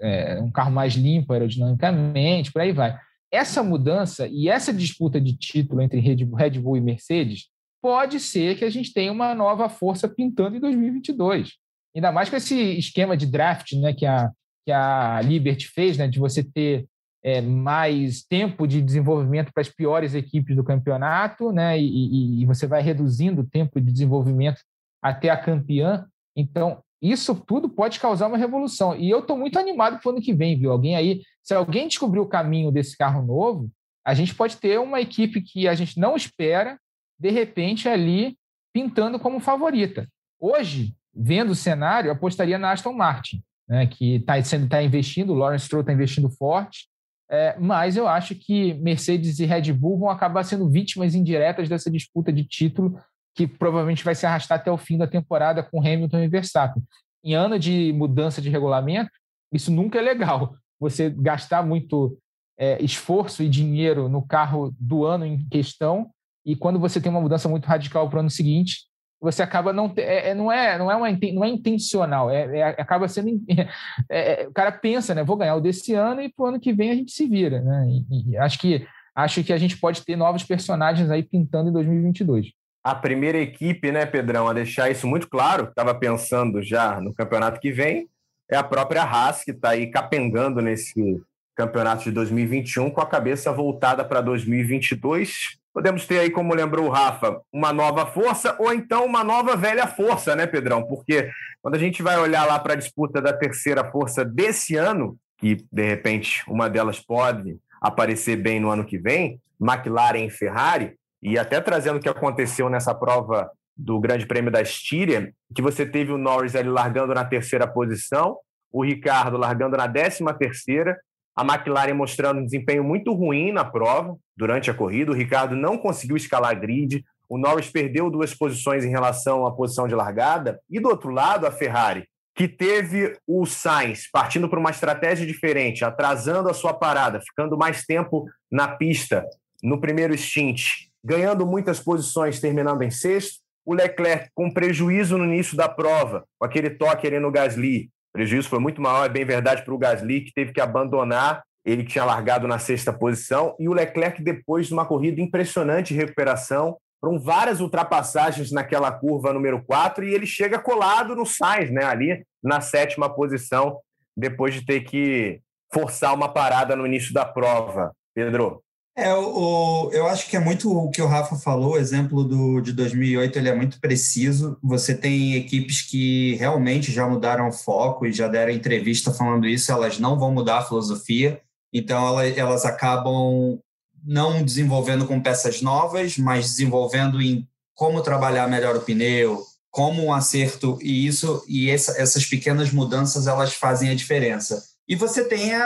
é, 0.00 0.40
um 0.40 0.50
carro 0.50 0.72
mais 0.72 0.94
limpo 0.94 1.32
aerodinamicamente, 1.32 2.52
por 2.52 2.60
aí 2.60 2.72
vai 2.72 2.98
essa 3.30 3.62
mudança 3.62 4.26
e 4.26 4.48
essa 4.48 4.72
disputa 4.72 5.20
de 5.20 5.36
título 5.36 5.80
entre 5.80 6.00
Red 6.00 6.58
Bull 6.58 6.76
e 6.76 6.80
Mercedes 6.80 7.48
pode 7.80 8.18
ser 8.18 8.56
que 8.56 8.64
a 8.64 8.70
gente 8.70 8.92
tenha 8.92 9.12
uma 9.12 9.34
nova 9.34 9.68
força 9.68 10.08
pintando 10.08 10.56
em 10.56 10.60
2022. 10.60 11.52
Ainda 11.94 12.12
mais 12.12 12.28
com 12.28 12.36
esse 12.36 12.78
esquema 12.78 13.16
de 13.16 13.26
draft 13.26 13.72
né, 13.72 13.92
que, 13.92 14.06
a, 14.06 14.30
que 14.64 14.72
a 14.72 15.20
Liberty 15.22 15.68
fez, 15.68 15.96
né, 15.96 16.06
de 16.06 16.18
você 16.18 16.42
ter 16.42 16.86
é, 17.22 17.40
mais 17.40 18.22
tempo 18.22 18.66
de 18.66 18.80
desenvolvimento 18.80 19.52
para 19.52 19.60
as 19.60 19.68
piores 19.68 20.14
equipes 20.14 20.54
do 20.54 20.64
campeonato, 20.64 21.52
né, 21.52 21.78
e, 21.78 21.84
e, 21.84 22.42
e 22.42 22.46
você 22.46 22.66
vai 22.66 22.82
reduzindo 22.82 23.42
o 23.42 23.46
tempo 23.46 23.80
de 23.80 23.92
desenvolvimento 23.92 24.60
até 25.02 25.30
a 25.30 25.36
campeã. 25.36 26.06
Então, 26.36 26.82
isso 27.00 27.34
tudo 27.34 27.68
pode 27.68 28.00
causar 28.00 28.26
uma 28.26 28.36
revolução. 28.36 28.96
E 28.96 29.08
eu 29.08 29.20
estou 29.20 29.36
muito 29.36 29.58
animado 29.58 30.00
para 30.00 30.08
o 30.08 30.12
ano 30.12 30.22
que 30.22 30.34
vem, 30.34 30.58
viu? 30.58 30.72
Alguém 30.72 30.96
aí, 30.96 31.22
se 31.42 31.54
alguém 31.54 31.88
descobrir 31.88 32.20
o 32.20 32.26
caminho 32.26 32.70
desse 32.70 32.96
carro 32.96 33.24
novo, 33.24 33.70
a 34.04 34.14
gente 34.14 34.34
pode 34.34 34.56
ter 34.56 34.78
uma 34.80 35.00
equipe 35.00 35.40
que 35.40 35.68
a 35.68 35.74
gente 35.74 35.98
não 35.98 36.16
espera, 36.16 36.78
de 37.18 37.30
repente, 37.30 37.88
ali 37.88 38.36
pintando 38.72 39.18
como 39.18 39.40
favorita. 39.40 40.08
Hoje, 40.40 40.94
vendo 41.18 41.50
o 41.50 41.56
cenário, 41.56 42.10
apostaria 42.10 42.58
na 42.58 42.70
Aston 42.70 42.92
Martin, 42.92 43.42
né, 43.68 43.86
que 43.86 44.16
está 44.16 44.34
tá 44.68 44.82
investindo, 44.82 45.32
o 45.32 45.34
Lawrence 45.34 45.66
Stroll 45.66 45.80
está 45.80 45.92
investindo 45.92 46.30
forte, 46.30 46.88
é, 47.30 47.56
mas 47.58 47.96
eu 47.96 48.08
acho 48.08 48.34
que 48.34 48.72
Mercedes 48.74 49.38
e 49.38 49.44
Red 49.44 49.72
Bull 49.72 49.98
vão 49.98 50.10
acabar 50.10 50.44
sendo 50.44 50.70
vítimas 50.70 51.14
indiretas 51.14 51.68
dessa 51.68 51.90
disputa 51.90 52.32
de 52.32 52.44
título 52.44 52.98
que 53.34 53.46
provavelmente 53.46 54.02
vai 54.02 54.14
se 54.14 54.24
arrastar 54.24 54.58
até 54.58 54.70
o 54.70 54.78
fim 54.78 54.96
da 54.96 55.06
temporada 55.06 55.62
com 55.62 55.80
Hamilton 55.80 56.20
e 56.20 56.28
Verstappen. 56.28 56.82
Em 57.22 57.34
ano 57.34 57.58
de 57.58 57.92
mudança 57.92 58.40
de 58.40 58.48
regulamento, 58.48 59.10
isso 59.52 59.70
nunca 59.70 59.98
é 59.98 60.02
legal. 60.02 60.54
Você 60.80 61.10
gastar 61.10 61.62
muito 61.62 62.18
é, 62.58 62.82
esforço 62.82 63.42
e 63.42 63.48
dinheiro 63.48 64.08
no 64.08 64.26
carro 64.26 64.74
do 64.78 65.04
ano 65.04 65.26
em 65.26 65.46
questão 65.48 66.10
e 66.44 66.56
quando 66.56 66.78
você 66.78 67.00
tem 67.00 67.10
uma 67.10 67.20
mudança 67.20 67.48
muito 67.48 67.66
radical 67.66 68.08
para 68.08 68.16
o 68.16 68.20
ano 68.20 68.30
seguinte, 68.30 68.87
você 69.20 69.42
acaba 69.42 69.72
não 69.72 69.92
é, 69.96 70.30
é, 70.30 70.34
não 70.34 70.50
é 70.50 70.78
não 70.78 70.90
é 70.90 70.96
uma, 70.96 71.08
não 71.32 71.44
é 71.44 71.48
intencional 71.48 72.30
é, 72.30 72.58
é 72.58 72.62
acaba 72.64 73.08
sendo 73.08 73.28
é, 74.08 74.42
é, 74.42 74.48
o 74.48 74.52
cara 74.52 74.72
pensa 74.72 75.14
né 75.14 75.24
vou 75.24 75.36
ganhar 75.36 75.56
o 75.56 75.60
desse 75.60 75.94
ano 75.94 76.20
e 76.20 76.28
para 76.28 76.44
o 76.44 76.46
ano 76.46 76.60
que 76.60 76.72
vem 76.72 76.90
a 76.90 76.94
gente 76.94 77.12
se 77.12 77.26
vira 77.26 77.60
né 77.60 77.86
e, 77.88 78.32
e 78.32 78.36
acho 78.36 78.58
que 78.58 78.86
acho 79.14 79.42
que 79.42 79.52
a 79.52 79.58
gente 79.58 79.76
pode 79.76 80.04
ter 80.04 80.16
novos 80.16 80.44
personagens 80.44 81.10
aí 81.10 81.22
pintando 81.22 81.70
em 81.70 81.72
2022 81.72 82.52
a 82.84 82.94
primeira 82.94 83.36
equipe, 83.36 83.92
né, 83.92 84.06
Pedrão, 84.06 84.48
a 84.48 84.54
deixar 84.54 84.90
isso 84.90 85.06
muito 85.06 85.28
claro, 85.28 85.64
estava 85.64 85.94
pensando 85.94 86.62
já 86.62 86.98
no 87.00 87.12
campeonato 87.12 87.60
que 87.60 87.70
vem, 87.70 88.08
é 88.50 88.56
a 88.56 88.64
própria 88.64 89.02
Haas, 89.02 89.44
que 89.44 89.50
está 89.50 89.70
aí 89.70 89.88
capengando 89.88 90.62
nesse 90.62 91.20
campeonato 91.54 92.04
de 92.04 92.12
2021 92.12 92.90
com 92.90 93.00
a 93.00 93.06
cabeça 93.06 93.52
voltada 93.52 94.04
para 94.04 94.20
2022. 94.20 95.58
Podemos 95.72 96.06
ter 96.06 96.18
aí, 96.18 96.30
como 96.30 96.54
lembrou 96.54 96.86
o 96.86 96.90
Rafa, 96.90 97.40
uma 97.52 97.72
nova 97.72 98.06
força 98.06 98.56
ou 98.58 98.72
então 98.72 99.04
uma 99.04 99.22
nova 99.22 99.56
velha 99.56 99.86
força, 99.86 100.34
né, 100.34 100.46
Pedrão? 100.46 100.82
Porque 100.82 101.30
quando 101.62 101.74
a 101.74 101.78
gente 101.78 102.02
vai 102.02 102.18
olhar 102.18 102.44
lá 102.46 102.58
para 102.58 102.72
a 102.72 102.76
disputa 102.76 103.20
da 103.20 103.32
terceira 103.32 103.88
força 103.90 104.24
desse 104.24 104.76
ano, 104.76 105.16
que 105.36 105.64
de 105.70 105.86
repente 105.86 106.42
uma 106.48 106.68
delas 106.68 106.98
pode 106.98 107.56
aparecer 107.80 108.36
bem 108.36 108.58
no 108.58 108.70
ano 108.70 108.84
que 108.84 108.98
vem, 108.98 109.40
McLaren 109.60 110.24
e 110.24 110.30
Ferrari, 110.30 110.96
e 111.22 111.38
até 111.38 111.60
trazendo 111.60 111.96
o 111.96 112.00
que 112.00 112.08
aconteceu 112.08 112.68
nessa 112.68 112.94
prova 112.94 113.50
do 113.76 114.00
Grande 114.00 114.26
Prêmio 114.26 114.50
da 114.50 114.60
Estíria, 114.60 115.32
que 115.54 115.62
você 115.62 115.86
teve 115.86 116.12
o 116.12 116.18
Norris 116.18 116.56
ali 116.56 116.68
largando 116.68 117.14
na 117.14 117.24
terceira 117.24 117.66
posição, 117.66 118.36
o 118.72 118.84
Ricardo 118.84 119.36
largando 119.36 119.76
na 119.76 119.86
décima 119.86 120.34
terceira, 120.34 120.98
a 121.36 121.44
McLaren 121.44 121.94
mostrando 121.94 122.40
um 122.40 122.44
desempenho 122.44 122.82
muito 122.82 123.12
ruim 123.12 123.52
na 123.52 123.64
prova 123.64 124.16
durante 124.38 124.70
a 124.70 124.74
corrida, 124.74 125.10
o 125.10 125.14
Ricardo 125.14 125.56
não 125.56 125.76
conseguiu 125.76 126.16
escalar 126.16 126.52
a 126.52 126.54
grid, 126.54 127.04
o 127.28 127.36
Norris 127.36 127.68
perdeu 127.68 128.08
duas 128.08 128.32
posições 128.32 128.84
em 128.84 128.88
relação 128.88 129.44
à 129.44 129.50
posição 129.50 129.88
de 129.88 129.96
largada, 129.96 130.60
e 130.70 130.78
do 130.78 130.88
outro 130.88 131.10
lado 131.10 131.44
a 131.44 131.50
Ferrari, 131.50 132.08
que 132.36 132.46
teve 132.46 133.18
o 133.26 133.44
Sainz 133.44 134.08
partindo 134.08 134.48
para 134.48 134.60
uma 134.60 134.70
estratégia 134.70 135.26
diferente, 135.26 135.84
atrasando 135.84 136.48
a 136.48 136.54
sua 136.54 136.72
parada, 136.72 137.20
ficando 137.20 137.58
mais 137.58 137.84
tempo 137.84 138.26
na 138.48 138.68
pista 138.68 139.26
no 139.60 139.80
primeiro 139.80 140.16
stint, 140.16 140.86
ganhando 141.04 141.44
muitas 141.44 141.80
posições, 141.80 142.38
terminando 142.38 142.82
em 142.82 142.92
sexto. 142.92 143.40
O 143.66 143.74
Leclerc 143.74 144.30
com 144.34 144.52
prejuízo 144.52 145.18
no 145.18 145.24
início 145.24 145.56
da 145.56 145.68
prova, 145.68 146.24
com 146.38 146.46
aquele 146.46 146.70
toque 146.70 147.08
ali 147.08 147.18
no 147.18 147.32
Gasly. 147.32 147.90
O 148.10 148.12
prejuízo 148.12 148.48
foi 148.48 148.60
muito 148.60 148.80
maior, 148.80 149.04
é 149.04 149.08
bem 149.08 149.24
verdade, 149.24 149.64
para 149.64 149.74
o 149.74 149.78
Gasly, 149.78 150.20
que 150.20 150.32
teve 150.32 150.52
que 150.52 150.60
abandonar. 150.60 151.42
Ele 151.68 151.84
tinha 151.84 152.04
largado 152.04 152.48
na 152.48 152.58
sexta 152.58 152.92
posição. 152.92 153.54
E 153.58 153.68
o 153.68 153.72
Leclerc, 153.72 154.22
depois 154.22 154.68
de 154.68 154.72
uma 154.72 154.86
corrida 154.86 155.20
impressionante 155.20 155.92
de 155.92 156.00
recuperação, 156.00 156.76
foram 157.00 157.18
várias 157.18 157.60
ultrapassagens 157.60 158.50
naquela 158.50 158.90
curva 158.90 159.32
número 159.32 159.62
4 159.62 160.04
e 160.04 160.14
ele 160.14 160.26
chega 160.26 160.58
colado 160.58 161.14
no 161.14 161.24
Sainz, 161.24 161.70
né, 161.70 161.84
ali 161.84 162.24
na 162.42 162.60
sétima 162.60 163.08
posição, 163.08 163.78
depois 164.16 164.54
de 164.54 164.64
ter 164.64 164.80
que 164.80 165.40
forçar 165.72 166.14
uma 166.14 166.28
parada 166.28 166.74
no 166.74 166.86
início 166.86 167.12
da 167.12 167.24
prova. 167.24 167.92
Pedro? 168.14 168.62
É, 168.96 169.14
o, 169.14 169.90
eu 169.92 170.08
acho 170.08 170.28
que 170.28 170.36
é 170.36 170.40
muito 170.40 170.76
o 170.76 170.90
que 170.90 171.00
o 171.00 171.06
Rafa 171.06 171.36
falou, 171.36 171.74
o 171.74 171.78
exemplo 171.78 172.24
do, 172.24 172.60
de 172.60 172.72
2008 172.72 173.38
ele 173.38 173.48
é 173.48 173.54
muito 173.54 173.80
preciso. 173.80 174.58
Você 174.60 174.92
tem 174.92 175.36
equipes 175.36 175.82
que 175.82 176.34
realmente 176.34 176.90
já 176.90 177.06
mudaram 177.06 177.46
o 177.46 177.52
foco 177.52 178.06
e 178.06 178.12
já 178.12 178.26
deram 178.26 178.50
entrevista 178.50 179.12
falando 179.12 179.46
isso, 179.46 179.70
elas 179.70 180.00
não 180.00 180.18
vão 180.18 180.32
mudar 180.32 180.58
a 180.58 180.64
filosofia, 180.64 181.40
então 181.72 182.20
elas, 182.20 182.64
acabam 182.64 183.58
não 184.04 184.42
desenvolvendo 184.42 185.06
com 185.06 185.20
peças 185.20 185.60
novas, 185.60 186.16
mas 186.16 186.46
desenvolvendo 186.46 187.20
em 187.20 187.46
como 187.74 188.02
trabalhar 188.02 188.48
melhor 188.48 188.76
o 188.76 188.80
pneu, 188.80 189.44
como 189.70 190.04
um 190.04 190.12
acerto, 190.12 190.78
e 190.80 191.06
isso 191.06 191.44
e 191.46 191.70
essa, 191.70 192.00
essas 192.00 192.24
pequenas 192.24 192.72
mudanças 192.72 193.26
elas 193.26 193.54
fazem 193.54 193.90
a 193.90 193.94
diferença. 193.94 194.62
E 194.88 194.96
você 194.96 195.24
tem 195.24 195.54
a, 195.54 195.62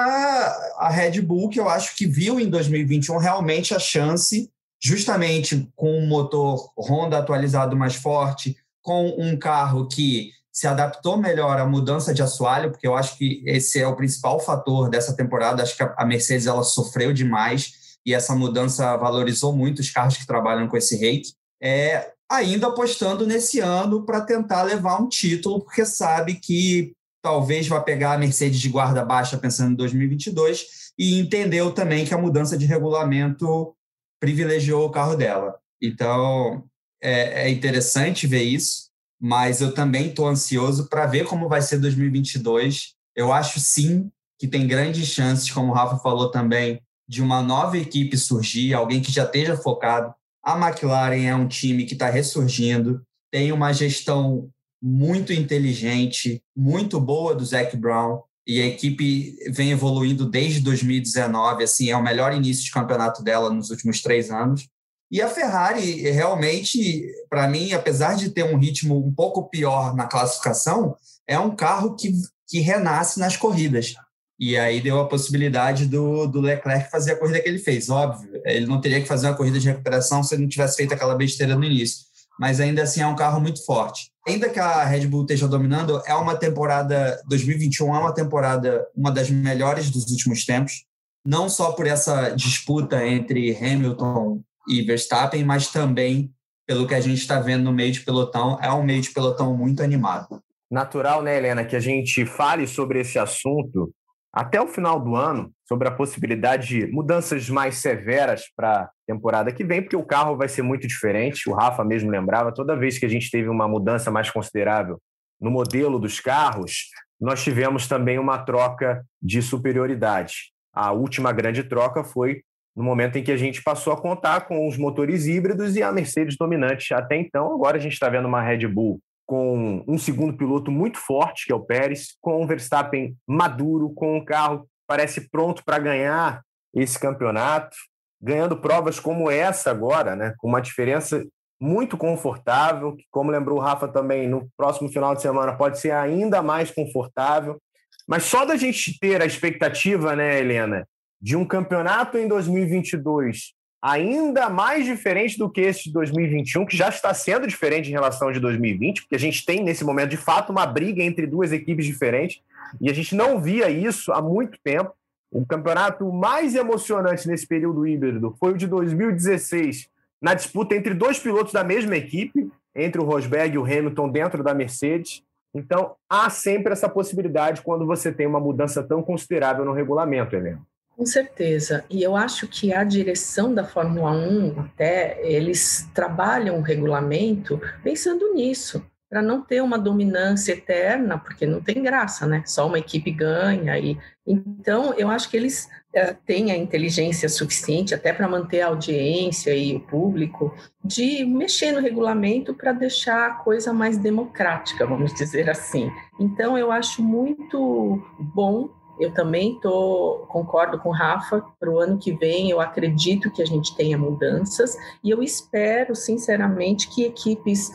a 0.78 0.90
Red 0.90 1.20
Bull, 1.20 1.48
que 1.48 1.60
eu 1.60 1.68
acho 1.68 1.94
que 1.94 2.06
viu 2.06 2.40
em 2.40 2.50
2021 2.50 3.18
realmente 3.18 3.72
a 3.72 3.78
chance, 3.78 4.50
justamente 4.82 5.68
com 5.76 5.96
um 5.96 6.06
motor 6.06 6.72
Honda 6.76 7.18
atualizado 7.18 7.76
mais 7.76 7.94
forte, 7.94 8.56
com 8.82 9.14
um 9.16 9.36
carro 9.36 9.86
que 9.86 10.32
se 10.52 10.66
adaptou 10.66 11.16
melhor 11.16 11.58
à 11.58 11.64
mudança 11.64 12.12
de 12.12 12.22
assoalho, 12.22 12.70
porque 12.70 12.86
eu 12.86 12.94
acho 12.94 13.16
que 13.16 13.42
esse 13.46 13.80
é 13.80 13.86
o 13.86 13.96
principal 13.96 14.38
fator 14.38 14.90
dessa 14.90 15.16
temporada. 15.16 15.62
Acho 15.62 15.76
que 15.76 15.82
a 15.82 16.04
Mercedes 16.04 16.46
ela 16.46 16.62
sofreu 16.62 17.12
demais 17.12 17.72
e 18.04 18.12
essa 18.12 18.34
mudança 18.34 18.96
valorizou 18.96 19.52
muito 19.54 19.78
os 19.78 19.90
carros 19.90 20.16
que 20.16 20.26
trabalham 20.26 20.68
com 20.68 20.76
esse 20.76 20.96
rake. 20.96 21.32
É, 21.62 22.12
ainda 22.30 22.66
apostando 22.66 23.26
nesse 23.26 23.60
ano 23.60 24.04
para 24.04 24.20
tentar 24.20 24.62
levar 24.62 25.00
um 25.00 25.08
título, 25.08 25.60
porque 25.60 25.86
sabe 25.86 26.34
que 26.34 26.92
talvez 27.22 27.66
vá 27.68 27.80
pegar 27.80 28.12
a 28.12 28.18
Mercedes 28.18 28.60
de 28.60 28.68
guarda 28.68 29.04
baixa 29.04 29.38
pensando 29.38 29.72
em 29.72 29.76
2022 29.76 30.92
e 30.98 31.18
entendeu 31.18 31.72
também 31.72 32.04
que 32.04 32.12
a 32.12 32.18
mudança 32.18 32.58
de 32.58 32.66
regulamento 32.66 33.74
privilegiou 34.20 34.84
o 34.84 34.90
carro 34.90 35.16
dela. 35.16 35.56
Então, 35.80 36.64
é, 37.02 37.46
é 37.46 37.50
interessante 37.50 38.26
ver 38.26 38.42
isso, 38.42 38.91
mas 39.22 39.60
eu 39.60 39.72
também 39.72 40.08
estou 40.08 40.26
ansioso 40.26 40.88
para 40.88 41.06
ver 41.06 41.24
como 41.26 41.48
vai 41.48 41.62
ser 41.62 41.78
2022. 41.78 42.94
Eu 43.14 43.32
acho 43.32 43.60
sim 43.60 44.10
que 44.36 44.48
tem 44.48 44.66
grandes 44.66 45.06
chances, 45.06 45.48
como 45.48 45.70
o 45.70 45.74
Rafa 45.74 45.98
falou 45.98 46.28
também, 46.28 46.82
de 47.08 47.22
uma 47.22 47.40
nova 47.40 47.78
equipe 47.78 48.18
surgir, 48.18 48.74
alguém 48.74 49.00
que 49.00 49.12
já 49.12 49.22
esteja 49.22 49.56
focado. 49.56 50.12
A 50.44 50.58
McLaren 50.58 51.22
é 51.22 51.36
um 51.36 51.46
time 51.46 51.84
que 51.84 51.92
está 51.92 52.10
ressurgindo, 52.10 53.00
tem 53.30 53.52
uma 53.52 53.72
gestão 53.72 54.50
muito 54.82 55.32
inteligente, 55.32 56.42
muito 56.56 57.00
boa 57.00 57.32
do 57.32 57.44
Zac 57.44 57.76
Brown. 57.76 58.22
E 58.44 58.60
a 58.60 58.66
equipe 58.66 59.36
vem 59.52 59.70
evoluindo 59.70 60.28
desde 60.28 60.58
2019, 60.58 61.62
assim, 61.62 61.90
é 61.90 61.96
o 61.96 62.02
melhor 62.02 62.34
início 62.34 62.64
de 62.64 62.72
campeonato 62.72 63.22
dela 63.22 63.52
nos 63.52 63.70
últimos 63.70 64.02
três 64.02 64.32
anos. 64.32 64.68
E 65.12 65.20
a 65.20 65.28
Ferrari, 65.28 66.00
realmente, 66.10 67.06
para 67.28 67.46
mim, 67.46 67.72
apesar 67.74 68.16
de 68.16 68.30
ter 68.30 68.44
um 68.44 68.58
ritmo 68.58 68.98
um 68.98 69.12
pouco 69.12 69.48
pior 69.50 69.94
na 69.94 70.06
classificação, 70.06 70.96
é 71.26 71.38
um 71.38 71.54
carro 71.54 71.94
que, 71.94 72.10
que 72.48 72.60
renasce 72.60 73.20
nas 73.20 73.36
corridas. 73.36 73.94
E 74.40 74.56
aí 74.56 74.80
deu 74.80 74.98
a 74.98 75.06
possibilidade 75.06 75.86
do, 75.86 76.26
do 76.26 76.40
Leclerc 76.40 76.90
fazer 76.90 77.12
a 77.12 77.16
corrida 77.16 77.40
que 77.40 77.48
ele 77.48 77.58
fez. 77.58 77.90
Óbvio, 77.90 78.40
ele 78.46 78.66
não 78.66 78.80
teria 78.80 79.02
que 79.02 79.06
fazer 79.06 79.26
uma 79.28 79.36
corrida 79.36 79.60
de 79.60 79.68
recuperação 79.68 80.22
se 80.22 80.34
ele 80.34 80.42
não 80.42 80.48
tivesse 80.48 80.76
feito 80.76 80.94
aquela 80.94 81.14
besteira 81.14 81.54
no 81.54 81.62
início. 81.62 82.06
Mas 82.40 82.58
ainda 82.58 82.82
assim 82.82 83.02
é 83.02 83.06
um 83.06 83.14
carro 83.14 83.38
muito 83.38 83.62
forte 83.66 84.12
ainda 84.26 84.48
que 84.48 84.58
a 84.58 84.84
Red 84.84 85.06
Bull 85.06 85.22
esteja 85.22 85.48
dominando, 85.48 86.00
é 86.06 86.14
uma 86.14 86.36
temporada 86.36 87.20
2021 87.28 87.94
é 87.94 87.98
uma 87.98 88.14
temporada 88.14 88.86
uma 88.94 89.10
das 89.10 89.30
melhores 89.30 89.90
dos 89.90 90.10
últimos 90.10 90.44
tempos, 90.44 90.84
não 91.24 91.48
só 91.48 91.72
por 91.72 91.86
essa 91.86 92.30
disputa 92.30 93.04
entre 93.06 93.56
Hamilton 93.56 94.40
e 94.68 94.82
Verstappen, 94.82 95.44
mas 95.44 95.68
também 95.68 96.32
pelo 96.66 96.86
que 96.86 96.94
a 96.94 97.00
gente 97.00 97.18
está 97.18 97.40
vendo 97.40 97.64
no 97.64 97.72
meio 97.72 97.92
de 97.92 98.00
pelotão, 98.00 98.58
é 98.62 98.72
um 98.72 98.82
meio 98.82 99.02
de 99.02 99.10
pelotão 99.10 99.56
muito 99.56 99.82
animado. 99.82 100.42
Natural, 100.70 101.22
né, 101.22 101.36
Helena, 101.36 101.64
que 101.64 101.76
a 101.76 101.80
gente 101.80 102.24
fale 102.24 102.66
sobre 102.66 103.00
esse 103.00 103.18
assunto 103.18 103.92
até 104.32 104.60
o 104.60 104.66
final 104.66 104.98
do 104.98 105.14
ano 105.14 105.52
sobre 105.68 105.86
a 105.86 105.90
possibilidade 105.90 106.68
de 106.68 106.86
mudanças 106.86 107.50
mais 107.50 107.76
severas 107.76 108.44
para 108.56 108.84
a 108.84 108.90
temporada 109.06 109.52
que 109.52 109.64
vem, 109.64 109.82
porque 109.82 109.96
o 109.96 110.04
carro 110.04 110.36
vai 110.36 110.48
ser 110.48 110.62
muito 110.62 110.86
diferente. 110.86 111.50
O 111.50 111.52
Rafa 111.52 111.84
mesmo 111.84 112.10
lembrava, 112.10 112.54
toda 112.54 112.76
vez 112.76 112.98
que 112.98 113.04
a 113.04 113.08
gente 113.08 113.30
teve 113.30 113.48
uma 113.48 113.68
mudança 113.68 114.10
mais 114.10 114.30
considerável 114.30 114.98
no 115.38 115.50
modelo 115.50 115.98
dos 115.98 116.20
carros, 116.20 116.86
nós 117.20 117.42
tivemos 117.42 117.86
também 117.86 118.18
uma 118.18 118.38
troca 118.38 119.04
de 119.20 119.42
superioridade. 119.42 120.52
A 120.72 120.92
última 120.92 121.32
grande 121.32 121.64
troca 121.64 122.02
foi 122.02 122.42
no 122.74 122.82
momento 122.82 123.16
em 123.16 123.22
que 123.22 123.32
a 123.32 123.36
gente 123.36 123.62
passou 123.62 123.92
a 123.92 124.00
contar 124.00 124.42
com 124.42 124.66
os 124.66 124.76
motores 124.76 125.26
híbridos 125.26 125.76
e 125.76 125.82
a 125.82 125.92
Mercedes 125.92 126.36
dominante 126.36 126.94
até 126.94 127.16
então. 127.16 127.54
Agora 127.54 127.76
a 127.76 127.80
gente 127.80 127.92
está 127.92 128.08
vendo 128.08 128.28
uma 128.28 128.42
Red 128.42 128.66
Bull 128.66 129.00
com 129.26 129.84
um 129.86 129.96
segundo 129.96 130.36
piloto 130.36 130.70
muito 130.70 130.98
forte, 130.98 131.46
que 131.46 131.52
é 131.52 131.54
o 131.54 131.64
Pérez, 131.64 132.16
com 132.20 132.42
o 132.42 132.46
Verstappen 132.46 133.16
maduro, 133.26 133.90
com 133.94 134.16
um 134.16 134.24
carro 134.24 134.66
parece 134.86 135.30
pronto 135.30 135.64
para 135.64 135.78
ganhar 135.78 136.42
esse 136.74 136.98
campeonato, 136.98 137.76
ganhando 138.20 138.56
provas 138.56 139.00
como 139.00 139.30
essa 139.30 139.70
agora, 139.70 140.14
né, 140.14 140.34
com 140.38 140.48
uma 140.48 140.60
diferença 140.60 141.24
muito 141.60 141.96
confortável, 141.96 142.96
que, 142.96 143.04
como 143.10 143.30
lembrou 143.30 143.58
o 143.58 143.60
Rafa 143.60 143.86
também, 143.86 144.28
no 144.28 144.48
próximo 144.56 144.88
final 144.90 145.14
de 145.14 145.22
semana 145.22 145.56
pode 145.56 145.78
ser 145.78 145.92
ainda 145.92 146.42
mais 146.42 146.70
confortável. 146.70 147.58
Mas 148.06 148.24
só 148.24 148.44
da 148.44 148.56
gente 148.56 148.98
ter 148.98 149.22
a 149.22 149.24
expectativa, 149.24 150.16
né, 150.16 150.40
Helena, 150.40 150.86
de 151.22 151.36
um 151.36 151.44
campeonato 151.44 152.18
em 152.18 152.26
2022 152.26 153.54
ainda 153.82 154.48
mais 154.48 154.86
diferente 154.86 155.36
do 155.36 155.50
que 155.50 155.60
esse 155.60 155.84
de 155.84 155.92
2021, 155.92 156.64
que 156.64 156.76
já 156.76 156.88
está 156.88 157.12
sendo 157.12 157.48
diferente 157.48 157.88
em 157.88 157.92
relação 157.92 158.28
ao 158.28 158.32
de 158.32 158.38
2020, 158.38 159.02
porque 159.02 159.16
a 159.16 159.18
gente 159.18 159.44
tem 159.44 159.64
nesse 159.64 159.84
momento 159.84 160.10
de 160.10 160.16
fato 160.16 160.52
uma 160.52 160.64
briga 160.64 161.02
entre 161.02 161.26
duas 161.26 161.50
equipes 161.50 161.84
diferentes 161.84 162.40
e 162.80 162.88
a 162.88 162.94
gente 162.94 163.16
não 163.16 163.40
via 163.40 163.68
isso 163.68 164.12
há 164.12 164.22
muito 164.22 164.56
tempo. 164.62 164.92
O 165.32 165.44
campeonato 165.44 166.12
mais 166.12 166.54
emocionante 166.54 167.26
nesse 167.26 167.46
período 167.46 167.84
híbrido 167.84 168.36
foi 168.38 168.52
o 168.52 168.56
de 168.56 168.68
2016, 168.68 169.88
na 170.20 170.34
disputa 170.34 170.76
entre 170.76 170.94
dois 170.94 171.18
pilotos 171.18 171.52
da 171.52 171.64
mesma 171.64 171.96
equipe, 171.96 172.52
entre 172.76 173.00
o 173.00 173.04
Rosberg 173.04 173.54
e 173.54 173.58
o 173.58 173.64
Hamilton 173.64 174.08
dentro 174.10 174.44
da 174.44 174.54
Mercedes. 174.54 175.24
Então, 175.54 175.96
há 176.08 176.30
sempre 176.30 176.72
essa 176.72 176.88
possibilidade 176.88 177.62
quando 177.62 177.84
você 177.84 178.12
tem 178.12 178.26
uma 178.26 178.40
mudança 178.40 178.82
tão 178.82 179.02
considerável 179.02 179.64
no 179.64 179.72
regulamento, 179.72 180.36
Helena. 180.36 180.62
Com 180.96 181.06
certeza. 181.06 181.84
E 181.90 182.02
eu 182.02 182.14
acho 182.14 182.46
que 182.46 182.72
a 182.72 182.84
direção 182.84 183.54
da 183.54 183.64
Fórmula 183.64 184.12
1, 184.12 184.60
até, 184.60 185.18
eles 185.24 185.88
trabalham 185.94 186.58
o 186.58 186.62
regulamento 186.62 187.60
pensando 187.82 188.34
nisso, 188.34 188.84
para 189.12 189.20
não 189.20 189.42
ter 189.42 189.60
uma 189.62 189.78
dominância 189.78 190.52
eterna, 190.52 191.18
porque 191.18 191.46
não 191.46 191.60
tem 191.60 191.82
graça, 191.82 192.26
né? 192.26 192.42
Só 192.46 192.66
uma 192.66 192.78
equipe 192.78 193.10
ganha. 193.10 193.78
E... 193.78 193.98
Então, 194.26 194.94
eu 194.94 195.10
acho 195.10 195.28
que 195.28 195.36
eles 195.36 195.68
é, 195.92 196.14
têm 196.14 196.50
a 196.50 196.56
inteligência 196.56 197.28
suficiente 197.28 197.94
até 197.94 198.10
para 198.10 198.26
manter 198.26 198.62
a 198.62 198.68
audiência 198.68 199.54
e 199.54 199.76
o 199.76 199.80
público 199.80 200.56
de 200.82 201.26
mexer 201.26 201.72
no 201.72 201.80
regulamento 201.80 202.54
para 202.54 202.72
deixar 202.72 203.26
a 203.26 203.34
coisa 203.34 203.70
mais 203.70 203.98
democrática, 203.98 204.86
vamos 204.86 205.12
dizer 205.12 205.50
assim. 205.50 205.90
Então, 206.18 206.56
eu 206.56 206.72
acho 206.72 207.02
muito 207.02 208.02
bom 208.18 208.70
eu 208.98 209.12
também 209.12 209.58
tô, 209.60 210.24
concordo 210.28 210.78
com 210.78 210.90
o 210.90 210.92
Rafa, 210.92 211.44
para 211.58 211.70
o 211.70 211.78
ano 211.78 211.98
que 211.98 212.12
vem 212.12 212.50
eu 212.50 212.60
acredito 212.60 213.30
que 213.30 213.42
a 213.42 213.46
gente 213.46 213.74
tenha 213.74 213.96
mudanças 213.96 214.76
e 215.02 215.10
eu 215.10 215.22
espero, 215.22 215.94
sinceramente, 215.94 216.88
que 216.88 217.04
equipes 217.04 217.72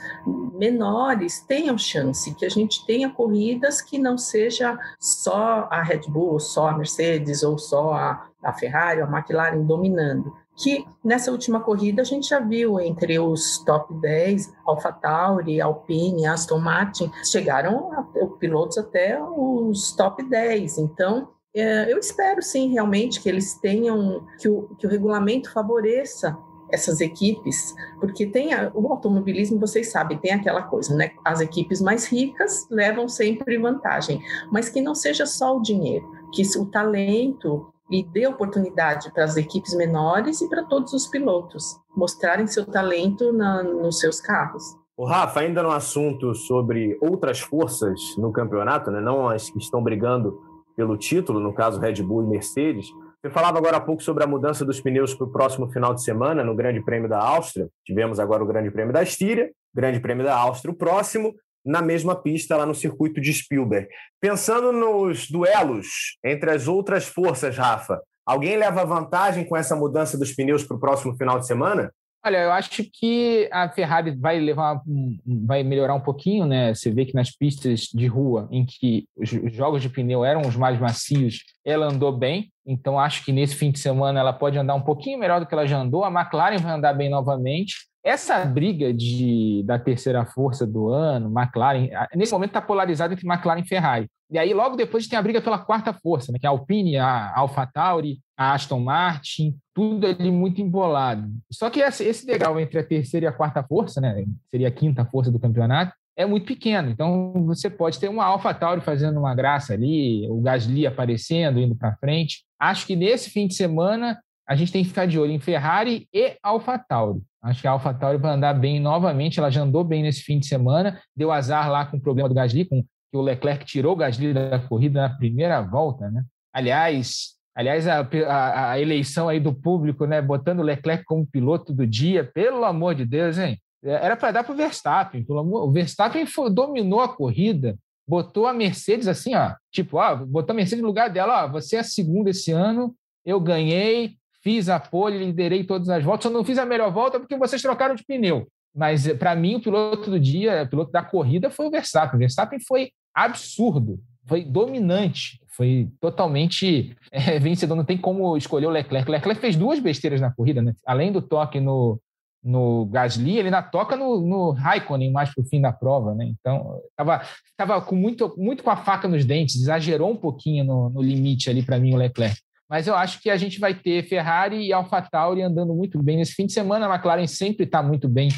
menores 0.54 1.40
tenham 1.42 1.78
chance, 1.78 2.34
que 2.36 2.46
a 2.46 2.50
gente 2.50 2.86
tenha 2.86 3.10
corridas 3.10 3.82
que 3.82 3.98
não 3.98 4.18
seja 4.18 4.78
só 5.00 5.68
a 5.72 5.82
Red 5.82 6.02
Bull, 6.08 6.40
só 6.40 6.70
a 6.70 6.78
Mercedes 6.78 7.44
ou 7.44 7.58
só 7.58 7.94
a, 7.94 8.28
a 8.44 8.54
Ferrari, 8.54 9.02
a 9.02 9.06
McLaren 9.06 9.64
dominando 9.64 10.34
que 10.58 10.86
nessa 11.04 11.32
última 11.32 11.60
corrida 11.60 12.02
a 12.02 12.06
gente 12.06 12.30
já 12.30 12.40
viu 12.40 12.80
entre 12.80 13.20
os 13.20 13.60
top 13.60 13.94
10, 13.94 14.52
AlphaTauri, 14.66 15.62
Alpine, 15.62 16.26
Aston 16.26 16.58
Martin, 16.58 17.12
chegaram 17.24 17.94
a, 17.94 18.04
pilotos 18.40 18.78
até 18.78 19.22
os 19.22 19.92
top 19.92 20.24
10. 20.24 20.80
Então, 20.80 21.30
é, 21.56 21.92
eu 21.92 22.00
espero 22.00 22.42
sim 22.42 22.72
realmente 22.72 23.22
que 23.22 23.30
eles 23.30 23.54
tenham, 23.54 24.26
que 24.40 24.50
o, 24.50 24.64
que 24.80 24.88
o 24.88 24.90
regulamento 24.90 25.52
favoreça 25.52 26.36
essas 26.70 27.00
equipes, 27.00 27.74
porque 28.00 28.26
tem 28.26 28.54
a, 28.54 28.72
o 28.74 28.92
automobilismo, 28.92 29.60
vocês 29.60 29.90
sabem, 29.90 30.18
tem 30.18 30.34
aquela 30.34 30.64
coisa, 30.64 30.94
né? 30.96 31.12
As 31.24 31.40
equipes 31.40 31.82
mais 31.82 32.06
ricas 32.06 32.68
levam 32.70 33.08
sempre 33.08 33.58
vantagem, 33.58 34.22
mas 34.52 34.70
que 34.70 34.82
não 34.82 34.94
seja 34.94 35.26
só 35.26 35.56
o 35.56 35.62
dinheiro, 35.62 36.06
que 36.34 36.42
o 36.58 36.66
talento 36.66 37.72
e 37.90 38.04
dê 38.04 38.28
oportunidade 38.28 39.12
para 39.14 39.24
as 39.24 39.38
equipes 39.38 39.74
menores 39.76 40.42
e 40.42 40.50
para 40.50 40.64
todos 40.64 40.94
os 40.94 41.08
pilotos 41.08 41.64
mostrarem 41.96 42.48
seu 42.48 42.66
talento 42.66 43.32
na, 43.32 43.64
nos 43.64 44.00
seus 44.00 44.20
carros. 44.20 44.64
O 44.96 45.06
Rafa, 45.06 45.42
ainda 45.42 45.62
no 45.62 45.72
assunto 45.72 46.34
sobre 46.34 46.98
outras 47.02 47.40
forças 47.40 48.00
no 48.18 48.32
campeonato, 48.32 48.90
né, 48.90 49.00
não 49.00 49.30
as 49.30 49.50
que 49.50 49.60
estão 49.60 49.82
brigando 49.82 50.42
pelo 50.76 50.98
título, 50.98 51.40
no 51.40 51.54
caso 51.54 51.80
Red 51.80 52.02
Bull 52.04 52.24
e 52.24 52.28
Mercedes, 52.28 52.88
você 53.22 53.32
falava 53.32 53.58
agora 53.58 53.78
há 53.78 53.82
pouco 53.82 54.02
sobre 54.04 54.24
a 54.24 54.28
mudança 54.28 54.64
dos 54.64 54.80
pneus 54.80 55.14
para 55.14 55.26
o 55.26 55.32
próximo 55.32 55.68
final 55.72 55.94
de 55.94 56.04
semana 56.04 56.44
no 56.44 56.56
Grande 56.56 56.84
Prêmio 56.84 57.10
da 57.10 57.20
Áustria. 57.20 57.68
Tivemos 57.84 58.20
agora 58.20 58.44
o 58.44 58.48
Grande 58.48 58.70
Prêmio 58.70 58.94
da 58.94 59.02
Estíria, 59.02 59.52
Grande 59.74 60.00
Prêmio 60.00 60.24
da 60.24 60.38
Áustria, 60.38 60.72
o 60.72 60.78
próximo, 60.78 61.34
na 61.68 61.82
mesma 61.82 62.16
pista, 62.16 62.56
lá 62.56 62.66
no 62.66 62.74
circuito 62.74 63.20
de 63.20 63.34
Spielberg. 63.34 63.88
Pensando 64.22 64.72
nos 64.72 65.30
duelos 65.30 66.18
entre 66.24 66.50
as 66.50 66.68
outras 66.68 67.06
forças, 67.06 67.58
Rafa, 67.58 68.02
alguém 68.26 68.58
leva 68.58 68.86
vantagem 68.86 69.44
com 69.44 69.56
essa 69.56 69.76
mudança 69.76 70.18
dos 70.18 70.34
pneus 70.34 70.64
para 70.64 70.78
o 70.78 70.80
próximo 70.80 71.16
final 71.18 71.38
de 71.40 71.46
semana? 71.46 71.92
Olha, 72.26 72.38
eu 72.38 72.52
acho 72.52 72.84
que 72.92 73.48
a 73.52 73.70
Ferrari 73.70 74.12
vai 74.12 74.40
levar, 74.40 74.82
vai 75.26 75.64
melhorar 75.64 75.94
um 75.94 76.02
pouquinho, 76.02 76.46
né? 76.46 76.74
Você 76.74 76.92
vê 76.92 77.06
que 77.06 77.14
nas 77.14 77.32
pistas 77.32 77.82
de 77.94 78.06
rua, 78.08 78.50
em 78.52 78.66
que 78.66 79.06
os 79.16 79.30
jogos 79.54 79.82
de 79.82 79.90
pneu 79.90 80.26
eram 80.26 80.42
os 80.42 80.56
mais 80.56 80.80
macios, 80.80 81.40
ela 81.64 81.86
andou 81.86 82.12
bem. 82.12 82.52
Então 82.66 83.00
acho 83.00 83.24
que 83.24 83.32
nesse 83.32 83.56
fim 83.56 83.72
de 83.72 83.80
semana 83.80 84.20
ela 84.20 84.34
pode 84.34 84.58
andar 84.58 84.76
um 84.76 84.82
pouquinho 84.82 85.20
melhor 85.20 85.40
do 85.40 85.46
que 85.46 85.54
ela 85.54 85.66
já 85.66 85.78
andou. 85.78 86.04
A 86.04 86.12
McLaren 86.12 86.58
vai 86.58 86.74
andar 86.74 86.94
bem 86.94 87.10
novamente 87.10 87.76
essa 88.08 88.46
briga 88.46 88.94
de, 88.94 89.64
da 89.66 89.78
terceira 89.78 90.26
força 90.26 90.66
do 90.66 90.88
ano, 90.88 91.30
McLaren, 91.30 91.90
nesse 92.16 92.32
momento 92.32 92.52
está 92.52 92.62
polarizado 92.62 93.14
entre 93.14 93.28
McLaren 93.28 93.60
e 93.60 93.68
Ferrari. 93.68 94.08
E 94.32 94.40
aí, 94.40 94.54
logo 94.54 94.78
depois, 94.78 95.08
tem 95.08 95.20
a 95.20 95.22
briga 95.22 95.42
pela 95.42 95.60
quarta 95.60 95.94
força, 95.94 96.32
né, 96.32 96.40
que 96.40 96.46
é 96.46 96.50
a 96.50 96.52
Alpine, 96.52 96.98
a 96.98 97.34
AlphaTauri, 97.38 98.20
a 98.38 98.54
Aston 98.54 98.80
Martin, 98.80 99.58
tudo 99.74 100.06
ali 100.06 100.32
muito 100.32 100.62
embolado. 100.62 101.28
Só 101.52 101.70
que 101.70 101.80
esse 101.80 102.26
degrau 102.26 102.60
entre 102.60 102.80
a 102.80 102.84
terceira 102.84 103.26
e 103.26 103.30
a 103.30 103.34
quarta 103.34 103.64
força, 103.64 104.00
né, 104.00 104.24
seria 104.52 104.68
a 104.68 104.72
quinta 104.72 105.04
força 105.06 105.32
do 105.32 105.40
campeonato, 105.40 105.92
é 106.16 106.26
muito 106.26 106.46
pequeno. 106.46 106.90
Então, 106.90 107.34
você 107.46 107.70
pode 107.70 108.00
ter 108.00 108.10
uma 108.10 108.26
AlphaTauri 108.26 108.82
fazendo 108.82 109.20
uma 109.20 109.36
graça 109.36 109.74
ali, 109.74 110.28
o 110.30 110.42
Gasly 110.42 110.88
aparecendo, 110.88 111.60
indo 111.60 111.76
para 111.76 111.96
frente. 111.98 112.44
Acho 112.60 112.88
que 112.88 112.96
nesse 112.96 113.30
fim 113.30 113.48
de 113.48 113.54
semana 113.54 114.20
a 114.48 114.56
gente 114.56 114.72
tem 114.72 114.82
que 114.82 114.90
ficar 114.90 115.06
de 115.06 115.20
olho 115.20 115.32
em 115.32 115.40
Ferrari 115.40 116.08
e 116.14 116.36
AlphaTauri. 116.42 117.22
Acho 117.44 117.62
que 117.62 117.68
a 117.68 117.72
AlphaTauri 117.72 118.18
vai 118.18 118.34
andar 118.34 118.54
bem 118.54 118.80
novamente. 118.80 119.40
Ela 119.40 119.52
já 119.52 119.62
andou 119.62 119.84
bem 119.84 120.02
nesse 120.02 120.22
fim 120.22 120.40
de 120.40 120.48
semana. 120.48 121.00
Deu 121.16 121.32
azar 121.32 121.70
lá 121.70 121.86
com 121.86 121.98
o 121.98 122.02
problema 122.02 122.28
do 122.28 122.36
Gasly, 122.36 122.66
com 122.66 122.82
que 122.82 123.18
o 123.18 123.22
Leclerc 123.22 123.64
tirou 123.66 123.94
o 123.94 123.96
Gasly 123.96 124.34
da 124.34 124.60
corrida 124.60 125.02
na 125.02 125.10
primeira 125.10 125.62
volta, 125.62 126.10
né? 126.10 126.24
Aliás, 126.52 127.37
aliás 127.58 127.88
a, 127.88 128.08
a, 128.28 128.72
a 128.72 128.80
eleição 128.80 129.28
aí 129.28 129.40
do 129.40 129.52
público, 129.52 130.06
né, 130.06 130.22
botando 130.22 130.60
o 130.60 130.64
Leclerc 130.64 131.04
como 131.06 131.26
piloto 131.26 131.74
do 131.74 131.88
dia, 131.88 132.24
pelo 132.24 132.64
amor 132.64 132.94
de 132.94 133.04
Deus, 133.04 133.40
hein? 133.40 133.60
Era 133.84 134.16
para 134.16 134.32
dar 134.32 134.44
para 134.44 134.54
o 134.54 134.56
Verstappen. 134.56 135.24
Pelo 135.24 135.40
amor, 135.40 135.68
o 135.68 135.72
Verstappen 135.72 136.26
foi, 136.28 136.52
dominou 136.52 137.02
a 137.02 137.10
corrida, 137.10 137.76
botou 138.08 138.46
a 138.46 138.54
Mercedes 138.54 139.08
assim, 139.08 139.34
ó, 139.34 139.56
tipo, 139.72 139.98
ó, 139.98 140.16
botou 140.16 140.54
a 140.54 140.56
Mercedes 140.56 140.82
no 140.84 140.88
lugar 140.88 141.10
dela, 141.10 141.46
ó, 141.46 141.48
você 141.48 141.78
é 141.78 141.80
a 141.80 141.84
segunda 141.84 142.30
esse 142.30 142.52
ano, 142.52 142.94
eu 143.26 143.40
ganhei, 143.40 144.18
fiz 144.44 144.70
a 144.70 144.80
pole, 144.80 145.18
liderei 145.18 145.64
todas 145.64 145.90
as 145.90 146.04
voltas, 146.04 146.24
só 146.24 146.30
não 146.30 146.46
fiz 146.46 146.60
a 146.60 146.66
melhor 146.66 146.92
volta 146.92 147.20
porque 147.20 147.36
vocês 147.38 147.62
trocaram 147.62 147.96
de 147.96 148.06
pneu. 148.06 148.48
Mas, 148.74 149.08
eh, 149.08 149.16
para 149.16 149.36
mim, 149.36 149.56
o 149.56 149.62
piloto 149.62 150.12
do 150.12 150.20
dia, 150.20 150.62
o 150.62 150.70
piloto 150.70 150.92
da 150.92 151.02
corrida 151.02 151.50
foi 151.50 151.66
o 151.66 151.72
Verstappen. 151.72 152.16
O 152.16 152.20
Verstappen 152.20 152.60
foi 152.60 152.92
absurdo, 153.16 154.00
foi 154.28 154.44
dominante, 154.46 155.40
foi 155.58 155.90
totalmente 156.00 156.96
é, 157.12 157.38
vencedor. 157.40 157.76
Não 157.76 157.84
tem 157.84 157.98
como 157.98 158.38
escolher 158.38 158.68
o 158.68 158.72
Leclerc. 158.72 159.10
O 159.10 159.12
Leclerc 159.12 159.42
fez 159.42 159.56
duas 159.56 159.80
besteiras 159.80 160.22
na 160.22 160.32
corrida, 160.32 160.62
né? 160.62 160.74
além 160.86 161.12
do 161.12 161.22
toque 161.22 161.60
no, 161.60 162.00
no 162.44 162.86
Gasly, 162.86 163.38
ele 163.38 163.48
ainda 163.48 163.64
toca 163.64 163.96
no, 163.96 164.22
no 164.22 164.52
Raikkonen 164.52 165.12
mais 165.12 165.34
para 165.34 165.42
o 165.42 165.48
fim 165.48 165.60
da 165.60 165.74
prova. 165.74 166.14
Né? 166.14 166.26
Então, 166.40 166.80
estava 166.92 167.22
tava 167.58 167.82
com 167.82 167.96
muito, 167.96 168.34
muito 168.38 168.64
com 168.64 168.70
a 168.70 168.78
faca 168.78 169.08
nos 169.08 169.26
dentes, 169.26 169.56
exagerou 169.56 170.12
um 170.12 170.16
pouquinho 170.16 170.64
no, 170.64 170.90
no 170.90 171.02
limite 171.02 171.50
ali 171.50 171.64
para 171.64 171.80
mim 171.80 171.94
o 171.94 171.98
Leclerc. 171.98 172.40
Mas 172.70 172.86
eu 172.86 172.96
acho 172.96 173.22
que 173.22 173.30
a 173.30 173.38
gente 173.38 173.60
vai 173.60 173.74
ter 173.74 174.08
Ferrari 174.08 174.68
e 174.68 174.74
AlphaTauri 174.74 175.42
andando 175.42 175.74
muito 175.74 176.02
bem 176.04 176.18
nesse 176.18 176.34
fim 176.34 176.46
de 176.46 176.54
semana. 176.54 176.86
A 176.86 176.94
McLaren 176.94 177.26
sempre 177.26 177.64
está 177.64 177.82
muito 177.82 178.10
bem 178.10 178.30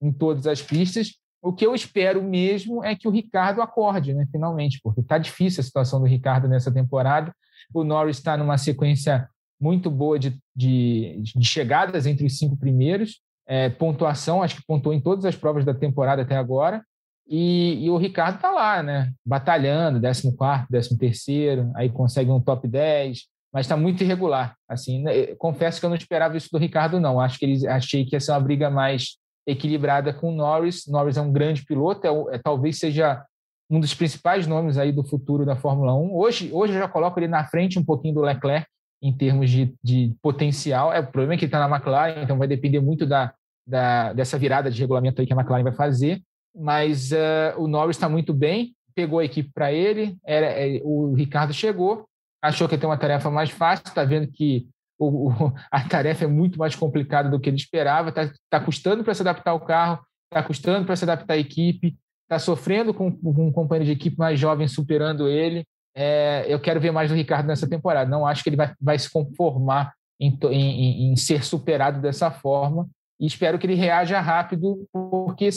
em 0.00 0.12
todas 0.12 0.46
as 0.46 0.62
pistas. 0.62 1.12
O 1.42 1.52
que 1.52 1.66
eu 1.66 1.74
espero 1.74 2.22
mesmo 2.22 2.84
é 2.84 2.94
que 2.94 3.08
o 3.08 3.10
Ricardo 3.10 3.60
acorde, 3.60 4.14
né, 4.14 4.26
finalmente, 4.30 4.78
porque 4.80 5.00
está 5.00 5.18
difícil 5.18 5.60
a 5.60 5.64
situação 5.64 5.98
do 5.98 6.06
Ricardo 6.06 6.46
nessa 6.46 6.70
temporada. 6.70 7.34
O 7.74 7.82
Norris 7.82 8.18
está 8.18 8.36
numa 8.36 8.56
sequência 8.56 9.28
muito 9.60 9.90
boa 9.90 10.18
de, 10.18 10.38
de, 10.54 11.20
de, 11.24 11.44
chegadas 11.44 12.06
entre 12.06 12.24
os 12.26 12.38
cinco 12.38 12.56
primeiros. 12.56 13.20
É, 13.44 13.68
pontuação, 13.68 14.40
acho 14.40 14.56
que 14.56 14.66
pontuou 14.66 14.94
em 14.94 15.00
todas 15.00 15.24
as 15.24 15.34
provas 15.34 15.64
da 15.64 15.74
temporada 15.74 16.22
até 16.22 16.36
agora. 16.36 16.84
E, 17.28 17.84
e 17.84 17.90
o 17.90 17.96
Ricardo 17.96 18.36
está 18.36 18.50
lá, 18.50 18.82
né? 18.82 19.12
Batalhando, 19.26 20.00
14, 20.00 20.96
13, 20.96 21.70
aí 21.74 21.88
consegue 21.90 22.30
um 22.30 22.40
top 22.40 22.68
10, 22.68 23.22
mas 23.52 23.66
está 23.66 23.76
muito 23.76 24.02
irregular. 24.02 24.56
Assim, 24.68 25.02
né, 25.02 25.34
confesso 25.36 25.80
que 25.80 25.86
eu 25.86 25.90
não 25.90 25.96
esperava 25.96 26.36
isso 26.36 26.48
do 26.52 26.58
Ricardo, 26.58 27.00
não. 27.00 27.20
Acho 27.20 27.38
que 27.38 27.44
eles 27.44 27.64
achei 27.64 28.04
que 28.04 28.14
ia 28.14 28.20
ser 28.20 28.32
uma 28.32 28.40
briga 28.40 28.70
mais 28.70 29.16
equilibrada 29.46 30.12
com 30.12 30.30
o 30.30 30.36
Norris. 30.36 30.86
Norris 30.86 31.16
é 31.16 31.20
um 31.20 31.32
grande 31.32 31.64
piloto, 31.64 32.06
é, 32.06 32.36
é, 32.36 32.38
talvez 32.38 32.78
seja 32.78 33.24
um 33.70 33.80
dos 33.80 33.94
principais 33.94 34.46
nomes 34.46 34.76
aí 34.76 34.92
do 34.92 35.04
futuro 35.04 35.46
da 35.46 35.56
Fórmula 35.56 35.94
1. 35.94 36.14
Hoje, 36.14 36.50
hoje 36.52 36.74
eu 36.74 36.78
já 36.78 36.88
coloco 36.88 37.18
ele 37.18 37.28
na 37.28 37.44
frente 37.44 37.78
um 37.78 37.84
pouquinho 37.84 38.14
do 38.14 38.20
Leclerc 38.20 38.66
em 39.02 39.12
termos 39.12 39.50
de, 39.50 39.74
de 39.82 40.14
potencial. 40.22 40.92
É, 40.92 41.00
o 41.00 41.06
problema 41.06 41.34
é 41.34 41.36
que 41.36 41.44
ele 41.44 41.48
está 41.48 41.66
na 41.66 41.74
McLaren, 41.74 42.22
então 42.22 42.38
vai 42.38 42.46
depender 42.46 42.80
muito 42.80 43.06
da, 43.06 43.32
da, 43.66 44.12
dessa 44.12 44.38
virada 44.38 44.70
de 44.70 44.80
regulamento 44.80 45.20
aí 45.20 45.26
que 45.26 45.32
a 45.32 45.36
McLaren 45.36 45.64
vai 45.64 45.72
fazer. 45.72 46.22
Mas 46.54 47.10
uh, 47.12 47.58
o 47.58 47.66
Norris 47.66 47.96
está 47.96 48.08
muito 48.08 48.34
bem, 48.34 48.74
pegou 48.94 49.18
a 49.18 49.24
equipe 49.24 49.50
para 49.54 49.72
ele, 49.72 50.16
era, 50.24 50.46
é, 50.46 50.80
o 50.84 51.14
Ricardo 51.14 51.52
chegou, 51.52 52.04
achou 52.42 52.68
que 52.68 52.74
ia 52.74 52.78
ter 52.78 52.86
uma 52.86 52.98
tarefa 52.98 53.30
mais 53.30 53.50
fácil, 53.50 53.84
está 53.86 54.04
vendo 54.04 54.30
que 54.30 54.68
o, 55.06 55.28
o, 55.28 55.52
a 55.70 55.88
tarefa 55.88 56.24
é 56.24 56.28
muito 56.28 56.58
mais 56.58 56.74
complicada 56.74 57.28
do 57.28 57.40
que 57.40 57.48
ele 57.48 57.56
esperava, 57.56 58.10
está 58.10 58.30
tá 58.50 58.60
custando 58.60 59.04
para 59.04 59.14
se 59.14 59.22
adaptar 59.22 59.52
ao 59.52 59.60
carro, 59.60 60.00
está 60.30 60.42
custando 60.42 60.86
para 60.86 60.96
se 60.96 61.04
adaptar 61.04 61.34
à 61.34 61.38
equipe, 61.38 61.96
está 62.24 62.38
sofrendo 62.38 62.94
com, 62.94 63.10
com, 63.10 63.48
um 63.48 63.52
companheiro 63.52 63.86
de 63.86 63.92
equipe 63.92 64.18
mais 64.18 64.38
jovem 64.38 64.68
superando 64.68 65.28
ele. 65.28 65.64
É, 65.94 66.46
eu 66.48 66.58
quero 66.58 66.80
ver 66.80 66.90
mais 66.90 67.10
do 67.10 67.16
Ricardo 67.16 67.46
nessa 67.46 67.68
temporada. 67.68 68.10
Não 68.10 68.26
acho 68.26 68.42
que 68.42 68.48
ele 68.48 68.56
vai, 68.56 68.72
vai 68.80 68.98
se 68.98 69.10
conformar 69.10 69.92
em, 70.18 70.38
em, 70.50 71.12
em 71.12 71.16
ser 71.16 71.44
superado 71.44 72.00
dessa 72.00 72.30
forma 72.30 72.88
e 73.22 73.26
espero 73.26 73.56
que 73.56 73.66
ele 73.66 73.76
reaja 73.76 74.20
rápido, 74.20 74.84
porque 74.92 75.48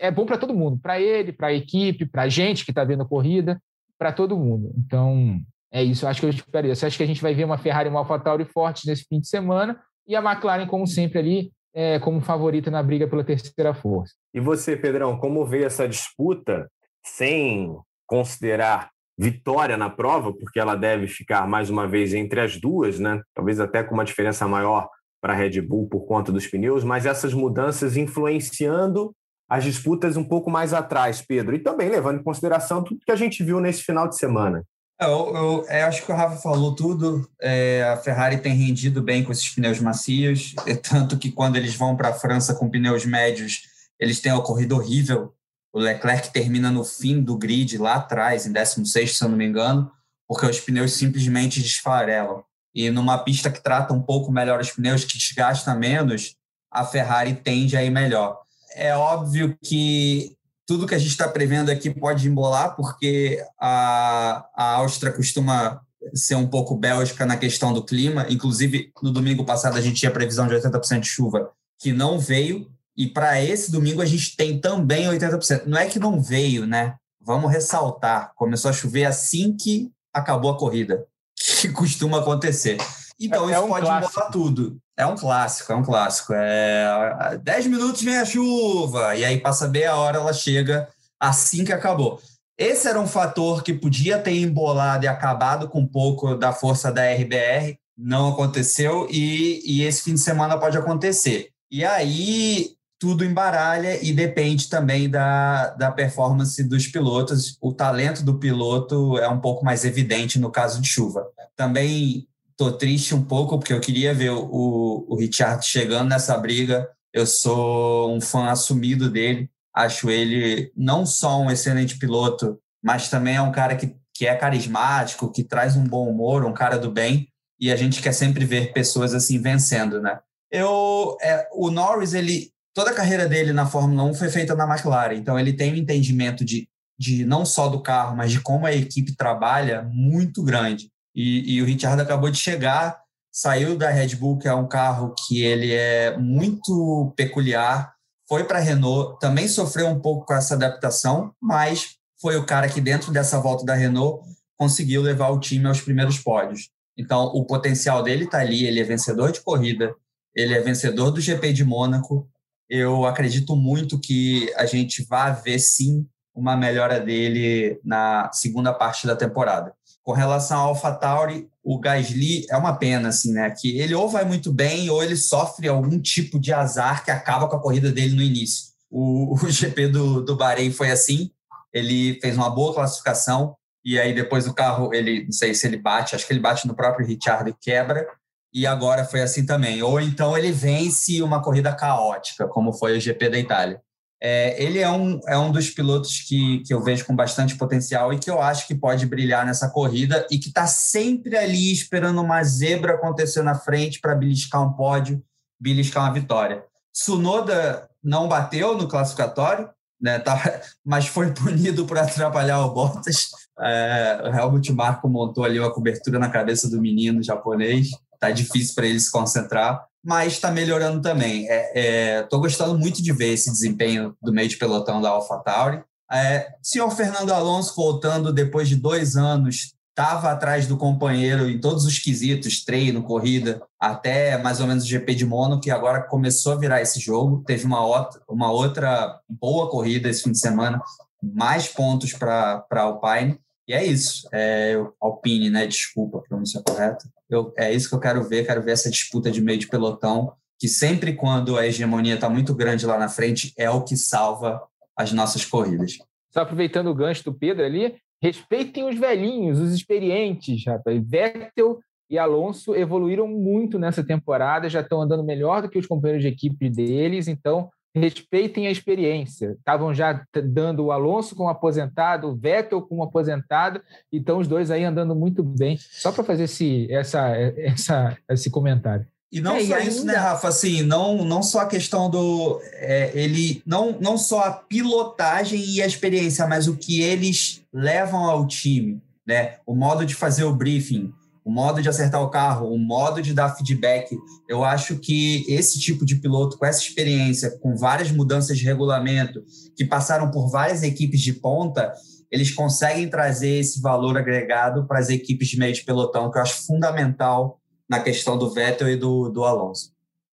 é 0.00 0.10
bom 0.10 0.26
para 0.26 0.36
todo 0.36 0.52
mundo, 0.52 0.76
para 0.76 1.00
ele, 1.00 1.32
para 1.32 1.46
a 1.46 1.52
equipe, 1.52 2.04
para 2.04 2.22
a 2.22 2.28
gente 2.28 2.64
que 2.64 2.72
está 2.72 2.82
vendo 2.82 3.04
a 3.04 3.08
corrida, 3.08 3.62
para 3.96 4.10
todo 4.10 4.36
mundo. 4.36 4.74
Então, 4.76 5.40
É 5.72 5.82
isso, 5.82 6.04
eu 6.04 6.10
acho 6.10 6.20
que 6.20 6.26
eu 6.26 6.30
esperaria. 6.30 6.74
Você 6.74 6.84
acha 6.84 6.96
que 6.96 7.02
a 7.02 7.06
gente 7.06 7.22
vai 7.22 7.34
ver 7.34 7.44
uma 7.44 7.56
Ferrari 7.56 7.88
e 7.88 7.90
uma 7.90 8.00
AlphaTauri 8.00 8.44
forte 8.44 8.86
nesse 8.86 9.04
fim 9.08 9.18
de 9.18 9.28
semana 9.28 9.80
e 10.06 10.14
a 10.14 10.20
McLaren, 10.20 10.66
como 10.66 10.86
sempre, 10.86 11.18
ali 11.18 11.52
é, 11.74 11.98
como 11.98 12.20
favorita 12.20 12.70
na 12.70 12.82
briga 12.82 13.08
pela 13.08 13.24
terceira 13.24 13.72
força. 13.72 14.14
E 14.34 14.40
você, 14.40 14.76
Pedrão, 14.76 15.16
como 15.16 15.44
vê 15.46 15.64
essa 15.64 15.88
disputa 15.88 16.68
sem 17.04 17.74
considerar 18.06 18.90
vitória 19.18 19.76
na 19.76 19.88
prova, 19.88 20.32
porque 20.32 20.60
ela 20.60 20.74
deve 20.74 21.06
ficar 21.06 21.46
mais 21.46 21.70
uma 21.70 21.86
vez 21.86 22.12
entre 22.12 22.40
as 22.40 22.60
duas, 22.60 22.98
né? 22.98 23.22
Talvez 23.34 23.60
até 23.60 23.82
com 23.82 23.94
uma 23.94 24.04
diferença 24.04 24.46
maior 24.46 24.88
para 25.20 25.32
a 25.32 25.36
Red 25.36 25.60
Bull 25.62 25.88
por 25.88 26.06
conta 26.06 26.32
dos 26.32 26.46
pneus, 26.46 26.82
mas 26.82 27.06
essas 27.06 27.32
mudanças 27.32 27.96
influenciando 27.96 29.14
as 29.48 29.64
disputas 29.64 30.16
um 30.16 30.24
pouco 30.24 30.50
mais 30.50 30.72
atrás, 30.72 31.22
Pedro, 31.22 31.54
e 31.54 31.58
também 31.58 31.88
levando 31.88 32.20
em 32.20 32.22
consideração 32.22 32.82
tudo 32.82 33.04
que 33.04 33.12
a 33.12 33.16
gente 33.16 33.44
viu 33.44 33.60
nesse 33.60 33.82
final 33.82 34.08
de 34.08 34.16
semana. 34.16 34.64
É, 35.02 35.06
eu, 35.06 35.34
eu, 35.34 35.66
eu 35.68 35.86
acho 35.86 36.04
que 36.04 36.12
o 36.12 36.14
Rafa 36.14 36.36
falou 36.36 36.74
tudo. 36.74 37.28
É, 37.40 37.82
a 37.84 37.96
Ferrari 37.96 38.38
tem 38.38 38.54
rendido 38.54 39.02
bem 39.02 39.24
com 39.24 39.32
esses 39.32 39.48
pneus 39.48 39.80
macios, 39.80 40.54
é, 40.66 40.74
tanto 40.74 41.18
que 41.18 41.32
quando 41.32 41.56
eles 41.56 41.74
vão 41.74 41.96
para 41.96 42.10
a 42.10 42.14
França 42.14 42.54
com 42.54 42.70
pneus 42.70 43.04
médios, 43.04 43.62
eles 43.98 44.20
têm 44.20 44.32
uma 44.32 44.42
corrida 44.42 44.74
horrível. 44.74 45.34
O 45.72 45.78
Leclerc 45.78 46.32
termina 46.32 46.70
no 46.70 46.84
fim 46.84 47.20
do 47.20 47.36
grid, 47.36 47.78
lá 47.78 47.94
atrás, 47.94 48.46
em 48.46 48.52
16, 48.52 49.16
se 49.16 49.24
eu 49.24 49.28
não 49.28 49.36
me 49.36 49.46
engano, 49.46 49.90
porque 50.28 50.46
os 50.46 50.60
pneus 50.60 50.92
simplesmente 50.92 51.60
desfarelam. 51.60 52.44
E 52.74 52.90
numa 52.90 53.18
pista 53.18 53.50
que 53.50 53.62
trata 53.62 53.92
um 53.92 54.02
pouco 54.02 54.30
melhor 54.30 54.60
os 54.60 54.70
pneus, 54.70 55.04
que 55.04 55.18
desgasta 55.18 55.74
menos, 55.74 56.36
a 56.70 56.84
Ferrari 56.84 57.34
tende 57.34 57.76
a 57.76 57.82
ir 57.82 57.90
melhor 57.90 58.42
é 58.74 58.94
óbvio 58.96 59.56
que 59.62 60.36
tudo 60.72 60.86
que 60.86 60.94
a 60.94 60.98
gente 60.98 61.10
está 61.10 61.28
prevendo 61.28 61.70
aqui 61.70 61.90
pode 61.90 62.26
embolar, 62.26 62.74
porque 62.74 63.44
a, 63.60 64.48
a 64.56 64.76
Áustria 64.76 65.12
costuma 65.12 65.82
ser 66.14 66.34
um 66.34 66.46
pouco 66.46 66.74
bélgica 66.74 67.26
na 67.26 67.36
questão 67.36 67.74
do 67.74 67.84
clima. 67.84 68.24
Inclusive, 68.30 68.90
no 69.02 69.12
domingo 69.12 69.44
passado, 69.44 69.76
a 69.76 69.82
gente 69.82 69.96
tinha 69.96 70.10
previsão 70.10 70.46
de 70.46 70.54
80% 70.54 71.00
de 71.00 71.08
chuva, 71.08 71.50
que 71.78 71.92
não 71.92 72.18
veio. 72.18 72.70
E 72.96 73.06
para 73.06 73.38
esse 73.38 73.70
domingo, 73.70 74.00
a 74.00 74.06
gente 74.06 74.34
tem 74.34 74.58
também 74.58 75.06
80%. 75.08 75.66
Não 75.66 75.76
é 75.76 75.84
que 75.84 75.98
não 75.98 76.22
veio, 76.22 76.64
né? 76.66 76.94
Vamos 77.20 77.52
ressaltar. 77.52 78.32
Começou 78.34 78.70
a 78.70 78.72
chover 78.72 79.04
assim 79.04 79.54
que 79.54 79.90
acabou 80.10 80.52
a 80.52 80.56
corrida, 80.56 81.04
que 81.60 81.68
costuma 81.68 82.20
acontecer. 82.20 82.78
Então, 83.20 83.46
é, 83.46 83.52
isso 83.52 83.60
é 83.60 83.60
um 83.60 83.68
pode 83.68 83.84
clássico. 83.84 84.14
mudar 84.18 84.30
tudo. 84.30 84.78
É 85.02 85.06
um 85.06 85.16
clássico, 85.16 85.72
é 85.72 85.74
um 85.74 85.82
clássico. 85.82 86.32
É 86.32 87.36
10 87.42 87.66
minutos 87.66 88.02
vem 88.02 88.18
a 88.18 88.24
chuva, 88.24 89.16
e 89.16 89.24
aí 89.24 89.40
passa 89.40 89.66
meia 89.66 89.96
hora, 89.96 90.18
ela 90.18 90.32
chega 90.32 90.88
assim 91.18 91.64
que 91.64 91.72
acabou. 91.72 92.20
Esse 92.56 92.86
era 92.86 93.00
um 93.00 93.06
fator 93.08 93.64
que 93.64 93.74
podia 93.74 94.20
ter 94.20 94.36
embolado 94.36 95.04
e 95.04 95.08
acabado 95.08 95.68
com 95.68 95.80
um 95.80 95.86
pouco 95.88 96.36
da 96.36 96.52
força 96.52 96.92
da 96.92 97.02
RBR, 97.02 97.76
não 97.98 98.28
aconteceu, 98.28 99.08
e, 99.10 99.60
e 99.66 99.82
esse 99.82 100.02
fim 100.02 100.14
de 100.14 100.20
semana 100.20 100.56
pode 100.56 100.78
acontecer. 100.78 101.48
E 101.68 101.84
aí 101.84 102.76
tudo 103.00 103.24
embaralha 103.24 103.98
e 104.00 104.12
depende 104.12 104.68
também 104.68 105.10
da, 105.10 105.70
da 105.70 105.90
performance 105.90 106.62
dos 106.62 106.86
pilotos. 106.86 107.56
O 107.60 107.72
talento 107.72 108.22
do 108.22 108.38
piloto 108.38 109.18
é 109.18 109.28
um 109.28 109.40
pouco 109.40 109.64
mais 109.64 109.84
evidente 109.84 110.38
no 110.38 110.52
caso 110.52 110.80
de 110.80 110.88
chuva. 110.88 111.26
Também 111.56 112.28
Tô 112.56 112.72
triste 112.72 113.14
um 113.14 113.22
pouco 113.22 113.58
porque 113.58 113.72
eu 113.72 113.80
queria 113.80 114.12
ver 114.12 114.30
o, 114.30 115.06
o 115.08 115.16
Richard 115.16 115.64
chegando 115.64 116.10
nessa 116.10 116.36
briga. 116.36 116.88
Eu 117.12 117.26
sou 117.26 118.14
um 118.14 118.20
fã 118.20 118.50
assumido 118.50 119.10
dele. 119.10 119.50
Acho 119.74 120.10
ele 120.10 120.70
não 120.76 121.06
só 121.06 121.40
um 121.40 121.50
excelente 121.50 121.98
piloto, 121.98 122.58
mas 122.82 123.08
também 123.08 123.36
é 123.36 123.42
um 123.42 123.52
cara 123.52 123.76
que, 123.76 123.96
que 124.14 124.26
é 124.26 124.34
carismático, 124.34 125.32
que 125.32 125.42
traz 125.42 125.76
um 125.76 125.84
bom 125.84 126.08
humor, 126.08 126.44
um 126.44 126.52
cara 126.52 126.78
do 126.78 126.90
bem. 126.90 127.28
E 127.58 127.70
a 127.70 127.76
gente 127.76 128.02
quer 128.02 128.12
sempre 128.12 128.44
ver 128.44 128.72
pessoas 128.72 129.14
assim 129.14 129.40
vencendo, 129.40 130.00
né? 130.00 130.18
Eu, 130.50 131.16
é, 131.22 131.48
o 131.52 131.70
Norris, 131.70 132.12
ele, 132.12 132.50
toda 132.74 132.90
a 132.90 132.94
carreira 132.94 133.26
dele 133.26 133.52
na 133.52 133.66
Fórmula 133.66 134.02
1 134.02 134.14
foi 134.14 134.28
feita 134.28 134.54
na 134.54 134.68
McLaren, 134.68 135.14
então 135.14 135.38
ele 135.38 135.52
tem 135.52 135.72
um 135.72 135.76
entendimento 135.76 136.44
de, 136.44 136.68
de 136.98 137.24
não 137.24 137.46
só 137.46 137.68
do 137.68 137.80
carro, 137.80 138.16
mas 138.16 138.30
de 138.30 138.40
como 138.40 138.66
a 138.66 138.72
equipe 138.72 139.16
trabalha 139.16 139.82
muito 139.90 140.42
grande. 140.42 140.90
E, 141.14 141.54
e 141.56 141.62
o 141.62 141.64
Richard 141.64 142.00
acabou 142.00 142.30
de 142.30 142.38
chegar, 142.38 143.00
saiu 143.30 143.76
da 143.76 143.90
Red 143.90 144.16
Bull, 144.16 144.38
que 144.38 144.48
é 144.48 144.54
um 144.54 144.68
carro 144.68 145.14
que 145.26 145.42
ele 145.42 145.72
é 145.72 146.16
muito 146.18 147.12
peculiar, 147.16 147.92
foi 148.28 148.44
para 148.44 148.58
a 148.58 148.62
Renault, 148.62 149.18
também 149.20 149.46
sofreu 149.46 149.88
um 149.88 150.00
pouco 150.00 150.26
com 150.26 150.34
essa 150.34 150.54
adaptação, 150.54 151.34
mas 151.40 151.96
foi 152.20 152.36
o 152.36 152.46
cara 152.46 152.68
que, 152.68 152.80
dentro 152.80 153.12
dessa 153.12 153.38
volta 153.40 153.64
da 153.64 153.74
Renault, 153.74 154.24
conseguiu 154.56 155.02
levar 155.02 155.30
o 155.30 155.40
time 155.40 155.66
aos 155.66 155.80
primeiros 155.80 156.18
pódios. 156.18 156.70
Então, 156.96 157.24
o 157.26 157.44
potencial 157.44 158.02
dele 158.02 158.24
está 158.24 158.38
ali, 158.38 158.64
ele 158.64 158.80
é 158.80 158.84
vencedor 158.84 159.32
de 159.32 159.40
corrida, 159.40 159.94
ele 160.34 160.54
é 160.54 160.60
vencedor 160.60 161.10
do 161.10 161.20
GP 161.20 161.52
de 161.52 161.64
Mônaco. 161.64 162.28
Eu 162.68 163.04
acredito 163.04 163.56
muito 163.56 163.98
que 163.98 164.52
a 164.56 164.66
gente 164.66 165.04
vai 165.04 165.34
ver, 165.42 165.58
sim, 165.58 166.06
uma 166.34 166.56
melhora 166.56 167.00
dele 167.00 167.78
na 167.84 168.30
segunda 168.32 168.72
parte 168.72 169.06
da 169.06 169.16
temporada. 169.16 169.74
Com 170.02 170.12
relação 170.12 170.58
ao 170.58 170.68
AlphaTauri, 170.70 171.48
o 171.62 171.78
Gasly 171.78 172.44
é 172.50 172.56
uma 172.56 172.74
pena, 172.74 173.08
assim, 173.08 173.32
né? 173.32 173.50
Que 173.50 173.78
ele 173.78 173.94
ou 173.94 174.08
vai 174.08 174.24
muito 174.24 174.52
bem 174.52 174.90
ou 174.90 175.02
ele 175.02 175.16
sofre 175.16 175.68
algum 175.68 176.00
tipo 176.00 176.40
de 176.40 176.52
azar 176.52 177.04
que 177.04 177.10
acaba 177.10 177.48
com 177.48 177.56
a 177.56 177.62
corrida 177.62 177.92
dele 177.92 178.16
no 178.16 178.22
início. 178.22 178.72
O, 178.90 179.34
o 179.40 179.50
GP 179.50 179.88
do, 179.88 180.22
do 180.22 180.36
Bahrein 180.36 180.72
foi 180.72 180.90
assim, 180.90 181.30
ele 181.72 182.18
fez 182.20 182.36
uma 182.36 182.50
boa 182.50 182.74
classificação 182.74 183.56
e 183.84 183.98
aí 183.98 184.14
depois 184.14 184.46
o 184.46 184.54
carro, 184.54 184.94
ele 184.94 185.24
não 185.24 185.32
sei 185.32 185.54
se 185.54 185.66
ele 185.66 185.76
bate, 185.76 186.14
acho 186.14 186.26
que 186.26 186.32
ele 186.32 186.40
bate 186.40 186.66
no 186.66 186.74
próprio 186.74 187.06
Richard 187.06 187.48
e 187.50 187.54
quebra, 187.60 188.06
e 188.52 188.66
agora 188.66 189.04
foi 189.04 189.22
assim 189.22 189.44
também. 189.44 189.82
Ou 189.82 190.00
então 190.00 190.36
ele 190.36 190.52
vence 190.52 191.22
uma 191.22 191.42
corrida 191.42 191.74
caótica, 191.74 192.46
como 192.46 192.72
foi 192.72 192.96
o 192.96 193.00
GP 193.00 193.28
da 193.28 193.38
Itália. 193.38 193.80
É, 194.24 194.62
ele 194.62 194.78
é 194.78 194.88
um, 194.88 195.18
é 195.26 195.36
um 195.36 195.50
dos 195.50 195.68
pilotos 195.68 196.20
que, 196.20 196.60
que 196.60 196.72
eu 196.72 196.80
vejo 196.80 197.04
com 197.04 197.16
bastante 197.16 197.56
potencial 197.56 198.12
e 198.12 198.20
que 198.20 198.30
eu 198.30 198.40
acho 198.40 198.68
que 198.68 198.74
pode 198.74 199.04
brilhar 199.04 199.44
nessa 199.44 199.68
corrida 199.68 200.24
e 200.30 200.38
que 200.38 200.46
está 200.46 200.64
sempre 200.64 201.36
ali 201.36 201.72
esperando 201.72 202.20
uma 202.20 202.40
zebra 202.44 202.94
acontecer 202.94 203.42
na 203.42 203.56
frente 203.56 204.00
para 204.00 204.14
beliscar 204.14 204.62
um 204.62 204.74
pódio, 204.74 205.20
beliscar 205.60 206.04
uma 206.04 206.12
vitória. 206.12 206.64
Sunoda 206.94 207.90
não 208.00 208.28
bateu 208.28 208.78
no 208.78 208.86
classificatório, 208.86 209.68
né, 210.00 210.20
tá, 210.20 210.62
mas 210.86 211.08
foi 211.08 211.32
punido 211.34 211.84
por 211.84 211.98
atrapalhar 211.98 212.64
o 212.64 212.72
Bottas. 212.72 213.30
É, 213.58 214.20
o 214.24 214.28
Helmut 214.28 214.72
Marko 214.72 215.08
montou 215.08 215.42
ali 215.42 215.58
uma 215.58 215.74
cobertura 215.74 216.20
na 216.20 216.30
cabeça 216.30 216.70
do 216.70 216.80
menino 216.80 217.20
japonês. 217.24 217.88
Tá 218.20 218.30
difícil 218.30 218.76
para 218.76 218.86
ele 218.86 219.00
se 219.00 219.10
concentrar 219.10 219.84
mas 220.04 220.34
está 220.34 220.50
melhorando 220.50 221.00
também. 221.00 221.42
Estou 221.42 221.52
é, 221.52 222.22
é, 222.24 222.26
gostando 222.28 222.78
muito 222.78 223.02
de 223.02 223.12
ver 223.12 223.32
esse 223.32 223.50
desempenho 223.50 224.16
do 224.20 224.32
meio 224.32 224.48
de 224.48 224.56
pelotão 224.56 225.00
da 225.00 225.10
AlphaTauri. 225.10 225.82
É, 226.10 226.54
senhor 226.62 226.90
Fernando 226.90 227.32
Alonso 227.32 227.74
voltando 227.74 228.32
depois 228.32 228.68
de 228.68 228.76
dois 228.76 229.16
anos, 229.16 229.74
estava 229.92 230.30
atrás 230.30 230.66
do 230.66 230.76
companheiro 230.76 231.48
em 231.48 231.60
todos 231.60 231.84
os 231.84 231.98
quesitos, 231.98 232.64
treino, 232.64 233.02
corrida, 233.02 233.62
até 233.78 234.36
mais 234.38 234.60
ou 234.60 234.66
menos 234.66 234.84
o 234.84 234.88
GP 234.88 235.14
de 235.14 235.24
Mono, 235.24 235.60
que 235.60 235.70
agora 235.70 236.02
começou 236.02 236.52
a 236.52 236.56
virar 236.56 236.82
esse 236.82 236.98
jogo. 236.98 237.44
Teve 237.46 237.64
uma 237.64 237.84
outra, 237.84 238.20
uma 238.28 238.50
outra 238.50 239.20
boa 239.28 239.70
corrida 239.70 240.08
esse 240.08 240.22
fim 240.22 240.32
de 240.32 240.38
semana, 240.38 240.82
mais 241.22 241.68
pontos 241.68 242.12
para 242.12 242.64
a 242.70 242.80
Alpine. 242.80 243.38
E 243.66 243.72
é 243.72 243.84
isso. 243.84 244.28
É, 244.32 244.74
Alpine, 245.00 245.50
né? 245.50 245.66
Desculpa 245.66 246.18
a 246.18 246.22
pronúncia 246.22 246.62
correta. 246.62 247.04
Eu, 247.28 247.52
é 247.56 247.72
isso 247.72 247.88
que 247.88 247.94
eu 247.94 248.00
quero 248.00 248.22
ver, 248.24 248.46
quero 248.46 248.62
ver 248.62 248.72
essa 248.72 248.90
disputa 248.90 249.30
de 249.30 249.40
meio 249.40 249.58
de 249.58 249.68
pelotão, 249.68 250.32
que 250.58 250.68
sempre 250.68 251.14
quando 251.14 251.56
a 251.56 251.66
hegemonia 251.66 252.14
está 252.14 252.28
muito 252.28 252.54
grande 252.54 252.86
lá 252.86 252.98
na 252.98 253.08
frente, 253.08 253.52
é 253.56 253.70
o 253.70 253.82
que 253.82 253.96
salva 253.96 254.62
as 254.96 255.12
nossas 255.12 255.44
corridas. 255.44 255.98
Só 256.32 256.40
aproveitando 256.40 256.88
o 256.88 256.94
gancho 256.94 257.24
do 257.24 257.34
Pedro 257.34 257.64
ali, 257.64 257.96
respeitem 258.22 258.88
os 258.88 258.98
velhinhos, 258.98 259.58
os 259.58 259.72
experientes, 259.72 260.64
rapaz. 260.64 261.02
Vettel 261.04 261.80
e 262.08 262.18
Alonso 262.18 262.74
evoluíram 262.74 263.26
muito 263.26 263.78
nessa 263.78 264.04
temporada, 264.04 264.68
já 264.68 264.80
estão 264.80 265.00
andando 265.00 265.24
melhor 265.24 265.62
do 265.62 265.68
que 265.68 265.78
os 265.78 265.86
companheiros 265.86 266.22
de 266.22 266.28
equipe 266.28 266.68
deles, 266.68 267.26
então 267.26 267.70
respeitem 267.94 268.66
a 268.66 268.70
experiência. 268.70 269.56
Estavam 269.58 269.94
já 269.94 270.24
dando 270.44 270.84
o 270.84 270.92
Alonso 270.92 271.34
como 271.34 271.48
aposentado, 271.48 272.28
o 272.28 272.34
Vettel 272.34 272.82
como 272.82 273.02
aposentado, 273.02 273.82
então 274.12 274.38
os 274.38 274.48
dois 274.48 274.70
aí 274.70 274.84
andando 274.84 275.14
muito 275.14 275.42
bem. 275.42 275.76
Só 275.78 276.10
para 276.10 276.24
fazer 276.24 276.44
esse, 276.44 276.90
essa, 276.90 277.28
essa, 277.36 278.16
esse 278.28 278.50
comentário. 278.50 279.06
E 279.30 279.40
não 279.40 279.56
é, 279.56 279.64
só 279.64 279.78
e 279.78 279.88
isso, 279.88 280.04
né, 280.04 280.14
Rafa? 280.14 280.48
Assim, 280.48 280.82
não, 280.82 281.24
não 281.24 281.42
só 281.42 281.60
a 281.60 281.66
questão 281.66 282.10
do. 282.10 282.60
É, 282.74 283.10
ele 283.14 283.62
não, 283.64 283.96
não 283.98 284.18
só 284.18 284.40
a 284.40 284.52
pilotagem 284.52 285.58
e 285.58 285.80
a 285.80 285.86
experiência, 285.86 286.46
mas 286.46 286.68
o 286.68 286.76
que 286.76 287.00
eles 287.00 287.62
levam 287.72 288.24
ao 288.24 288.46
time, 288.46 289.00
né? 289.26 289.54
O 289.64 289.74
modo 289.74 290.04
de 290.04 290.14
fazer 290.14 290.44
o 290.44 290.54
briefing. 290.54 291.14
O 291.44 291.50
modo 291.50 291.82
de 291.82 291.88
acertar 291.88 292.22
o 292.22 292.30
carro, 292.30 292.72
o 292.72 292.78
modo 292.78 293.20
de 293.20 293.34
dar 293.34 293.54
feedback. 293.54 294.16
Eu 294.48 294.64
acho 294.64 294.98
que 294.98 295.44
esse 295.48 295.78
tipo 295.80 296.04
de 296.04 296.16
piloto, 296.16 296.56
com 296.56 296.64
essa 296.64 296.80
experiência, 296.80 297.58
com 297.58 297.76
várias 297.76 298.10
mudanças 298.10 298.58
de 298.58 298.64
regulamento, 298.64 299.42
que 299.76 299.84
passaram 299.84 300.30
por 300.30 300.48
várias 300.50 300.82
equipes 300.82 301.20
de 301.20 301.32
ponta, 301.32 301.92
eles 302.30 302.54
conseguem 302.54 303.08
trazer 303.08 303.58
esse 303.58 303.80
valor 303.80 304.16
agregado 304.16 304.86
para 304.86 304.98
as 304.98 305.10
equipes 305.10 305.48
de 305.48 305.58
meio 305.58 305.74
de 305.74 305.84
pelotão, 305.84 306.30
que 306.30 306.38
eu 306.38 306.42
acho 306.42 306.64
fundamental 306.66 307.60
na 307.88 308.00
questão 308.00 308.38
do 308.38 308.50
Vettel 308.50 308.88
e 308.88 308.96
do, 308.96 309.28
do 309.28 309.44
Alonso. 309.44 309.91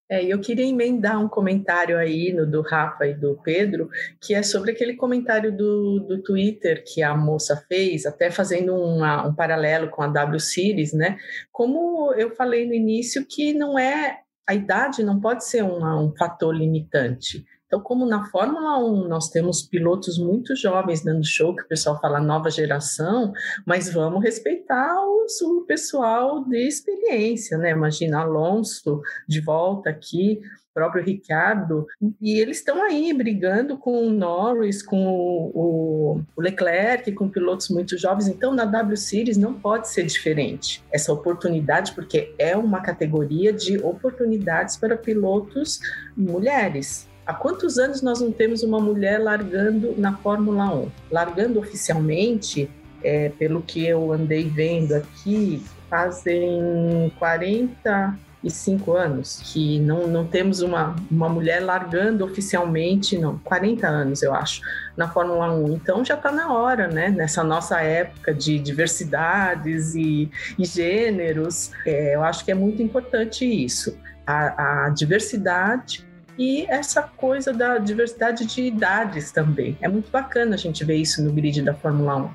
É, 0.10 0.26
eu 0.26 0.40
queria 0.42 0.66
emendar 0.66 1.24
um 1.24 1.30
comentário 1.30 1.96
aí 1.96 2.34
no 2.34 2.46
do 2.46 2.62
Rafa 2.62 3.06
e 3.06 3.14
do 3.14 3.40
Pedro, 3.44 3.90
que 4.20 4.34
é 4.34 4.42
sobre 4.42 4.72
aquele 4.72 4.96
comentário 4.96 5.56
do, 5.56 6.00
do 6.00 6.24
Twitter 6.24 6.84
que 6.84 7.04
a 7.04 7.16
moça 7.16 7.64
fez, 7.68 8.08
até 8.08 8.32
fazendo 8.32 8.74
uma, 8.74 9.28
um 9.28 9.36
paralelo 9.36 9.90
com 9.90 10.02
a 10.02 10.08
W 10.08 10.40
Series, 10.40 10.94
né? 10.94 11.18
Como 11.52 12.12
eu 12.16 12.36
falei 12.36 12.66
no 12.66 12.74
início, 12.74 13.24
que 13.24 13.54
não 13.54 13.78
é 13.78 14.22
a 14.50 14.56
idade 14.56 15.04
não 15.04 15.20
pode 15.20 15.46
ser 15.46 15.64
uma, 15.64 16.02
um 16.02 16.12
fator 16.18 16.56
limitante. 16.56 17.46
Então, 17.70 17.80
como 17.80 18.04
na 18.04 18.26
Fórmula 18.26 18.80
1 18.80 19.08
nós 19.08 19.30
temos 19.30 19.62
pilotos 19.62 20.18
muito 20.18 20.56
jovens 20.56 21.04
dando 21.04 21.24
show, 21.24 21.56
que 21.56 21.62
o 21.62 21.68
pessoal 21.68 22.02
fala 22.02 22.20
nova 22.20 22.50
geração, 22.50 23.32
mas 23.64 23.94
vamos 23.94 24.24
respeitar 24.24 25.00
os, 25.06 25.40
o 25.40 25.62
pessoal 25.68 26.44
de 26.46 26.68
experiência, 26.68 27.60
né? 27.60 27.70
Imagina 27.70 28.22
Alonso 28.22 29.04
de 29.28 29.40
volta 29.40 29.92
aqui, 29.92 30.42
próprio 30.74 31.04
Ricardo, 31.04 31.86
e 32.20 32.40
eles 32.40 32.58
estão 32.58 32.82
aí 32.82 33.14
brigando 33.14 33.78
com 33.78 34.08
o 34.08 34.10
Norris, 34.10 34.82
com 34.82 35.08
o, 35.08 36.24
o, 36.36 36.42
Leclerc, 36.42 37.12
com 37.12 37.30
pilotos 37.30 37.70
muito 37.70 37.98
jovens. 37.98 38.28
Então, 38.28 38.54
na 38.54 38.66
W 38.66 38.98
Series 38.98 39.38
não 39.38 39.54
pode 39.54 39.90
ser 39.90 40.06
diferente 40.06 40.84
essa 40.92 41.12
oportunidade, 41.12 41.92
porque 41.92 42.34
é 42.40 42.56
uma 42.56 42.82
categoria 42.82 43.54
de 43.54 43.78
oportunidades 43.78 44.78
para 44.78 44.98
pilotos 44.98 45.80
mulheres. 46.16 47.09
Há 47.30 47.34
quantos 47.36 47.78
anos 47.78 48.02
nós 48.02 48.20
não 48.20 48.32
temos 48.32 48.64
uma 48.64 48.80
mulher 48.80 49.20
largando 49.20 49.94
na 49.96 50.18
Fórmula 50.18 50.74
1? 50.74 50.92
Largando 51.12 51.60
oficialmente, 51.60 52.68
é, 53.04 53.30
pelo 53.30 53.62
que 53.62 53.86
eu 53.86 54.12
andei 54.12 54.50
vendo 54.50 54.96
aqui, 54.96 55.64
fazem 55.88 57.14
45 57.20 58.94
anos 58.94 59.44
que 59.46 59.80
não, 59.80 60.08
não 60.08 60.26
temos 60.26 60.64
uma, 60.64 60.96
uma 61.12 61.30
mulher 61.30 61.60
largando 61.60 62.26
oficialmente, 62.26 63.16
não, 63.16 63.38
40 63.38 63.88
anos 63.88 64.24
eu 64.24 64.34
acho, 64.34 64.62
na 64.98 65.08
Fórmula 65.08 65.54
1. 65.54 65.74
Então 65.74 66.04
já 66.04 66.16
está 66.16 66.32
na 66.32 66.52
hora, 66.52 66.88
né? 66.88 67.10
Nessa 67.10 67.44
nossa 67.44 67.80
época 67.80 68.34
de 68.34 68.58
diversidades 68.58 69.94
e, 69.94 70.32
e 70.58 70.66
gêneros, 70.66 71.70
é, 71.86 72.16
eu 72.16 72.24
acho 72.24 72.44
que 72.44 72.50
é 72.50 72.56
muito 72.56 72.82
importante 72.82 73.46
isso. 73.46 73.96
A, 74.26 74.86
a 74.86 74.90
diversidade 74.90 76.09
e 76.40 76.66
essa 76.70 77.02
coisa 77.02 77.52
da 77.52 77.78
diversidade 77.78 78.46
de 78.46 78.62
idades 78.62 79.30
também. 79.30 79.78
É 79.82 79.90
muito 79.90 80.10
bacana 80.10 80.56
a 80.56 80.58
gente 80.58 80.86
ver 80.86 80.96
isso 80.96 81.22
no 81.22 81.34
grid 81.34 81.62
da 81.62 81.74
Fórmula 81.74 82.16
1. 82.16 82.30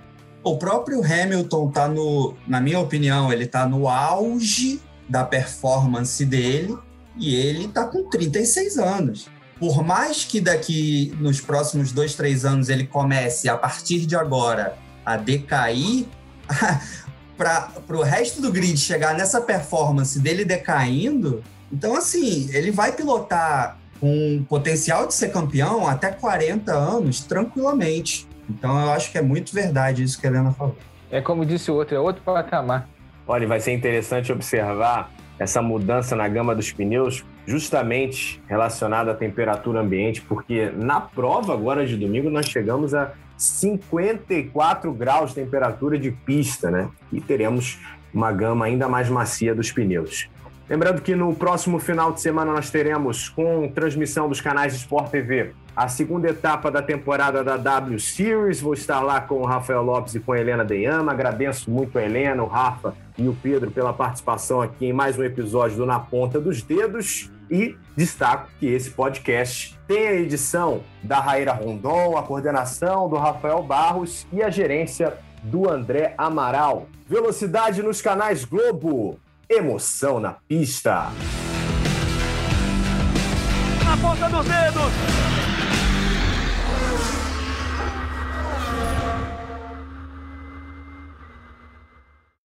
O 0.44 0.58
próprio 0.58 1.02
Hamilton 1.02 1.70
tá 1.70 1.88
no, 1.88 2.36
na 2.46 2.60
minha 2.60 2.78
opinião, 2.78 3.32
ele 3.32 3.46
tá 3.46 3.66
no 3.66 3.88
auge 3.88 4.78
da 5.08 5.24
performance 5.24 6.22
dele 6.22 6.76
e 7.16 7.34
ele 7.34 7.66
tá 7.66 7.86
com 7.86 8.04
36 8.10 8.76
anos. 8.76 9.26
Por 9.58 9.82
mais 9.82 10.22
que 10.22 10.38
daqui 10.38 11.16
nos 11.18 11.40
próximos 11.40 11.90
dois, 11.90 12.14
três 12.14 12.44
anos 12.44 12.68
ele 12.68 12.86
comece 12.86 13.48
a 13.48 13.56
partir 13.56 14.04
de 14.04 14.14
agora 14.14 14.76
a 15.02 15.16
decair, 15.16 16.04
para 17.38 17.72
o 17.88 18.02
resto 18.02 18.42
do 18.42 18.52
grid 18.52 18.76
chegar 18.76 19.14
nessa 19.14 19.40
performance 19.40 20.20
dele 20.20 20.44
decaindo, 20.44 21.42
então 21.72 21.96
assim, 21.96 22.50
ele 22.52 22.70
vai 22.70 22.92
pilotar 22.92 23.78
com 24.04 24.44
potencial 24.46 25.06
de 25.06 25.14
ser 25.14 25.32
campeão 25.32 25.88
até 25.88 26.10
40 26.10 26.70
anos, 26.70 27.20
tranquilamente. 27.22 28.28
Então 28.50 28.78
eu 28.78 28.90
acho 28.90 29.10
que 29.10 29.16
é 29.16 29.22
muito 29.22 29.54
verdade 29.54 30.02
isso 30.02 30.20
que 30.20 30.26
a 30.26 30.30
Helena 30.30 30.52
falou. 30.52 30.76
É 31.10 31.22
como 31.22 31.46
disse 31.46 31.70
o 31.70 31.74
outro, 31.74 31.96
é 31.96 31.98
outro 31.98 32.20
patamar. 32.22 32.86
Olha, 33.26 33.48
vai 33.48 33.60
ser 33.60 33.72
interessante 33.72 34.30
observar 34.30 35.10
essa 35.38 35.62
mudança 35.62 36.14
na 36.14 36.28
gama 36.28 36.54
dos 36.54 36.70
pneus, 36.70 37.24
justamente 37.46 38.42
relacionada 38.46 39.12
à 39.12 39.14
temperatura 39.14 39.80
ambiente, 39.80 40.20
porque 40.20 40.70
na 40.76 41.00
prova 41.00 41.54
agora 41.54 41.86
de 41.86 41.96
domingo 41.96 42.28
nós 42.28 42.44
chegamos 42.44 42.92
a 42.92 43.12
54 43.38 44.92
graus 44.92 45.30
de 45.30 45.36
temperatura 45.36 45.98
de 45.98 46.10
pista, 46.10 46.70
né? 46.70 46.90
E 47.10 47.22
teremos 47.22 47.78
uma 48.12 48.30
gama 48.30 48.66
ainda 48.66 48.86
mais 48.86 49.08
macia 49.08 49.54
dos 49.54 49.72
pneus. 49.72 50.28
Lembrando 50.68 51.02
que 51.02 51.14
no 51.14 51.34
próximo 51.34 51.78
final 51.78 52.10
de 52.12 52.22
semana 52.22 52.50
nós 52.50 52.70
teremos, 52.70 53.28
com 53.28 53.68
transmissão 53.68 54.28
dos 54.28 54.40
canais 54.40 54.74
Sport 54.74 55.10
TV, 55.10 55.52
a 55.76 55.88
segunda 55.88 56.28
etapa 56.28 56.70
da 56.70 56.80
temporada 56.80 57.44
da 57.44 57.58
W 57.58 57.98
Series. 57.98 58.62
Vou 58.62 58.72
estar 58.72 59.00
lá 59.00 59.20
com 59.20 59.42
o 59.42 59.44
Rafael 59.44 59.82
Lopes 59.82 60.14
e 60.14 60.20
com 60.20 60.32
a 60.32 60.40
Helena 60.40 60.64
Deyama. 60.64 61.12
Agradeço 61.12 61.70
muito 61.70 61.98
a 61.98 62.02
Helena, 62.02 62.42
o 62.42 62.46
Rafa 62.46 62.94
e 63.18 63.28
o 63.28 63.36
Pedro 63.42 63.70
pela 63.70 63.92
participação 63.92 64.62
aqui 64.62 64.86
em 64.86 64.92
mais 64.92 65.18
um 65.18 65.22
episódio 65.22 65.76
do 65.76 65.84
Na 65.84 65.98
Ponta 65.98 66.40
dos 66.40 66.62
Dedos. 66.62 67.30
E 67.50 67.76
destaco 67.94 68.48
que 68.58 68.66
esse 68.66 68.90
podcast 68.90 69.78
tem 69.86 70.08
a 70.08 70.14
edição 70.14 70.80
da 71.02 71.20
Raíra 71.20 71.52
Rondon, 71.52 72.16
a 72.16 72.22
coordenação 72.22 73.06
do 73.06 73.16
Rafael 73.16 73.62
Barros 73.62 74.26
e 74.32 74.42
a 74.42 74.48
gerência 74.48 75.12
do 75.42 75.68
André 75.68 76.14
Amaral. 76.16 76.86
Velocidade 77.06 77.82
nos 77.82 78.00
canais 78.00 78.46
Globo 78.46 79.18
Emoção 79.56 80.18
na 80.18 80.32
pista. 80.32 81.12
Na 83.84 83.96
ponta 83.98 84.28
dos 84.28 84.44
dedos. 84.44 85.43